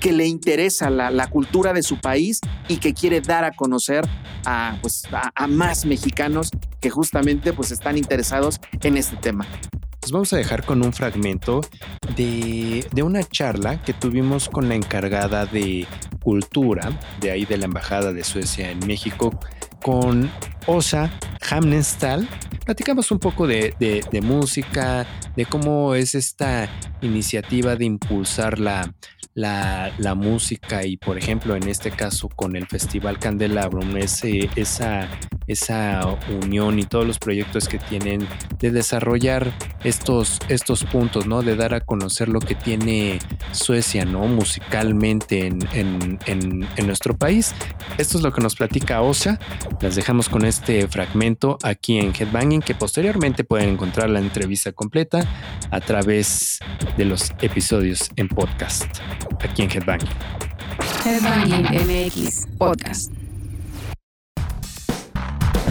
que 0.00 0.12
le 0.12 0.26
interesa 0.26 0.90
la, 0.90 1.26
cultura 1.28 1.72
de 1.72 1.82
su 1.82 1.98
país 1.98 2.40
y 2.68 2.76
que 2.76 2.92
quiere 2.92 3.20
dar 3.20 3.44
a 3.44 3.52
conocer 3.52 4.06
a, 4.44 4.76
pues, 4.82 5.04
a, 5.12 5.46
más 5.46 5.86
mexicanos 5.86 6.50
que 6.80 6.90
justamente 6.90 7.52
pues 7.52 7.70
están 7.70 7.96
interesados 7.96 8.60
en 8.82 8.98
este 8.98 9.16
tema. 9.16 9.46
Nos 10.04 10.12
vamos 10.12 10.34
a 10.34 10.36
dejar 10.36 10.66
con 10.66 10.84
un 10.84 10.92
fragmento 10.92 11.62
de, 12.14 12.86
de, 12.92 13.02
una 13.02 13.22
charla 13.22 13.82
que 13.82 13.94
tuvimos 13.94 14.50
con 14.50 14.68
la 14.68 14.74
encargada 14.74 15.46
de 15.46 15.86
cultura 16.22 17.00
de 17.22 17.30
ahí 17.30 17.46
de 17.46 17.56
la 17.56 17.64
Embajada 17.64 18.12
de 18.12 18.22
Suecia 18.22 18.70
en 18.70 18.80
México, 18.86 19.40
con 19.82 20.30
Osa 20.66 21.10
Hamnenstal. 21.50 22.28
Platicamos 22.66 23.10
un 23.12 23.18
poco 23.18 23.46
de, 23.46 23.74
de, 23.78 24.20
música, 24.20 25.06
de 25.36 25.46
cómo 25.46 25.94
es 25.94 26.14
esta 26.14 26.68
iniciativa 27.00 27.74
de 27.74 27.86
impulsar 27.86 28.58
la, 28.58 28.94
la, 29.34 29.92
la, 29.98 30.14
música 30.14 30.86
y 30.86 30.96
por 30.96 31.18
ejemplo 31.18 31.56
en 31.56 31.68
este 31.68 31.90
caso 31.90 32.28
con 32.28 32.56
el 32.56 32.66
Festival 32.66 33.18
Candelabrum, 33.18 33.96
esa, 33.96 35.08
esa 35.46 36.18
unión 36.42 36.78
y 36.78 36.84
todos 36.84 37.06
los 37.06 37.18
proyectos 37.18 37.68
que 37.68 37.78
tienen 37.78 38.26
de 38.58 38.70
desarrollar 38.70 39.52
estos, 39.82 40.38
estos 40.48 40.84
puntos, 40.84 41.26
¿no? 41.26 41.42
De 41.42 41.56
dar 41.56 41.74
a 41.74 41.80
conocer 41.80 42.28
lo 42.28 42.40
que 42.40 42.54
tiene 42.54 43.18
Suecia, 43.52 44.04
¿no? 44.04 44.26
Musicalmente 44.26 45.46
en, 45.46 45.58
en, 45.72 46.18
en, 46.26 46.66
en 46.76 46.86
nuestro 46.86 47.16
país. 47.16 47.54
Esto 47.98 48.18
es 48.18 48.24
lo 48.24 48.32
que 48.32 48.40
nos 48.40 48.54
platica 48.54 49.02
Osa. 49.02 49.38
Las 49.80 49.96
dejamos 49.96 50.28
con 50.28 50.44
este 50.44 50.86
fragmento 50.88 51.58
aquí 51.62 51.98
en 51.98 52.12
Headbanging, 52.14 52.62
que 52.62 52.74
posteriormente 52.74 53.44
pueden 53.44 53.70
encontrar 53.70 54.10
la 54.10 54.20
entrevista 54.20 54.72
completa 54.72 55.20
a 55.70 55.80
través 55.80 56.60
de 56.96 57.04
los 57.04 57.32
episodios 57.40 58.10
en 58.16 58.28
podcast, 58.28 58.98
aquí 59.40 59.62
en 59.62 59.70
Headbanging. 59.70 60.08
Headbanging 61.04 61.64
MX 61.64 62.46
Podcast. 62.58 63.12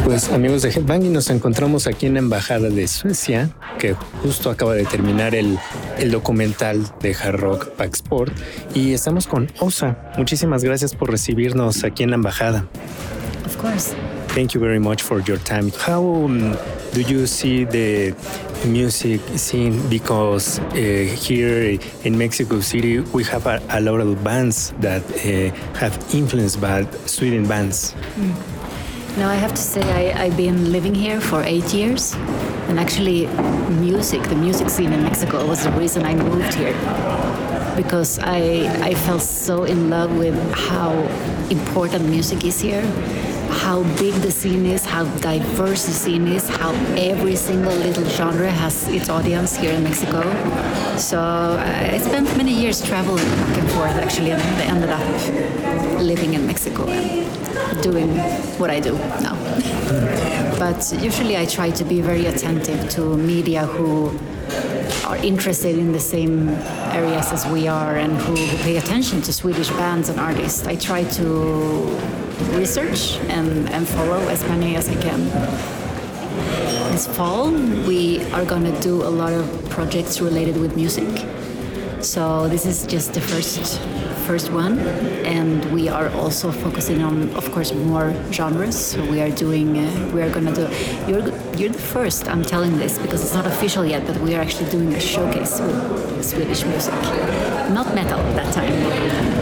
Pues 0.03 0.29
amigos 0.29 0.61
de 0.63 0.69
Headbanging, 0.69 1.13
nos 1.13 1.29
encontramos 1.29 1.87
aquí 1.87 2.07
en 2.07 2.15
la 2.15 2.19
Embajada 2.19 2.69
de 2.69 2.87
Suecia, 2.89 3.51
que 3.79 3.93
justo 4.21 4.49
acaba 4.49 4.73
de 4.73 4.83
terminar 4.83 5.33
el, 5.33 5.57
el 5.97 6.11
documental 6.11 6.85
de 7.01 7.15
Hard 7.15 7.39
Rock 7.39 7.69
Pack 7.69 7.93
Sport, 7.95 8.33
y 8.75 8.93
estamos 8.93 9.27
con 9.27 9.49
Osa. 9.59 9.97
Muchísimas 10.17 10.61
gracias 10.63 10.93
por 10.93 11.09
recibirnos 11.09 11.85
aquí 11.85 12.03
en 12.03 12.09
la 12.09 12.17
Embajada. 12.17 12.67
Of 13.45 13.55
course. 13.55 13.95
Thank 14.35 14.51
you 14.51 14.59
very 14.59 14.79
much 14.79 15.01
for 15.01 15.23
your 15.23 15.37
time. 15.37 15.71
How 15.87 16.01
um, 16.03 16.57
do 16.93 17.01
you 17.01 17.25
see 17.25 17.63
the 17.65 18.15
music 18.65 19.21
scene? 19.35 19.89
Because 19.89 20.59
uh, 20.59 20.73
here 20.73 21.79
in 22.03 22.17
Mexico 22.17 22.61
City, 22.61 22.99
we 22.99 23.23
have 23.25 23.45
a, 23.47 23.61
a 23.69 23.81
lot 23.81 23.99
of 23.99 24.23
bands 24.23 24.73
that 24.79 25.03
uh, 25.03 25.53
have 25.77 25.97
influenced 26.13 26.61
by 26.61 26.85
Sweden 27.05 27.47
bands. 27.47 27.95
Mm. 28.15 29.25
I 29.25 29.35
have 29.35 29.51
to 29.51 29.61
say 29.61 29.81
I, 30.13 30.23
I've 30.23 30.37
been 30.37 30.71
living 30.71 30.95
here 30.95 31.21
for 31.21 31.43
eight 31.43 31.73
years, 31.73 32.13
and 32.67 32.79
actually, 32.79 33.27
music, 33.79 34.23
the 34.23 34.35
music 34.35 34.69
scene 34.69 34.91
in 34.93 35.03
Mexico, 35.03 35.45
was 35.45 35.63
the 35.63 35.71
reason 35.71 36.03
I 36.05 36.15
moved 36.15 36.53
here. 36.53 36.73
because 37.75 38.19
I, 38.19 38.67
I 38.81 38.93
fell 38.93 39.19
so 39.19 39.63
in 39.63 39.89
love 39.89 40.15
with 40.17 40.35
how 40.53 40.91
important 41.49 42.05
music 42.05 42.43
is 42.45 42.61
here, 42.61 42.83
how 43.53 43.83
big 43.97 44.13
the 44.15 44.31
scene 44.31 44.65
is, 44.65 44.85
how 44.85 45.03
diverse 45.19 45.85
the 45.85 45.91
scene 45.91 46.27
is, 46.27 46.47
how 46.49 46.71
every 46.97 47.35
single 47.35 47.73
little 47.73 48.03
genre 48.05 48.49
has 48.49 48.87
its 48.87 49.09
audience 49.09 49.55
here 49.55 49.71
in 49.71 49.83
Mexico. 49.83 50.21
So 50.97 51.19
uh, 51.19 51.89
I 51.93 51.97
spent 51.99 52.35
many 52.37 52.53
years 52.53 52.81
traveling 52.81 53.25
back 53.25 53.57
and 53.57 53.69
forth 53.71 53.95
actually, 53.95 54.31
and 54.31 54.41
I 54.41 54.63
ended 54.63 54.89
up 54.89 56.01
living 56.01 56.33
in 56.33 56.45
Mexico 56.45 56.87
and 56.87 57.83
doing 57.83 58.17
what 58.59 58.69
I 58.69 58.79
do 58.79 58.93
now. 59.21 59.35
but 60.59 60.93
usually 61.01 61.37
I 61.37 61.45
try 61.45 61.71
to 61.71 61.83
be 61.83 62.01
very 62.01 62.25
attentive 62.25 62.89
to 62.91 63.17
media 63.17 63.65
who 63.65 64.17
are 65.05 65.17
interested 65.17 65.77
in 65.77 65.91
the 65.91 65.99
same 65.99 66.49
areas 66.91 67.31
as 67.31 67.45
we 67.47 67.67
are 67.67 67.95
and 67.97 68.13
who 68.13 68.35
pay 68.63 68.77
attention 68.77 69.21
to 69.21 69.33
Swedish 69.33 69.69
bands 69.69 70.09
and 70.09 70.19
artists. 70.19 70.65
I 70.65 70.75
try 70.75 71.03
to 71.03 72.22
research 72.57 73.17
and, 73.29 73.69
and 73.69 73.87
follow 73.87 74.19
as 74.29 74.43
many 74.43 74.75
as 74.75 74.89
I 74.89 74.95
can. 74.95 75.29
This 76.91 77.07
fall, 77.07 77.51
we 77.51 78.23
are 78.33 78.45
going 78.45 78.63
to 78.63 78.79
do 78.81 79.03
a 79.03 79.09
lot 79.09 79.33
of 79.33 79.69
projects 79.69 80.21
related 80.21 80.57
with 80.57 80.75
music. 80.75 81.09
So 82.01 82.49
this 82.49 82.65
is 82.65 82.85
just 82.85 83.13
the 83.13 83.21
first 83.21 83.79
first 84.27 84.51
one, 84.51 84.79
and 85.25 85.63
we 85.73 85.89
are 85.89 86.09
also 86.11 86.51
focusing 86.51 87.01
on, 87.01 87.29
of 87.35 87.51
course, 87.51 87.73
more 87.73 88.13
genres. 88.31 88.77
So 88.77 89.01
we 89.09 89.21
are 89.21 89.29
doing, 89.29 89.77
uh, 89.77 90.11
we 90.13 90.21
are 90.21 90.29
gonna 90.29 90.53
do. 90.53 90.67
You're 91.07 91.23
you're 91.55 91.69
the 91.69 91.85
first. 91.95 92.27
I'm 92.27 92.43
telling 92.43 92.77
this 92.77 92.97
because 92.97 93.21
it's 93.23 93.33
not 93.33 93.45
official 93.45 93.85
yet, 93.85 94.05
but 94.05 94.17
we 94.17 94.35
are 94.35 94.41
actually 94.41 94.69
doing 94.69 94.93
a 94.93 94.99
showcase 94.99 95.59
with 95.59 96.25
Swedish 96.25 96.65
music, 96.65 96.93
not 97.71 97.93
metal 97.95 98.19
that 98.35 98.53
time, 98.53 98.75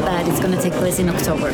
but 0.02 0.28
it's 0.28 0.39
gonna 0.39 0.62
take 0.62 0.74
place 0.74 1.00
in 1.00 1.10
October. 1.10 1.52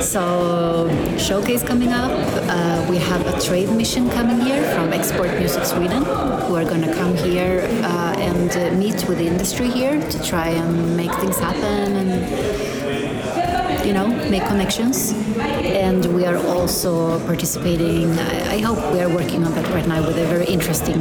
So, 0.00 0.88
showcase 1.18 1.62
coming 1.62 1.92
up. 1.92 2.10
Uh, 2.48 2.86
we 2.88 2.96
have 2.96 3.26
a 3.26 3.38
trade 3.38 3.68
mission 3.70 4.08
coming 4.08 4.40
here 4.40 4.64
from 4.74 4.94
Export 4.94 5.38
Music 5.38 5.64
Sweden, 5.66 6.02
who 6.04 6.56
are 6.56 6.64
going 6.64 6.80
to 6.80 6.92
come 6.94 7.14
here 7.16 7.60
uh, 7.84 8.14
and 8.16 8.50
uh, 8.50 8.74
meet 8.78 9.06
with 9.06 9.18
the 9.18 9.26
industry 9.26 9.68
here 9.68 10.00
to 10.00 10.22
try 10.22 10.48
and 10.48 10.96
make 10.96 11.12
things 11.16 11.38
happen 11.38 11.96
and 11.96 13.86
you 13.86 13.92
know 13.92 14.06
make 14.30 14.42
connections. 14.46 15.12
And 15.38 16.06
we 16.14 16.24
are 16.24 16.38
also 16.46 17.20
participating. 17.26 18.10
I, 18.18 18.54
I 18.54 18.58
hope 18.60 18.92
we 18.94 19.00
are 19.00 19.08
working 19.14 19.44
on 19.44 19.52
that 19.52 19.68
right 19.68 19.86
now 19.86 20.00
with 20.06 20.16
a 20.16 20.24
very 20.26 20.46
interesting 20.46 20.98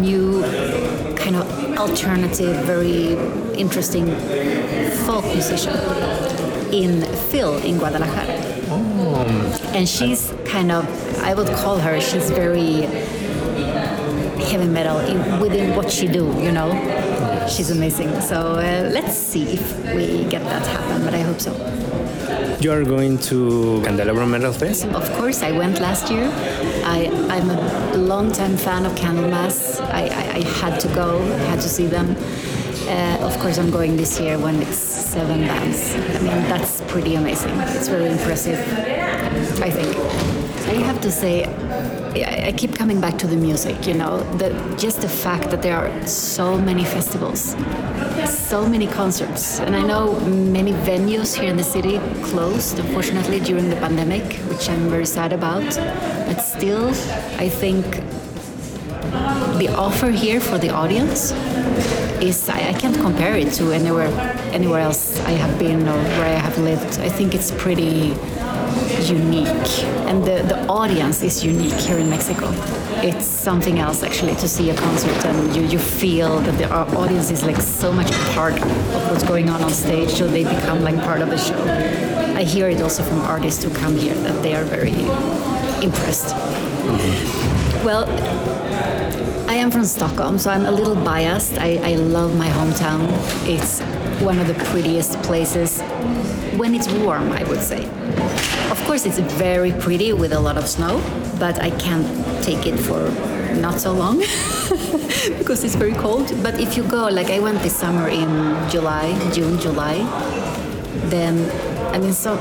new 0.00 0.40
kind 1.16 1.34
of 1.34 1.78
alternative, 1.78 2.64
very 2.64 3.14
interesting 3.58 4.06
folk 5.04 5.24
musician 5.24 5.74
in 6.74 7.02
Phil 7.30 7.56
in 7.58 7.78
Guadalajara. 7.78 8.26
Oh. 8.68 9.70
And 9.74 9.88
she's 9.88 10.34
kind 10.44 10.72
of, 10.72 10.84
I 11.22 11.32
would 11.34 11.48
call 11.62 11.78
her, 11.78 12.00
she's 12.00 12.30
very 12.30 12.82
heavy 14.50 14.66
metal 14.66 14.98
in, 14.98 15.40
within 15.40 15.76
what 15.76 15.90
she 15.90 16.08
do, 16.08 16.26
you 16.40 16.50
know. 16.50 16.70
She's 17.48 17.70
amazing. 17.70 18.20
So 18.20 18.56
uh, 18.56 18.90
let's 18.92 19.16
see 19.16 19.44
if 19.52 19.94
we 19.94 20.24
get 20.24 20.42
that 20.44 20.66
happen, 20.66 21.04
but 21.04 21.14
I 21.14 21.20
hope 21.20 21.40
so. 21.40 21.52
You 22.60 22.72
are 22.72 22.84
going 22.84 23.18
to 23.30 23.82
Candelabro 23.84 24.28
Metal 24.28 24.52
Fest? 24.52 24.86
Of 24.86 25.12
course, 25.12 25.42
I 25.42 25.52
went 25.52 25.80
last 25.80 26.10
year. 26.10 26.28
I, 26.84 27.10
I'm 27.28 27.50
a 27.50 27.96
long-time 27.96 28.56
fan 28.56 28.86
of 28.86 28.92
Candlemass. 28.94 29.80
I, 29.80 30.06
I, 30.06 30.36
I 30.38 30.42
had 30.60 30.80
to 30.80 30.88
go, 30.94 31.20
I 31.20 31.44
had 31.50 31.60
to 31.60 31.68
see 31.68 31.86
them. 31.86 32.16
Uh, 32.88 33.26
of 33.26 33.38
course, 33.38 33.58
I'm 33.58 33.70
going 33.70 33.96
this 33.96 34.18
year 34.18 34.38
when 34.38 34.62
it's 34.62 34.93
seven 35.14 35.42
bands. 35.46 35.94
I 35.94 36.18
mean, 36.26 36.42
that's 36.52 36.80
pretty 36.92 37.14
amazing. 37.14 37.54
It's 37.76 37.86
very 37.86 38.10
impressive, 38.10 38.58
I 39.62 39.70
think. 39.70 39.94
I 40.66 40.74
have 40.88 41.00
to 41.02 41.10
say, 41.10 41.44
I 42.48 42.50
keep 42.50 42.74
coming 42.74 43.00
back 43.00 43.16
to 43.18 43.28
the 43.28 43.36
music, 43.36 43.86
you 43.86 43.94
know, 43.94 44.14
the, 44.38 44.50
just 44.76 45.02
the 45.02 45.08
fact 45.08 45.50
that 45.52 45.62
there 45.62 45.76
are 45.76 46.06
so 46.08 46.58
many 46.58 46.84
festivals, 46.84 47.54
so 48.26 48.68
many 48.68 48.88
concerts. 48.88 49.60
And 49.60 49.76
I 49.76 49.82
know 49.82 50.18
many 50.58 50.72
venues 50.90 51.38
here 51.38 51.50
in 51.50 51.56
the 51.56 51.68
city 51.76 52.00
closed, 52.30 52.80
unfortunately, 52.80 53.38
during 53.38 53.70
the 53.70 53.76
pandemic, 53.76 54.24
which 54.50 54.68
I'm 54.68 54.88
very 54.88 55.06
sad 55.06 55.32
about. 55.32 55.76
But 56.26 56.40
still, 56.40 56.88
I 57.38 57.48
think 57.48 57.84
the 59.62 59.68
offer 59.76 60.10
here 60.10 60.40
for 60.40 60.58
the 60.58 60.70
audience 60.70 61.32
is 62.24 62.48
I, 62.48 62.70
I, 62.70 62.72
can't 62.72 62.96
compare 62.96 63.36
it 63.36 63.52
to 63.54 63.72
anywhere 63.72 64.08
anywhere 64.52 64.80
else 64.80 65.18
I 65.20 65.32
have 65.32 65.58
been 65.58 65.82
or 65.88 65.98
where 66.18 66.36
I 66.36 66.38
have 66.46 66.56
lived. 66.58 66.98
I 67.00 67.08
think 67.08 67.34
it's 67.34 67.50
pretty 67.52 68.14
unique 69.02 69.70
and 70.08 70.24
the, 70.24 70.42
the 70.52 70.66
audience 70.68 71.22
is 71.22 71.44
unique 71.44 71.74
here 71.74 71.98
in 71.98 72.08
Mexico. 72.08 72.48
It's 73.02 73.26
something 73.26 73.78
else 73.78 74.02
actually 74.02 74.34
to 74.36 74.48
see 74.48 74.70
a 74.70 74.76
concert 74.76 75.24
and 75.26 75.54
you, 75.54 75.62
you 75.62 75.78
feel 75.78 76.40
that 76.40 76.56
the 76.58 76.72
audience 76.72 77.30
is 77.30 77.44
like 77.44 77.60
so 77.60 77.92
much 77.92 78.10
part 78.34 78.54
of 78.54 79.10
what's 79.10 79.24
going 79.24 79.50
on 79.50 79.62
on 79.62 79.70
stage 79.70 80.10
so 80.10 80.26
they 80.26 80.44
become 80.44 80.82
like 80.82 80.98
part 81.00 81.20
of 81.20 81.28
the 81.28 81.38
show. 81.38 81.62
I 82.34 82.42
hear 82.42 82.68
it 82.68 82.80
also 82.80 83.02
from 83.02 83.20
artists 83.20 83.62
who 83.62 83.70
come 83.70 83.96
here 83.96 84.14
that 84.14 84.42
they 84.42 84.54
are 84.54 84.64
very 84.64 84.98
impressed. 85.84 86.34
Mm-hmm. 86.34 87.84
Well, 87.84 88.06
I 89.54 89.58
am 89.58 89.70
from 89.70 89.84
Stockholm, 89.84 90.36
so 90.36 90.50
I'm 90.50 90.66
a 90.66 90.70
little 90.72 90.96
biased. 90.96 91.58
I, 91.58 91.76
I 91.92 91.94
love 91.94 92.36
my 92.36 92.48
hometown. 92.48 93.06
It's 93.46 93.78
one 94.20 94.40
of 94.40 94.48
the 94.48 94.54
prettiest 94.54 95.22
places 95.22 95.80
when 96.58 96.74
it's 96.74 96.88
warm, 96.88 97.30
I 97.30 97.44
would 97.44 97.60
say. 97.60 97.88
Of 98.72 98.82
course, 98.84 99.06
it's 99.06 99.20
very 99.20 99.70
pretty 99.70 100.12
with 100.12 100.32
a 100.32 100.40
lot 100.40 100.58
of 100.58 100.66
snow, 100.66 101.00
but 101.38 101.62
I 101.62 101.70
can't 101.70 102.04
take 102.42 102.66
it 102.66 102.76
for 102.76 103.08
not 103.60 103.78
so 103.78 103.92
long 103.92 104.18
because 105.38 105.62
it's 105.62 105.76
very 105.76 105.94
cold. 105.94 106.34
But 106.42 106.58
if 106.58 106.76
you 106.76 106.82
go, 106.82 107.06
like 107.06 107.30
I 107.30 107.38
went 107.38 107.60
this 107.62 107.76
summer 107.76 108.08
in 108.08 108.28
July, 108.70 109.06
June, 109.32 109.60
July, 109.60 109.98
then 111.10 111.38
I 111.94 111.98
mean, 111.98 112.12
so 112.12 112.34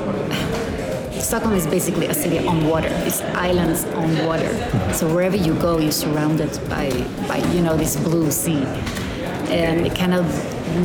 Stockholm 1.24 1.54
is 1.54 1.66
basically 1.66 2.08
a 2.08 2.14
city 2.14 2.46
on 2.46 2.68
water. 2.68 2.90
It's 3.08 3.22
islands 3.22 3.86
on 3.86 4.26
water. 4.26 4.52
So 4.94 5.08
wherever 5.14 5.38
you 5.38 5.54
go, 5.56 5.80
you're 5.80 5.92
surrounded 5.92 6.52
by, 6.70 6.90
by 7.28 7.38
you 7.54 7.62
know, 7.62 7.78
this 7.78 7.96
blue 7.96 8.30
sea. 8.30 8.64
And 9.48 9.88
it 9.88 9.96
kind 9.96 10.14
of 10.14 10.26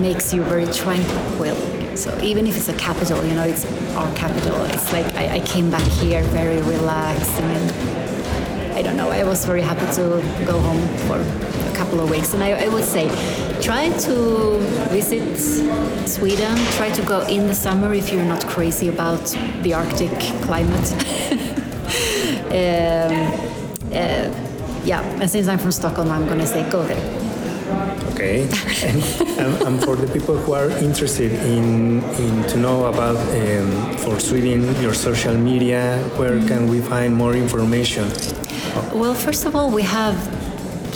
makes 0.00 0.32
you 0.32 0.42
very 0.44 0.66
tranquil. 0.66 1.56
So 1.96 2.16
even 2.22 2.46
if 2.46 2.56
it's 2.56 2.68
a 2.68 2.76
capital, 2.76 3.24
you 3.24 3.34
know, 3.34 3.44
it's 3.44 3.66
our 3.96 4.14
capital. 4.14 4.64
It's 4.66 4.92
like 4.92 5.12
I, 5.16 5.36
I 5.36 5.40
came 5.40 5.70
back 5.70 5.82
here 5.82 6.22
very 6.24 6.62
relaxed. 6.62 7.32
I 7.32 7.48
mean, 7.48 8.76
I 8.76 8.82
don't 8.82 8.96
know. 8.96 9.10
I 9.10 9.24
was 9.24 9.44
very 9.44 9.62
happy 9.62 9.92
to 9.96 10.22
go 10.46 10.60
home 10.60 10.86
for 11.08 11.18
a 11.18 11.76
couple 11.76 11.98
of 12.00 12.10
weeks. 12.10 12.32
And 12.34 12.44
I, 12.44 12.50
I 12.52 12.68
would 12.68 12.84
say, 12.84 13.08
try 13.62 13.90
to 13.90 14.58
visit 14.90 15.36
Sweden. 16.08 16.56
Try 16.76 16.90
to 16.90 17.02
go 17.02 17.26
in 17.26 17.46
the 17.46 17.54
summer 17.54 17.92
if 17.94 18.12
you're 18.12 18.24
not 18.24 18.46
crazy 18.46 18.88
about 18.88 19.24
the 19.62 19.74
Arctic 19.74 20.18
climate. 20.42 20.92
um, 22.50 23.12
uh, 23.92 24.30
yeah, 24.84 25.02
and 25.20 25.30
since 25.30 25.48
I'm 25.48 25.58
from 25.58 25.72
Stockholm, 25.72 26.10
I'm 26.10 26.26
going 26.26 26.38
to 26.38 26.46
say 26.46 26.68
go 26.70 26.82
there. 26.84 27.28
Okay, 28.12 28.42
and, 29.38 29.62
and, 29.62 29.84
for 29.84 29.94
the 29.94 30.10
people 30.12 30.36
who 30.36 30.52
are 30.52 30.70
interested 30.70 31.32
in, 31.32 32.02
in 32.02 32.42
to 32.48 32.56
know 32.56 32.86
about 32.86 33.16
um, 33.16 33.96
for 33.98 34.18
Sweden 34.18 34.74
your 34.80 34.94
social 34.94 35.36
media, 35.36 35.98
where 36.16 36.40
can 36.48 36.66
we 36.68 36.80
find 36.80 37.14
more 37.14 37.34
information? 37.34 38.08
Well, 38.92 39.14
first 39.14 39.44
of 39.44 39.54
all, 39.54 39.70
we 39.70 39.82
have 39.82 40.16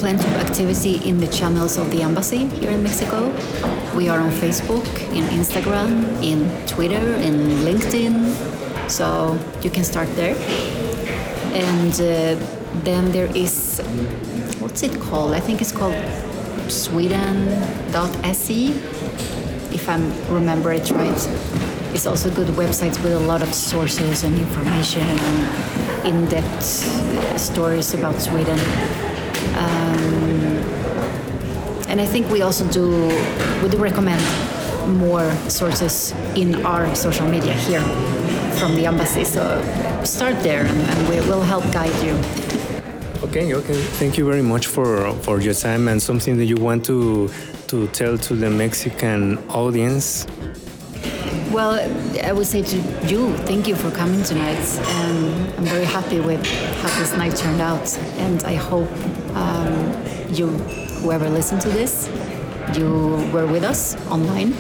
plenty 0.03 0.27
of 0.27 0.35
activity 0.49 0.97
in 1.09 1.19
the 1.19 1.29
channels 1.29 1.79
of 1.79 1.89
the 1.93 2.03
embassy 2.03 2.49
here 2.59 2.73
in 2.73 2.83
Mexico. 2.83 3.31
We 3.95 4.09
are 4.09 4.19
on 4.19 4.33
Facebook, 4.33 4.85
in 5.15 5.23
Instagram, 5.39 5.91
in 6.21 6.41
Twitter, 6.67 7.15
in 7.23 7.35
LinkedIn, 7.63 8.35
so 8.91 9.39
you 9.63 9.71
can 9.71 9.85
start 9.85 10.09
there. 10.17 10.35
And 11.55 11.95
uh, 11.95 12.35
then 12.83 13.13
there 13.13 13.31
is, 13.37 13.81
what's 14.59 14.83
it 14.83 15.01
called? 15.01 15.35
I 15.35 15.41
think 15.41 15.61
it's 15.61 15.71
called 15.71 15.95
sweden.se, 16.69 18.59
if 19.71 19.89
I 19.89 19.97
remember 20.35 20.73
it 20.73 20.91
right. 20.91 21.29
It's 21.95 22.07
also 22.07 22.29
good 22.35 22.49
websites 22.57 23.01
with 23.05 23.13
a 23.13 23.21
lot 23.21 23.41
of 23.41 23.55
sources 23.55 24.25
and 24.25 24.37
information 24.37 25.07
and 25.07 26.07
in-depth 26.09 26.65
stories 27.39 27.95
about 27.95 28.21
Sweden. 28.21 28.59
Um, 29.63 30.43
and 31.89 32.01
I 32.01 32.07
think 32.07 32.31
we 32.31 32.43
also 32.43 32.65
do, 32.71 32.87
we 33.63 33.69
do 33.69 33.79
recommend 33.79 34.23
more 34.99 35.31
sources 35.49 36.13
in 36.35 36.65
our 36.67 36.95
social 36.95 37.27
media 37.29 37.55
here 37.55 37.83
from 38.59 38.75
the 38.75 38.87
embassy. 38.87 39.25
So 39.25 39.43
start 40.05 40.43
there 40.43 40.67
and, 40.67 40.81
and 40.81 41.09
we 41.09 41.17
will 41.29 41.43
help 41.43 41.65
guide 41.73 41.95
you. 42.05 42.15
Okay, 43.23 43.55
okay. 43.55 43.81
Thank 44.01 44.19
you 44.19 44.27
very 44.27 44.43
much 44.43 44.67
for 44.67 45.13
for 45.23 45.41
your 45.41 45.55
time 45.55 45.89
and 45.89 46.03
something 46.03 46.37
that 46.39 46.47
you 46.47 46.57
want 46.57 46.85
to 46.87 47.31
to 47.73 47.87
tell 47.89 48.19
to 48.19 48.35
the 48.35 48.51
Mexican 48.51 49.39
audience? 49.49 50.27
Well, 51.51 51.81
I 52.23 52.33
would 52.33 52.47
say 52.47 52.63
to 52.63 52.77
you, 53.07 53.35
thank 53.49 53.67
you 53.67 53.75
for 53.75 53.91
coming 53.91 54.23
tonight. 54.23 54.63
And 55.01 55.55
I'm 55.57 55.65
very 55.65 55.87
happy 55.87 56.21
with 56.21 56.45
how 56.83 56.99
this 56.99 57.17
night 57.17 57.35
turned 57.35 57.63
out. 57.63 57.97
And 58.19 58.45
I 58.45 58.57
hope 58.57 58.91
um, 59.35 60.05
you, 60.31 60.49
whoever 61.03 61.29
listened 61.29 61.61
to 61.63 61.69
this, 61.69 62.09
you 62.75 63.31
were 63.33 63.47
with 63.47 63.65
us 63.65 63.97
online 64.07 64.51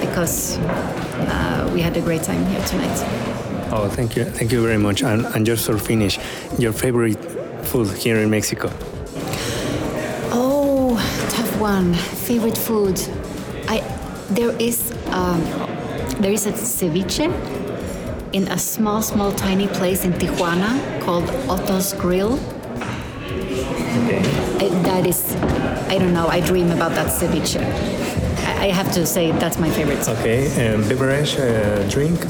because 0.00 0.58
uh, 0.58 1.70
we 1.72 1.80
had 1.80 1.96
a 1.96 2.00
great 2.00 2.22
time 2.22 2.44
here 2.46 2.64
tonight. 2.66 2.98
Oh, 3.72 3.88
thank 3.88 4.16
you. 4.16 4.24
Thank 4.24 4.52
you 4.52 4.62
very 4.62 4.78
much. 4.78 5.02
And, 5.02 5.24
and 5.34 5.46
just 5.46 5.66
for 5.66 5.78
finish, 5.78 6.18
your 6.58 6.72
favorite 6.72 7.16
food 7.64 7.88
here 7.96 8.18
in 8.18 8.28
Mexico? 8.28 8.70
Oh, 10.30 10.96
tough 11.30 11.60
one. 11.60 11.94
Favorite 11.94 12.58
food. 12.58 13.00
I 13.68 13.80
there 14.30 14.54
is 14.58 14.92
um, 15.06 15.40
there 16.20 16.32
is 16.32 16.46
a 16.46 16.52
ceviche 16.52 17.28
in 18.32 18.48
a 18.48 18.58
small, 18.58 19.02
small, 19.02 19.32
tiny 19.32 19.68
place 19.68 20.04
in 20.04 20.12
Tijuana 20.12 21.00
called 21.02 21.28
Otto's 21.48 21.92
Grill. 21.94 22.38
Okay. 24.20 24.68
That 24.82 25.06
is, 25.06 25.34
I 25.88 25.98
don't 25.98 26.12
know. 26.12 26.26
I 26.28 26.40
dream 26.40 26.70
about 26.70 26.92
that 26.92 27.08
ceviche. 27.08 27.60
I, 28.46 28.66
I 28.66 28.66
have 28.68 28.92
to 28.92 29.06
say 29.06 29.32
that's 29.32 29.58
my 29.58 29.70
favorite. 29.70 30.06
Okay. 30.08 30.74
Um, 30.74 30.82
beverage, 30.88 31.36
uh, 31.36 31.88
drink. 31.88 32.20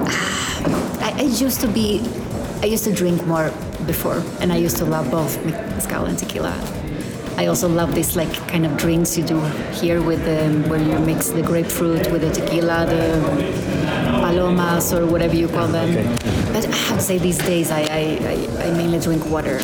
I, 0.00 1.12
I 1.16 1.22
used 1.22 1.60
to 1.60 1.68
be, 1.68 2.00
I 2.62 2.66
used 2.66 2.84
to 2.84 2.92
drink 2.92 3.24
more 3.26 3.50
before, 3.86 4.22
and 4.40 4.52
I 4.52 4.56
used 4.56 4.76
to 4.78 4.84
love 4.84 5.10
both 5.10 5.42
mezcal 5.44 6.06
and 6.06 6.18
tequila. 6.18 6.54
I 7.38 7.46
also 7.46 7.68
love 7.68 7.94
this 7.94 8.16
like 8.16 8.32
kind 8.48 8.64
of 8.64 8.76
drinks 8.78 9.16
you 9.18 9.22
do 9.22 9.38
here 9.72 10.00
with 10.00 10.24
the 10.24 10.48
where 10.70 10.80
you 10.80 10.98
mix 11.00 11.28
the 11.28 11.42
grapefruit 11.42 12.10
with 12.10 12.22
the 12.22 12.30
tequila, 12.32 12.86
the 12.86 13.20
palomas 14.20 14.92
or 14.92 15.04
whatever 15.04 15.36
you 15.36 15.46
call 15.48 15.68
them. 15.68 15.90
Okay. 15.90 16.52
But 16.52 16.66
I 16.66 16.76
have 16.88 16.98
to 16.98 17.04
say 17.04 17.18
these 17.18 17.38
days 17.38 17.70
I, 17.70 17.82
I, 17.82 18.64
I 18.64 18.70
mainly 18.70 18.98
drink 19.00 19.26
water. 19.26 19.60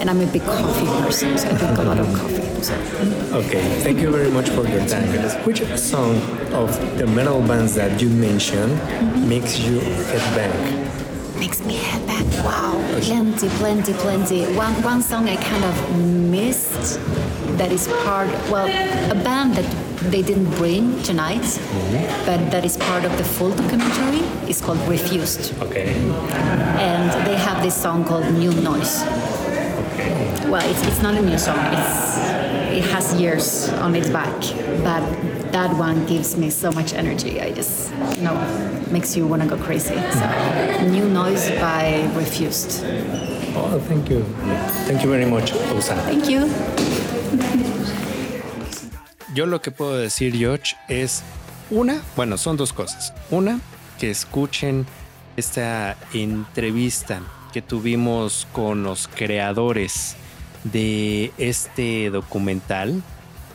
And 0.00 0.08
I'm 0.08 0.20
a 0.20 0.26
big 0.26 0.42
coffee 0.42 0.86
person, 0.86 1.36
so 1.36 1.48
I 1.48 1.58
drink 1.58 1.78
a 1.78 1.82
lot 1.82 1.98
of 1.98 2.06
coffee. 2.16 2.62
So. 2.62 2.74
Okay, 3.32 3.60
thank 3.82 4.00
you 4.00 4.10
very 4.10 4.30
much 4.30 4.48
for 4.48 4.66
your 4.66 4.84
time. 4.86 5.08
Which 5.44 5.62
song 5.78 6.16
of 6.52 6.72
the 6.98 7.06
metal 7.06 7.40
bands 7.42 7.74
that 7.74 8.00
you 8.00 8.08
mentioned 8.08 8.74
makes 9.28 9.58
you 9.58 9.78
headbang? 9.80 11.38
Makes 11.38 11.64
me 11.64 11.74
head 11.76 12.06
back. 12.06 12.24
Wow, 12.44 12.80
plenty, 13.00 13.48
plenty, 13.60 13.92
plenty. 13.92 14.44
One, 14.56 14.72
one 14.82 15.02
song 15.02 15.28
I 15.28 15.36
kind 15.36 15.64
of 15.64 15.96
missed 15.96 16.98
that 17.58 17.70
is 17.70 17.86
part, 18.04 18.28
well, 18.50 18.66
a 18.66 19.14
band 19.22 19.54
that 19.56 19.68
they 20.10 20.22
didn't 20.22 20.50
bring 20.56 21.02
tonight, 21.02 21.42
mm-hmm. 21.42 22.26
but 22.26 22.50
that 22.50 22.64
is 22.64 22.76
part 22.78 23.04
of 23.04 23.16
the 23.18 23.24
full 23.24 23.50
documentary 23.50 24.20
is 24.48 24.60
called 24.60 24.78
Refused. 24.88 25.54
Okay. 25.60 25.92
And 26.80 27.26
they 27.26 27.36
have 27.36 27.62
this 27.62 27.76
song 27.76 28.04
called 28.04 28.24
New 28.32 28.52
Noise. 28.62 29.02
Well, 30.50 30.68
it's, 30.68 30.84
it's 30.84 31.00
not 31.00 31.14
a 31.14 31.22
new 31.22 31.38
song. 31.38 31.58
It's 31.72 32.18
it 32.74 32.82
has 32.90 33.14
years 33.14 33.68
on 33.74 33.94
its 33.94 34.08
back, 34.10 34.34
but 34.82 35.00
that 35.52 35.72
one 35.76 36.04
gives 36.06 36.36
me 36.36 36.50
so 36.50 36.72
much 36.72 36.92
energy. 36.92 37.40
I 37.40 37.52
just 37.52 37.92
you 38.16 38.24
know 38.24 38.34
makes 38.90 39.16
you 39.16 39.28
want 39.28 39.42
to 39.42 39.48
go 39.48 39.56
crazy. 39.56 39.94
So, 39.94 40.88
New 40.90 41.08
Noise 41.08 41.50
by 41.60 42.02
Refused. 42.16 42.84
Oh, 43.54 43.78
thank 43.86 44.10
you. 44.10 44.24
Thank 44.88 45.04
you 45.04 45.10
very 45.10 45.24
much, 45.24 45.52
Osa. 45.70 45.94
Thank 46.02 46.28
you. 46.28 46.50
Yo 49.32 49.46
lo 49.46 49.60
que 49.60 49.70
puedo 49.70 49.98
decir, 49.98 50.34
George, 50.34 50.74
es 50.88 51.22
una, 51.70 52.02
bueno, 52.16 52.36
son 52.36 52.56
dos 52.56 52.72
cosas. 52.72 53.12
Una, 53.30 53.60
que 54.00 54.10
escuchen 54.10 54.84
esta 55.36 55.96
entrevista 56.12 57.22
que 57.52 57.62
tuvimos 57.62 58.48
con 58.52 58.82
los 58.82 59.06
creadores 59.06 60.16
de 60.64 61.32
este 61.38 62.10
documental, 62.10 63.02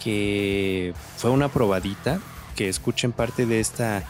que 0.04 0.94
fue 1.18 1.32
una 1.32 1.50
probadita, 1.50 2.20
que 2.56 2.70
escuchen 2.70 3.12
parte 3.12 3.46
de 3.46 3.60
esta 3.60 4.04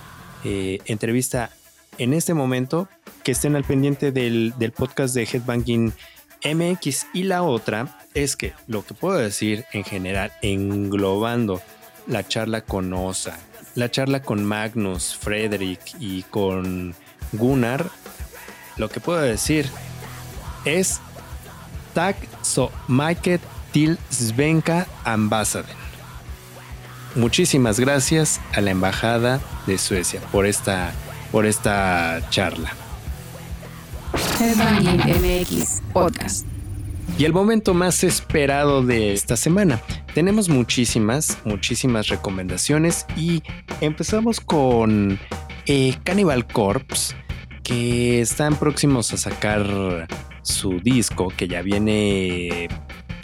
eh, 0.43 0.79
entrevista 0.85 1.49
en 1.97 2.13
este 2.13 2.33
momento, 2.33 2.87
que 3.23 3.31
estén 3.31 3.55
al 3.55 3.63
pendiente 3.63 4.11
del, 4.11 4.53
del 4.57 4.71
podcast 4.71 5.15
de 5.15 5.23
Headbanging 5.23 5.93
MX. 6.43 7.07
Y 7.13 7.23
la 7.23 7.43
otra 7.43 7.97
es 8.13 8.35
que 8.35 8.53
lo 8.67 8.85
que 8.85 8.93
puedo 8.93 9.17
decir 9.17 9.65
en 9.73 9.83
general, 9.83 10.31
englobando 10.41 11.61
la 12.07 12.27
charla 12.27 12.61
con 12.61 12.93
Osa, 12.93 13.37
la 13.73 13.89
charla 13.89 14.21
con 14.21 14.45
Magnus, 14.45 15.15
Frederick 15.15 15.81
y 15.99 16.23
con 16.23 16.95
Gunnar, 17.31 17.89
lo 18.77 18.89
que 18.89 18.99
puedo 18.99 19.21
decir 19.21 19.69
es 20.65 20.99
Tag 21.95 22.15
so 22.41 22.69
Mike 22.87 23.39
til 23.73 23.97
Svenka 24.11 24.83
Ambassador. 25.05 25.75
Muchísimas 27.15 27.79
gracias 27.79 28.41
a 28.53 28.61
la 28.61 28.71
Embajada 28.71 29.39
de 29.65 29.77
Suecia 29.77 30.19
por 30.31 30.45
esta, 30.45 30.91
por 31.31 31.45
esta 31.45 32.21
charla. 32.29 32.73
Headbanging 34.39 34.99
MX 34.99 35.81
Podcast. 35.93 36.45
Y 37.17 37.23
el 37.23 37.31
momento 37.31 37.73
más 37.73 38.03
esperado 38.03 38.83
de 38.83 39.13
esta 39.13 39.37
semana. 39.37 39.79
Tenemos 40.13 40.49
muchísimas, 40.49 41.37
muchísimas 41.45 42.09
recomendaciones 42.09 43.05
y 43.15 43.41
empezamos 43.79 44.41
con 44.41 45.17
eh, 45.65 45.95
Cannibal 46.03 46.45
Corpse, 46.45 47.15
que 47.63 48.19
están 48.19 48.55
próximos 48.57 49.13
a 49.13 49.17
sacar 49.17 50.07
su 50.45 50.79
disco, 50.79 51.33
que 51.35 51.47
ya 51.47 51.61
viene 51.61 52.69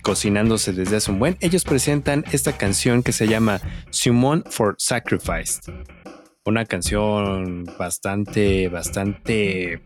cocinándose 0.01 0.73
desde 0.73 0.97
hace 0.97 1.11
un 1.11 1.19
buen. 1.19 1.37
Ellos 1.39 1.63
presentan 1.63 2.25
esta 2.31 2.57
canción 2.57 3.03
que 3.03 3.11
se 3.11 3.27
llama 3.27 3.61
Summon 3.91 4.43
for 4.49 4.75
Sacrifice. 4.77 5.61
Una 6.43 6.65
canción 6.65 7.65
bastante, 7.77 8.67
bastante 8.67 9.81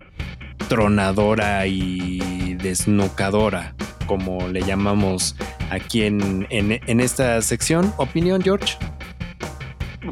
tronadora 0.69 1.67
y 1.67 2.55
desnucadora, 2.55 3.75
como 4.07 4.47
le 4.47 4.61
llamamos 4.61 5.36
aquí 5.69 6.03
en, 6.03 6.47
en, 6.49 6.79
en 6.88 6.99
esta 7.01 7.41
sección. 7.41 7.93
¿Opinión, 7.97 8.41
George? 8.41 8.77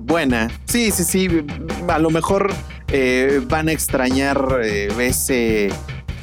Buena. 0.02 0.52
Sí, 0.66 0.92
sí, 0.92 1.04
sí. 1.04 1.46
A 1.88 2.00
lo 2.00 2.10
mejor 2.10 2.52
eh, 2.90 3.40
van 3.48 3.70
a 3.70 3.72
extrañar 3.72 4.60
eh, 4.64 4.90
ese 5.00 5.70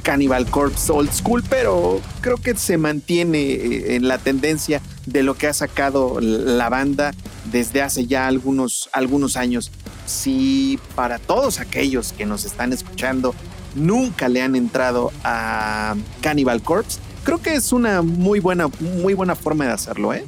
Cannibal 0.00 0.46
Corpse 0.46 0.92
Old 0.92 1.12
School, 1.12 1.42
pero 1.48 2.00
creo 2.20 2.36
que 2.36 2.56
se 2.56 2.76
mantiene 2.78 3.40
eh, 3.40 3.96
en 3.96 4.08
la 4.08 4.18
tendencia 4.18 4.80
de 5.06 5.22
lo 5.22 5.34
que 5.34 5.46
ha 5.46 5.52
sacado 5.52 6.20
la 6.20 6.68
banda 6.68 7.12
desde 7.50 7.82
hace 7.82 8.06
ya 8.06 8.26
algunos, 8.26 8.88
algunos 8.92 9.36
años. 9.36 9.70
Si 10.06 10.78
para 10.94 11.18
todos 11.18 11.60
aquellos 11.60 12.12
que 12.12 12.26
nos 12.26 12.44
están 12.44 12.72
escuchando 12.72 13.34
nunca 13.74 14.28
le 14.28 14.42
han 14.42 14.56
entrado 14.56 15.12
a 15.22 15.94
Cannibal 16.20 16.62
Corpse, 16.62 16.98
creo 17.24 17.40
que 17.40 17.54
es 17.54 17.72
una 17.72 18.02
muy 18.02 18.40
buena, 18.40 18.68
muy 18.80 19.14
buena 19.14 19.34
forma 19.34 19.66
de 19.66 19.72
hacerlo, 19.72 20.12
¿eh? 20.12 20.24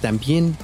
También 0.00 0.56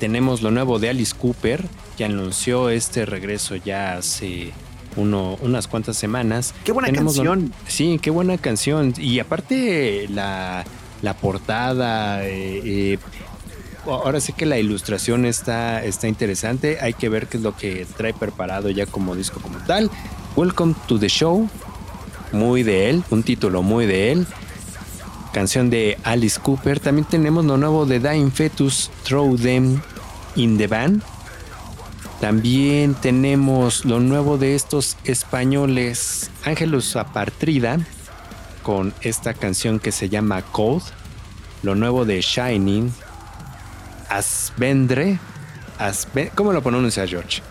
tenemos 0.00 0.42
lo 0.42 0.50
nuevo 0.50 0.78
de 0.78 0.88
Alice 0.88 1.14
Cooper, 1.16 1.64
que 1.96 2.04
anunció 2.04 2.70
este 2.70 3.06
regreso 3.06 3.56
ya 3.56 3.96
hace 3.96 4.52
uno, 4.96 5.36
unas 5.42 5.66
cuantas 5.68 5.96
semanas. 5.96 6.54
Qué 6.64 6.72
buena 6.72 6.86
Tenemos 6.88 7.16
lo- 7.16 7.24
canción. 7.24 7.52
sí, 7.66 7.98
qué 8.00 8.10
buena 8.10 8.38
canción. 8.38 8.94
Y 8.96 9.18
aparte 9.18 10.06
la, 10.10 10.64
la 11.02 11.14
portada, 11.14 12.24
eh, 12.26 12.60
eh, 12.64 12.98
ahora 13.86 14.20
sí 14.20 14.32
que 14.32 14.46
la 14.46 14.58
ilustración 14.58 15.24
está, 15.26 15.84
está 15.84 16.08
interesante. 16.08 16.78
Hay 16.80 16.94
que 16.94 17.08
ver 17.08 17.26
qué 17.26 17.36
es 17.38 17.42
lo 17.42 17.56
que 17.56 17.86
trae 17.96 18.14
preparado 18.14 18.70
ya 18.70 18.86
como 18.86 19.14
disco 19.14 19.40
como 19.40 19.58
tal. 19.58 19.90
Welcome 20.36 20.74
to 20.88 20.98
the 20.98 21.08
show. 21.08 21.48
Muy 22.32 22.62
de 22.64 22.90
él, 22.90 23.04
un 23.10 23.22
título 23.22 23.62
muy 23.62 23.86
de 23.86 24.10
él. 24.12 24.26
Canción 25.32 25.70
de 25.70 25.98
Alice 26.04 26.38
Cooper. 26.40 26.80
También 26.80 27.06
tenemos 27.06 27.44
lo 27.44 27.56
nuevo 27.56 27.86
de 27.86 27.98
Dying 28.00 28.30
Fetus, 28.32 28.90
Throw 29.04 29.36
Them 29.36 29.80
in 30.36 30.56
the 30.58 30.66
Van. 30.66 31.02
También 32.28 32.94
tenemos 32.94 33.84
lo 33.84 34.00
nuevo 34.00 34.38
de 34.38 34.54
estos 34.54 34.96
españoles, 35.04 36.30
Ángelus 36.46 36.96
Apartrida, 36.96 37.76
con 38.62 38.94
esta 39.02 39.34
canción 39.34 39.78
que 39.78 39.92
se 39.92 40.08
llama 40.08 40.40
Code. 40.40 40.84
Lo 41.62 41.74
nuevo 41.74 42.06
de 42.06 42.22
Shining, 42.22 42.90
Asvendre. 44.08 45.18
Asve- 45.78 46.30
¿Cómo 46.34 46.54
lo 46.54 46.62
pronuncia 46.62 47.06
George? 47.06 47.42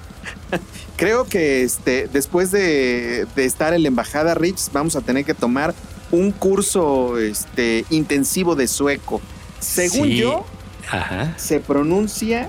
Creo 0.96 1.26
que 1.26 1.62
este, 1.62 2.08
después 2.10 2.50
de, 2.50 3.26
de 3.36 3.44
estar 3.44 3.74
en 3.74 3.82
la 3.82 3.88
embajada 3.88 4.32
Rich, 4.34 4.70
vamos 4.72 4.96
a 4.96 5.02
tener 5.02 5.26
que 5.26 5.34
tomar 5.34 5.74
un 6.10 6.32
curso 6.32 7.18
este, 7.18 7.84
intensivo 7.90 8.54
de 8.56 8.68
sueco. 8.68 9.20
Según 9.60 10.08
Sí. 10.08 10.16
yo, 10.16 10.46
Ajá. 10.90 11.34
se 11.36 11.60
pronuncia 11.60 12.48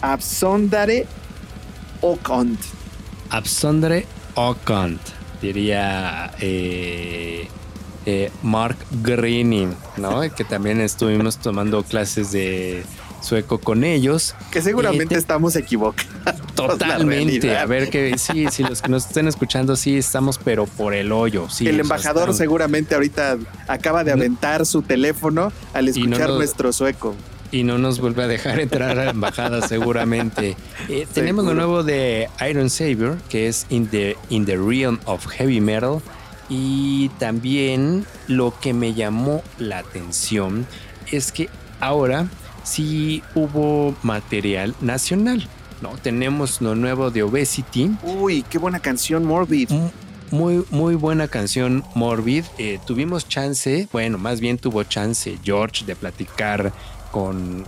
Absondare 0.00 1.06
Okont. 2.00 2.58
Absondre 3.30 4.06
Okant, 4.34 5.00
diría 5.42 6.32
eh, 6.40 7.48
eh, 8.06 8.30
Mark 8.42 8.76
Greening, 9.02 9.74
¿no? 9.96 10.20
Que 10.36 10.44
también 10.44 10.80
estuvimos 10.80 11.38
tomando 11.38 11.82
clases 11.82 12.30
de 12.32 12.84
sueco 13.20 13.58
con 13.58 13.82
ellos. 13.82 14.34
Que 14.52 14.62
seguramente 14.62 15.04
Eh, 15.06 15.08
te- 15.08 15.18
estamos 15.18 15.56
equivocados. 15.56 16.08
Totalmente. 16.54 17.56
A 17.58 17.66
ver 17.66 17.90
que 17.90 18.16
sí, 18.18 18.46
si 18.50 18.62
los 18.62 18.80
que 18.82 18.88
nos 18.88 19.06
estén 19.06 19.26
escuchando, 19.28 19.74
sí 19.76 19.96
estamos, 19.98 20.38
pero 20.38 20.66
por 20.66 20.94
el 20.94 21.10
hoyo. 21.12 21.48
Sí, 21.50 21.66
el 21.66 21.80
embajador 21.80 22.32
seguramente 22.34 22.94
ahorita 22.94 23.36
acaba 23.66 24.04
de 24.04 24.12
aventar 24.12 24.64
su 24.66 24.82
teléfono 24.82 25.52
al 25.74 25.84
no 25.86 25.90
escuchar 25.90 26.30
nuestro 26.30 26.72
sueco. 26.72 27.14
Y 27.50 27.62
no 27.64 27.78
nos 27.78 28.00
vuelve 28.00 28.24
a 28.24 28.26
dejar 28.26 28.60
entrar 28.60 28.98
a 28.98 29.04
la 29.06 29.10
embajada 29.10 29.66
seguramente. 29.66 30.56
Eh, 30.88 31.06
tenemos 31.12 31.44
lo 31.44 31.54
nuevo 31.54 31.82
de 31.82 32.28
Iron 32.48 32.70
Savior, 32.70 33.18
que 33.28 33.48
es 33.48 33.66
In 33.70 33.88
the, 33.88 34.16
in 34.30 34.44
the 34.46 34.56
Realm 34.56 34.98
of 35.06 35.26
Heavy 35.26 35.60
Metal. 35.60 36.00
Y 36.50 37.10
también 37.18 38.06
lo 38.26 38.54
que 38.58 38.72
me 38.72 38.94
llamó 38.94 39.42
la 39.58 39.78
atención 39.78 40.66
es 41.12 41.30
que 41.32 41.48
ahora 41.80 42.26
sí 42.64 43.22
hubo 43.34 43.94
material 44.02 44.74
nacional. 44.80 45.46
¿no? 45.82 45.90
Tenemos 46.02 46.60
lo 46.60 46.74
nuevo 46.74 47.10
de 47.10 47.22
Obesity, 47.22 47.90
Uy, 48.02 48.42
qué 48.48 48.58
buena 48.58 48.80
canción, 48.80 49.24
Morbid. 49.24 49.70
M- 49.70 49.90
Muy, 50.30 50.64
muy 50.70 50.94
buena 50.94 51.28
canción, 51.28 51.84
Morbid. 51.94 52.44
Eh, 52.58 52.78
tuvimos 52.86 53.28
chance, 53.28 53.86
bueno, 53.92 54.18
más 54.18 54.40
bien 54.40 54.58
tuvo 54.58 54.82
chance 54.84 55.38
George 55.44 55.84
de 55.86 55.94
platicar 55.96 56.72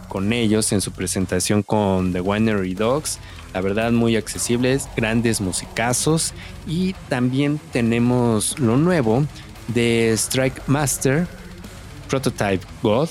con, 0.08 0.32
ellos 0.32 0.72
en 0.72 0.80
su 0.80 0.92
presentación 0.92 1.62
con 1.62 2.12
The 2.12 2.20
Winery 2.20 2.74
Dogs. 2.74 3.18
La 3.52 3.60
verdad, 3.60 3.90
muy 3.90 4.16
accesibles, 4.16 4.88
grandes 4.96 5.40
musicazos. 5.40 6.32
Y 6.66 6.94
también 7.08 7.60
tenemos 7.72 8.58
lo 8.58 8.76
nuevo 8.76 9.24
de 9.68 10.12
Strike 10.12 10.62
Master, 10.66 11.26
Prototype 12.08 12.64
God, 12.82 13.08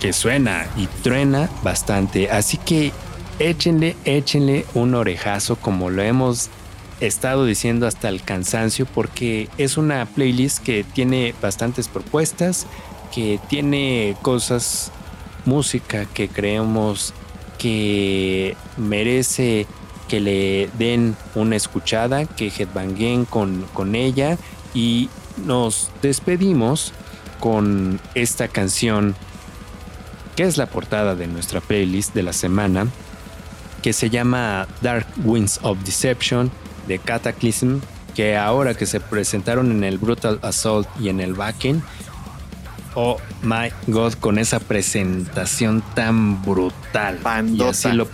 que 0.00 0.12
suena 0.12 0.66
y 0.76 0.86
truena 1.02 1.50
bastante. 1.62 2.30
Así 2.30 2.58
que 2.58 2.92
échenle, 3.38 3.96
échenle 4.04 4.66
un 4.74 4.94
orejazo 4.94 5.56
como 5.56 5.90
lo 5.90 6.02
hemos 6.02 6.50
estado 7.00 7.44
diciendo 7.44 7.86
hasta 7.86 8.08
el 8.08 8.22
cansancio 8.22 8.86
porque 8.86 9.48
es 9.58 9.76
una 9.76 10.06
playlist 10.06 10.62
que 10.62 10.82
tiene 10.84 11.34
bastantes 11.42 11.88
propuestas, 11.88 12.66
que 13.14 13.40
tiene 13.48 14.16
cosas, 14.22 14.92
música 15.44 16.04
que 16.06 16.28
creemos 16.28 17.14
que 17.58 18.56
merece 18.76 19.66
que 20.08 20.20
le 20.20 20.70
den 20.78 21.16
una 21.34 21.56
escuchada, 21.56 22.26
que 22.26 22.48
headbanguen 22.48 23.24
con, 23.24 23.66
con 23.72 23.94
ella. 23.94 24.38
Y 24.74 25.08
nos 25.44 25.90
despedimos 26.02 26.92
con 27.40 28.00
esta 28.14 28.48
canción 28.48 29.14
que 30.36 30.44
es 30.44 30.58
la 30.58 30.66
portada 30.66 31.14
de 31.14 31.26
nuestra 31.26 31.60
playlist 31.60 32.14
de 32.14 32.22
la 32.22 32.34
semana, 32.34 32.86
que 33.82 33.92
se 33.92 34.10
llama 34.10 34.68
Dark 34.82 35.06
Winds 35.24 35.60
of 35.62 35.78
Deception 35.84 36.50
de 36.86 36.98
Cataclysm, 36.98 37.78
que 38.14 38.36
ahora 38.36 38.74
que 38.74 38.86
se 38.86 39.00
presentaron 39.00 39.70
en 39.70 39.82
el 39.82 39.98
Brutal 39.98 40.38
Assault 40.42 40.88
y 41.00 41.08
en 41.08 41.20
el 41.20 41.34
Backing, 41.34 41.82
oh 42.96 43.18
my 43.42 43.70
god, 43.86 44.14
con 44.14 44.38
esa 44.38 44.58
presentación 44.58 45.82
tan 45.94 46.42
brutal. 46.42 47.18
Bandota. 47.22 47.64
Y 47.64 47.68
así 47.68 47.92
lo, 47.92 48.08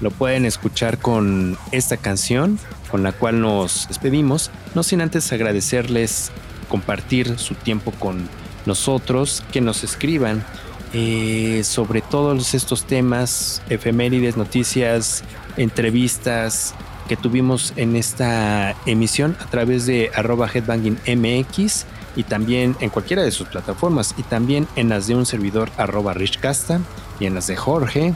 lo 0.00 0.10
pueden 0.12 0.44
escuchar 0.44 0.98
con 0.98 1.58
esta 1.72 1.96
canción, 1.96 2.60
con 2.90 3.02
la 3.02 3.12
cual 3.12 3.40
nos 3.40 3.88
despedimos, 3.88 4.52
no 4.74 4.84
sin 4.84 5.00
antes 5.00 5.32
agradecerles 5.32 6.30
compartir 6.68 7.38
su 7.38 7.54
tiempo 7.54 7.90
con 7.92 8.28
nosotros, 8.66 9.42
que 9.50 9.60
nos 9.60 9.82
escriban 9.82 10.44
eh, 10.92 11.62
sobre 11.64 12.02
todos 12.02 12.54
estos 12.54 12.84
temas, 12.84 13.62
efemérides, 13.68 14.36
noticias, 14.36 15.24
entrevistas 15.56 16.74
que 17.08 17.16
tuvimos 17.16 17.72
en 17.76 17.96
esta 17.96 18.76
emisión 18.84 19.36
a 19.40 19.46
través 19.46 19.86
de 19.86 20.10
arroba 20.14 20.48
headbanging 20.52 20.98
mx 21.06 21.86
y 22.18 22.24
también 22.24 22.76
en 22.80 22.90
cualquiera 22.90 23.22
de 23.22 23.30
sus 23.30 23.46
plataformas 23.46 24.12
y 24.18 24.24
también 24.24 24.66
en 24.74 24.88
las 24.88 25.06
de 25.06 25.14
un 25.14 25.24
servidor 25.24 25.70
arroba 25.78 26.14
richcasta 26.14 26.80
y 27.20 27.26
en 27.26 27.34
las 27.34 27.46
de 27.46 27.56
Jorge. 27.56 28.12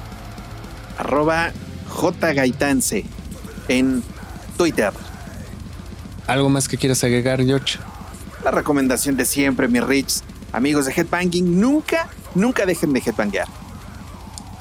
Arroba 0.99 1.53
J 1.89 2.33
Gaitance 2.33 3.05
en 3.69 4.03
Twitter. 4.59 4.93
¿Algo 6.27 6.49
más 6.49 6.67
que 6.67 6.77
quieras 6.77 7.05
agregar, 7.05 7.45
George? 7.45 7.79
La 8.45 8.51
recomendación 8.51 9.17
de 9.17 9.25
siempre, 9.25 9.69
mi 9.69 9.79
Rich. 9.79 10.23
Amigos 10.51 10.87
de 10.87 10.93
Headbanging, 10.93 11.61
nunca, 11.61 12.09
nunca 12.35 12.67
dejen 12.67 12.93
de 12.93 13.03
headbanguear. 13.07 13.47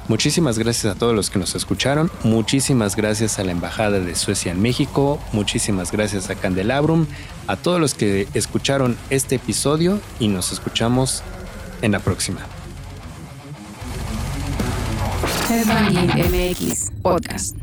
Muchísimas 0.08 0.60
gracias 0.60 0.94
a 0.94 0.98
todos 0.98 1.16
los 1.16 1.30
que 1.30 1.40
nos 1.40 1.56
escucharon. 1.56 2.12
Muchísimas 2.24 2.96
gracias 2.96 3.40
a 3.40 3.44
la 3.44 3.52
Embajada 3.52 4.00
de 4.00 4.16
Suecia 4.16 4.52
en 4.52 4.62
México. 4.62 5.20
Muchísimas 5.32 5.92
gracias 5.92 6.30
a 6.30 6.36
Candelabrum. 6.36 7.06
A 7.48 7.56
todos 7.56 7.80
los 7.80 7.94
que 7.94 8.28
escucharon 8.34 8.98
este 9.10 9.36
episodio 9.36 10.00
y 10.20 10.28
nos 10.28 10.52
escuchamos 10.52 11.24
en 11.82 11.94
la 11.94 12.00
próxima. 12.00 12.42
MX 15.52 16.92
Podcast. 17.02 17.61